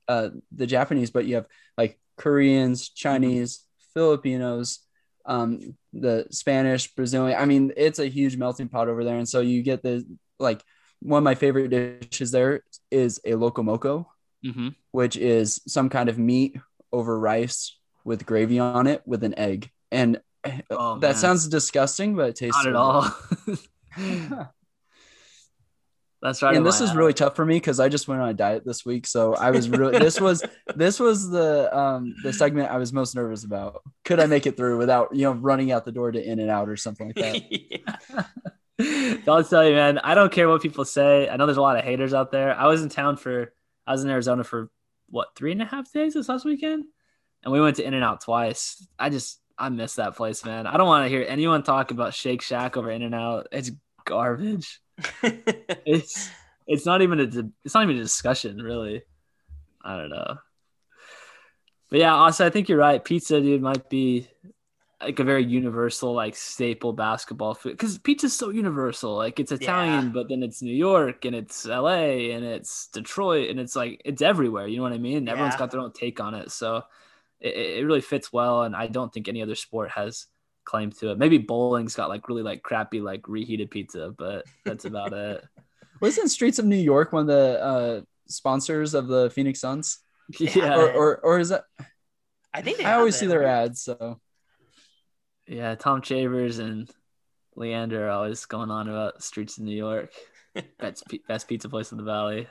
uh 0.08 0.30
the 0.52 0.66
Japanese, 0.66 1.10
but 1.12 1.26
you 1.26 1.36
have 1.36 1.46
like 1.78 2.00
Koreans, 2.16 2.88
Chinese, 2.90 3.60
Filipinos, 3.94 4.80
um, 5.26 5.76
the 5.92 6.26
Spanish, 6.30 6.94
Brazilian. 6.94 7.38
I 7.38 7.44
mean, 7.44 7.72
it's 7.76 7.98
a 7.98 8.06
huge 8.06 8.36
melting 8.36 8.68
pot 8.68 8.88
over 8.88 9.04
there. 9.04 9.18
And 9.18 9.28
so 9.28 9.40
you 9.40 9.62
get 9.62 9.82
the 9.82 10.04
like 10.38 10.62
one 11.00 11.18
of 11.18 11.24
my 11.24 11.34
favorite 11.34 11.68
dishes 11.68 12.30
there 12.30 12.62
is 12.90 13.20
a 13.24 13.34
loco 13.34 13.62
moco, 13.62 14.10
Mm-hmm. 14.44 14.68
which 14.92 15.16
is 15.18 15.60
some 15.68 15.90
kind 15.90 16.08
of 16.08 16.18
meat 16.18 16.56
over 16.92 17.18
rice 17.18 17.76
with 18.04 18.24
gravy 18.24 18.58
on 18.58 18.86
it 18.86 19.02
with 19.06 19.22
an 19.24 19.38
egg. 19.38 19.70
And 19.92 20.20
Oh, 20.70 20.98
that 21.00 21.08
man. 21.08 21.14
sounds 21.14 21.46
disgusting, 21.48 22.16
but 22.16 22.30
it 22.30 22.36
tastes 22.36 22.64
Not 22.64 22.68
at 22.68 22.76
all. 22.76 23.14
That's 26.22 26.42
right. 26.42 26.54
and 26.54 26.66
this 26.66 26.82
is 26.82 26.94
really 26.94 27.14
tough 27.14 27.34
for 27.34 27.46
me 27.46 27.56
because 27.56 27.80
I 27.80 27.88
just 27.88 28.06
went 28.06 28.20
on 28.20 28.28
a 28.28 28.34
diet 28.34 28.64
this 28.64 28.84
week. 28.84 29.06
So 29.06 29.34
I 29.34 29.50
was 29.50 29.70
really 29.70 29.98
this 29.98 30.20
was 30.20 30.42
this 30.76 31.00
was 31.00 31.30
the 31.30 31.74
um 31.76 32.14
the 32.22 32.32
segment 32.32 32.70
I 32.70 32.76
was 32.76 32.92
most 32.92 33.14
nervous 33.14 33.44
about. 33.44 33.82
Could 34.04 34.20
I 34.20 34.26
make 34.26 34.46
it 34.46 34.56
through 34.56 34.76
without 34.76 35.14
you 35.14 35.22
know 35.22 35.32
running 35.32 35.72
out 35.72 35.86
the 35.86 35.92
door 35.92 36.12
to 36.12 36.22
in 36.22 36.38
and 36.38 36.50
out 36.50 36.68
or 36.68 36.76
something 36.76 37.06
like 37.08 37.16
that? 37.16 38.26
I'll 39.28 39.44
tell 39.44 39.66
you, 39.66 39.74
man. 39.74 39.98
I 39.98 40.14
don't 40.14 40.32
care 40.32 40.48
what 40.48 40.62
people 40.62 40.84
say. 40.84 41.28
I 41.28 41.36
know 41.36 41.46
there's 41.46 41.58
a 41.58 41.62
lot 41.62 41.76
of 41.76 41.84
haters 41.84 42.14
out 42.14 42.30
there. 42.32 42.54
I 42.54 42.66
was 42.66 42.82
in 42.82 42.88
town 42.88 43.16
for, 43.16 43.52
I 43.86 43.92
was 43.92 44.04
in 44.04 44.10
Arizona 44.10 44.44
for 44.44 44.70
what 45.08 45.28
three 45.36 45.52
and 45.52 45.62
a 45.62 45.66
half 45.66 45.92
days 45.92 46.14
this 46.14 46.28
last 46.28 46.44
weekend, 46.44 46.84
and 47.42 47.52
we 47.52 47.60
went 47.60 47.76
to 47.76 47.84
In 47.84 47.94
and 47.94 48.04
Out 48.04 48.22
twice. 48.22 48.86
I 48.98 49.10
just, 49.10 49.40
I 49.58 49.68
miss 49.68 49.96
that 49.96 50.16
place, 50.16 50.44
man. 50.44 50.66
I 50.66 50.76
don't 50.76 50.86
want 50.86 51.04
to 51.04 51.08
hear 51.08 51.24
anyone 51.28 51.62
talk 51.62 51.90
about 51.90 52.14
Shake 52.14 52.42
Shack 52.42 52.76
over 52.76 52.90
In 52.90 53.02
and 53.02 53.14
Out. 53.14 53.48
It's 53.52 53.70
garbage. 54.04 54.80
It's, 55.86 56.30
it's 56.66 56.86
not 56.86 57.02
even 57.02 57.20
a, 57.20 57.24
it's 57.64 57.74
not 57.74 57.82
even 57.84 57.96
a 57.96 58.02
discussion, 58.02 58.58
really. 58.58 59.02
I 59.82 59.96
don't 59.96 60.10
know. 60.10 60.38
But 61.88 61.98
yeah, 62.00 62.14
also 62.14 62.46
I 62.46 62.50
think 62.50 62.68
you're 62.68 62.78
right. 62.78 63.04
Pizza, 63.04 63.40
dude, 63.40 63.62
might 63.62 63.88
be 63.90 64.28
like 65.02 65.18
a 65.18 65.24
very 65.24 65.44
universal, 65.44 66.12
like 66.12 66.36
staple 66.36 66.92
basketball 66.92 67.54
food 67.54 67.72
because 67.72 67.98
pizza's 67.98 68.34
so 68.36 68.50
universal. 68.50 69.16
Like 69.16 69.40
it's 69.40 69.50
Italian, 69.50 70.06
Yeah. 70.06 70.10
but 70.12 70.28
then 70.28 70.42
it's 70.42 70.62
New 70.62 70.74
York 70.74 71.24
and 71.24 71.34
it's 71.34 71.66
LA 71.66 72.30
and 72.34 72.44
it's 72.44 72.88
Detroit 72.88 73.50
and 73.50 73.58
it's 73.58 73.74
like 73.74 74.02
it's 74.04 74.22
everywhere. 74.22 74.68
You 74.68 74.76
know 74.76 74.82
what 74.84 74.92
I 74.92 74.98
mean? 74.98 75.28
everyone's 75.28 75.56
got 75.56 75.70
their 75.72 75.80
own 75.80 75.92
take 75.92 76.20
on 76.20 76.34
it, 76.34 76.50
so 76.52 76.82
it, 77.40 77.56
it 77.56 77.84
really 77.86 78.02
fits 78.02 78.32
well. 78.32 78.62
And 78.62 78.76
I 78.76 78.86
don't 78.86 79.12
think 79.12 79.26
any 79.26 79.42
other 79.42 79.54
sport 79.56 79.90
has 79.92 80.26
claim 80.64 80.90
to 80.92 81.10
it. 81.10 81.18
Maybe 81.18 81.38
bowling's 81.38 81.94
got 81.94 82.08
like 82.08 82.28
really 82.28 82.42
like 82.42 82.62
crappy 82.62 83.00
like 83.00 83.28
reheated 83.28 83.70
pizza, 83.70 84.14
but 84.16 84.44
that's 84.64 84.84
about 84.84 85.12
it. 85.12 85.44
Wasn't 86.00 86.30
Streets 86.30 86.58
of 86.58 86.64
New 86.64 86.76
York 86.76 87.12
one 87.12 87.22
of 87.22 87.26
the 87.26 87.62
uh, 87.62 88.00
sponsors 88.26 88.94
of 88.94 89.06
the 89.06 89.30
Phoenix 89.30 89.60
Suns? 89.60 89.98
Yeah, 90.38 90.76
Or, 90.76 90.92
or 90.92 91.18
or 91.18 91.38
is 91.40 91.48
that? 91.50 91.64
I 92.54 92.62
think 92.62 92.78
they 92.78 92.84
I 92.84 92.94
always 92.94 93.16
it. 93.16 93.18
see 93.18 93.26
their 93.26 93.44
ads. 93.44 93.82
So 93.82 94.20
yeah. 95.46 95.74
Tom 95.74 96.02
Chambers 96.02 96.58
and 96.58 96.88
Leander 97.56 98.06
are 98.06 98.10
always 98.10 98.46
going 98.46 98.70
on 98.70 98.88
about 98.88 99.22
streets 99.22 99.58
of 99.58 99.64
New 99.64 99.76
York. 99.76 100.12
Best, 100.80 101.04
best 101.28 101.46
pizza 101.46 101.68
place 101.68 101.92
in 101.92 101.98
the 101.98 102.02
valley. 102.04 102.48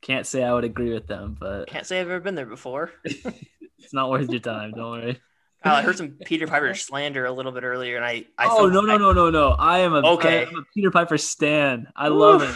Can't 0.00 0.26
say 0.26 0.42
I 0.42 0.52
would 0.52 0.64
agree 0.64 0.92
with 0.92 1.06
them, 1.06 1.36
but 1.38 1.68
Can't 1.68 1.86
say 1.86 2.00
I've 2.00 2.10
ever 2.10 2.18
been 2.18 2.34
there 2.34 2.44
before. 2.46 2.90
it's 3.04 3.92
not 3.92 4.10
worth 4.10 4.28
your 4.30 4.40
time. 4.40 4.72
Don't 4.72 4.90
worry. 4.90 5.20
Kyle, 5.62 5.76
I 5.76 5.82
heard 5.82 5.96
some 5.96 6.16
Peter 6.24 6.46
Piper 6.46 6.74
slander 6.74 7.24
a 7.24 7.32
little 7.32 7.52
bit 7.52 7.62
earlier, 7.64 7.96
and 7.96 8.04
I, 8.04 8.24
I 8.38 8.48
oh 8.50 8.66
no 8.66 8.80
no 8.80 8.96
no 8.96 9.12
no 9.12 9.30
no! 9.30 9.50
I 9.50 9.80
am 9.80 9.94
a 9.94 9.98
Okay. 9.98 10.46
am 10.46 10.56
a 10.56 10.62
Peter 10.74 10.90
Piper 10.90 11.18
stan. 11.18 11.88
I 11.96 12.08
love 12.08 12.42
it. 12.42 12.54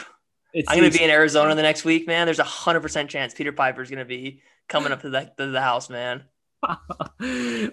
It's 0.53 0.71
I'm 0.71 0.79
gonna 0.79 0.91
be 0.91 1.03
in 1.03 1.11
Arizona 1.11 1.55
the 1.55 1.63
next 1.63 1.85
week, 1.85 2.07
man. 2.07 2.27
There's 2.27 2.39
a 2.39 2.45
hundred 2.45 2.81
percent 2.81 3.11
chance 3.11 3.35
Peter 3.35 3.53
Piper's 3.53 3.91
gonna 3.91 4.05
be 4.05 4.43
coming 4.69 4.93
up 4.93 5.03
to 5.03 5.11
the, 5.11 5.31
to 5.37 5.47
the 5.49 5.61
house, 5.61 5.91
man. 5.91 6.25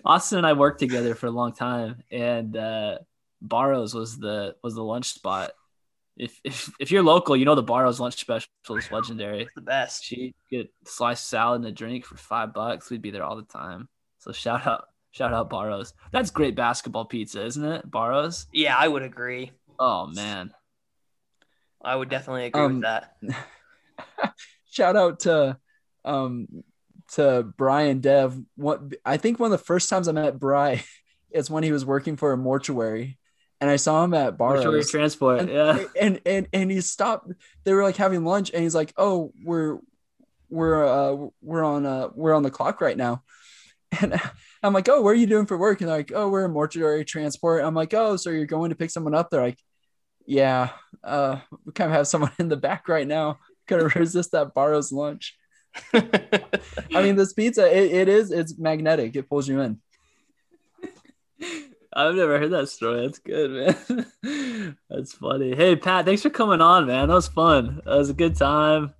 Austin 0.05 0.39
and 0.39 0.47
I 0.47 0.53
worked 0.53 0.79
together 0.79 1.15
for 1.15 1.27
a 1.27 1.31
long 1.31 1.53
time, 1.53 2.03
and 2.11 2.55
uh, 2.55 2.97
Barro's 3.41 3.93
was 3.93 4.17
the 4.17 4.55
was 4.61 4.75
the 4.75 4.83
lunch 4.83 5.13
spot. 5.13 5.51
If 6.17 6.39
if 6.43 6.69
if 6.79 6.91
you're 6.91 7.03
local, 7.03 7.35
you 7.35 7.45
know 7.45 7.55
the 7.55 7.63
Barro's 7.63 7.99
lunch 7.99 8.19
special 8.19 8.49
is 8.69 8.91
legendary. 8.91 9.43
It's 9.43 9.55
the 9.55 9.61
best. 9.61 10.03
She 10.03 10.35
get 10.51 10.71
sliced 10.85 11.27
salad 11.27 11.61
and 11.61 11.69
a 11.69 11.71
drink 11.71 12.05
for 12.05 12.17
five 12.17 12.53
bucks. 12.53 12.89
We'd 12.89 13.01
be 13.01 13.11
there 13.11 13.23
all 13.23 13.35
the 13.35 13.43
time. 13.43 13.87
So 14.19 14.31
shout 14.31 14.67
out 14.67 14.85
shout 15.13 15.33
out 15.33 15.49
Barro's. 15.49 15.93
That's 16.11 16.29
great 16.31 16.55
basketball 16.55 17.05
pizza, 17.05 17.45
isn't 17.45 17.63
it? 17.63 17.89
Barro's. 17.89 18.47
Yeah, 18.51 18.75
I 18.77 18.87
would 18.87 19.03
agree. 19.03 19.51
Oh 19.79 20.07
man. 20.07 20.51
I 21.81 21.95
would 21.95 22.09
definitely 22.09 22.45
agree 22.45 22.61
Um, 22.61 22.73
with 22.75 22.83
that. 22.83 23.15
shout 24.69 24.95
out 24.95 25.21
to 25.21 25.57
um 26.05 26.47
to 27.13 27.43
Brian 27.57 27.99
Dev. 27.99 28.37
What 28.55 28.81
I 29.05 29.17
think 29.17 29.39
one 29.39 29.51
of 29.51 29.57
the 29.59 29.63
first 29.65 29.89
times 29.89 30.07
I 30.07 30.11
met 30.11 30.39
Bry 30.39 30.83
is 31.31 31.49
when 31.49 31.63
he 31.63 31.71
was 31.71 31.85
working 31.85 32.15
for 32.17 32.31
a 32.31 32.37
mortuary, 32.37 33.17
and 33.61 33.69
I 33.69 33.75
saw 33.75 34.03
him 34.03 34.13
at 34.13 34.37
Mortuary 34.39 34.83
transport. 34.83 35.41
and, 35.41 35.49
yeah. 35.49 35.83
and 36.01 36.21
and 36.25 36.47
and 36.53 36.71
he 36.71 36.81
stopped. 36.81 37.31
They 37.63 37.73
were 37.73 37.83
like 37.83 37.97
having 37.97 38.23
lunch, 38.25 38.51
and 38.53 38.63
he's 38.63 38.75
like, 38.75 38.93
"Oh, 38.97 39.31
we're 39.43 39.79
we're 40.49 40.85
uh 40.85 41.27
we're 41.41 41.63
on 41.63 41.85
uh 41.85 42.09
we're 42.15 42.33
on 42.33 42.43
the 42.43 42.51
clock 42.51 42.81
right 42.81 42.97
now." 42.97 43.23
And 44.01 44.19
I'm 44.63 44.73
like, 44.73 44.87
"Oh, 44.89 45.01
what 45.01 45.09
are 45.09 45.15
you 45.15 45.27
doing 45.27 45.45
for 45.45 45.57
work?" 45.57 45.81
And 45.81 45.89
like, 45.89 46.11
"Oh, 46.13 46.29
we're 46.29 46.45
in 46.45 46.51
mortuary 46.51 47.05
transport." 47.05 47.63
I'm 47.63 47.75
like, 47.75 47.93
"Oh, 47.93 48.15
so 48.15 48.29
you're 48.29 48.45
going 48.45 48.69
to 48.69 48.75
pick 48.75 48.89
someone 48.89 49.15
up?" 49.15 49.29
They're 49.29 49.41
like, 49.41 49.59
"Yeah, 50.25 50.69
uh, 51.03 51.39
we 51.65 51.73
kind 51.73 51.91
of 51.91 51.97
have 51.97 52.07
someone 52.07 52.31
in 52.39 52.49
the 52.49 52.57
back 52.57 52.87
right 52.87 53.07
now. 53.07 53.39
Gonna 53.67 53.89
resist 53.95 54.31
that 54.31 54.53
Barro's 54.53 54.91
lunch." 54.91 55.37
I 55.93 57.01
mean, 57.01 57.15
this 57.15 57.33
pizza, 57.33 57.65
it, 57.65 57.91
it 57.91 58.09
is 58.09 58.31
it's 58.31 58.57
magnetic. 58.57 59.15
It 59.15 59.29
pulls 59.29 59.47
you 59.47 59.61
in. 59.61 59.81
I've 61.95 62.15
never 62.15 62.39
heard 62.39 62.51
that 62.51 62.69
story. 62.69 63.01
That's 63.01 63.19
good, 63.19 63.75
man. 64.21 64.77
That's 64.89 65.13
funny. 65.13 65.55
Hey, 65.55 65.75
Pat, 65.75 66.05
thanks 66.05 66.23
for 66.23 66.31
coming 66.31 66.61
on, 66.61 66.87
man. 66.87 67.07
That 67.07 67.13
was 67.13 67.27
fun. 67.27 67.81
That 67.85 67.97
was 67.97 68.09
a 68.09 68.15
good 68.15 68.35
time. 68.35 68.93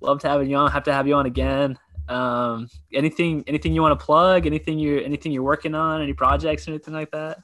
Loved 0.00 0.22
having 0.22 0.48
you 0.48 0.56
on. 0.56 0.70
Have 0.70 0.84
to 0.84 0.92
have 0.92 1.06
you 1.06 1.14
on 1.14 1.26
again. 1.26 1.78
Um, 2.10 2.68
anything, 2.92 3.44
anything 3.46 3.72
you 3.72 3.82
want 3.82 3.98
to 3.98 4.04
plug? 4.04 4.46
Anything 4.46 4.78
you're, 4.78 5.00
anything 5.02 5.32
you're 5.32 5.42
working 5.42 5.74
on? 5.74 6.02
Any 6.02 6.12
projects 6.12 6.66
or 6.66 6.72
anything 6.72 6.94
like 6.94 7.10
that? 7.12 7.38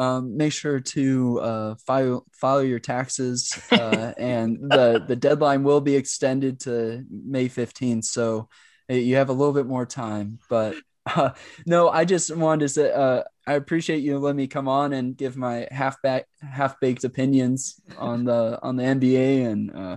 um, 0.00 0.38
make 0.38 0.54
sure 0.54 0.80
to 0.80 1.40
uh, 1.40 1.74
file 1.86 2.24
file 2.32 2.62
your 2.62 2.78
taxes, 2.78 3.60
uh, 3.70 4.14
and 4.18 4.58
the 4.58 5.04
the 5.06 5.14
deadline 5.14 5.62
will 5.62 5.82
be 5.82 5.94
extended 5.94 6.60
to 6.60 7.04
May 7.10 7.48
fifteenth. 7.48 8.06
So 8.06 8.48
uh, 8.90 8.94
you 8.94 9.16
have 9.16 9.28
a 9.28 9.34
little 9.34 9.52
bit 9.52 9.66
more 9.66 9.84
time. 9.84 10.38
But 10.48 10.76
uh, 11.04 11.30
no, 11.66 11.90
I 11.90 12.06
just 12.06 12.34
wanted 12.34 12.60
to 12.60 12.68
say 12.70 12.90
uh, 12.90 13.24
I 13.46 13.54
appreciate 13.54 14.02
you 14.02 14.18
letting 14.18 14.38
me 14.38 14.46
come 14.46 14.68
on 14.68 14.94
and 14.94 15.14
give 15.14 15.36
my 15.36 15.68
half 15.70 16.00
back 16.00 16.24
half 16.40 16.80
baked 16.80 17.04
opinions 17.04 17.78
on 17.98 18.24
the 18.24 18.58
on 18.62 18.76
the 18.76 18.84
NBA 18.84 19.46
and 19.46 19.76
uh, 19.76 19.96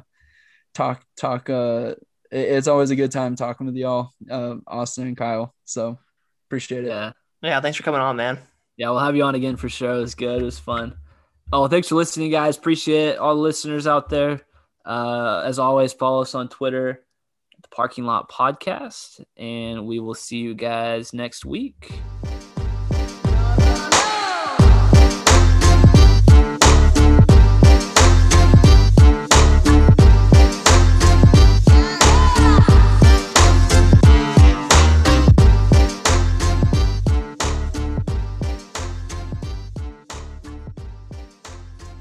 talk 0.73 1.05
talk. 1.15 1.49
It- 2.33 2.49
it's 2.49 2.67
always 2.67 2.89
a 2.91 2.95
good 2.95 3.11
time 3.11 3.35
talking 3.35 3.65
with 3.67 3.75
y'all, 3.75 4.09
uh, 4.29 4.55
Austin 4.67 5.07
and 5.07 5.15
Kyle. 5.17 5.53
So 5.65 5.97
appreciate 6.47 6.83
it. 6.85 6.87
Yeah. 6.87 7.11
yeah, 7.41 7.61
thanks 7.61 7.77
for 7.77 7.83
coming 7.83 8.01
on, 8.01 8.15
man. 8.15 8.39
Yeah, 8.77 8.89
we'll 8.89 8.99
have 8.99 9.15
you 9.15 9.23
on 9.23 9.35
again 9.35 9.55
for 9.55 9.69
sure. 9.69 9.93
It 9.93 10.01
was 10.01 10.15
good. 10.15 10.41
It 10.41 10.45
was 10.45 10.59
fun. 10.59 10.97
Oh, 11.51 11.67
thanks 11.67 11.89
for 11.89 11.95
listening, 11.95 12.31
guys. 12.31 12.57
Appreciate 12.57 13.09
it. 13.09 13.17
all 13.19 13.35
the 13.35 13.41
listeners 13.41 13.85
out 13.85 14.09
there. 14.09 14.41
Uh, 14.85 15.43
as 15.45 15.59
always, 15.59 15.93
follow 15.93 16.21
us 16.23 16.33
on 16.33 16.49
Twitter, 16.49 17.05
the 17.61 17.67
Parking 17.69 18.05
Lot 18.05 18.29
Podcast, 18.31 19.23
and 19.37 19.85
we 19.85 19.99
will 19.99 20.15
see 20.15 20.37
you 20.37 20.55
guys 20.55 21.13
next 21.13 21.45
week. 21.45 21.91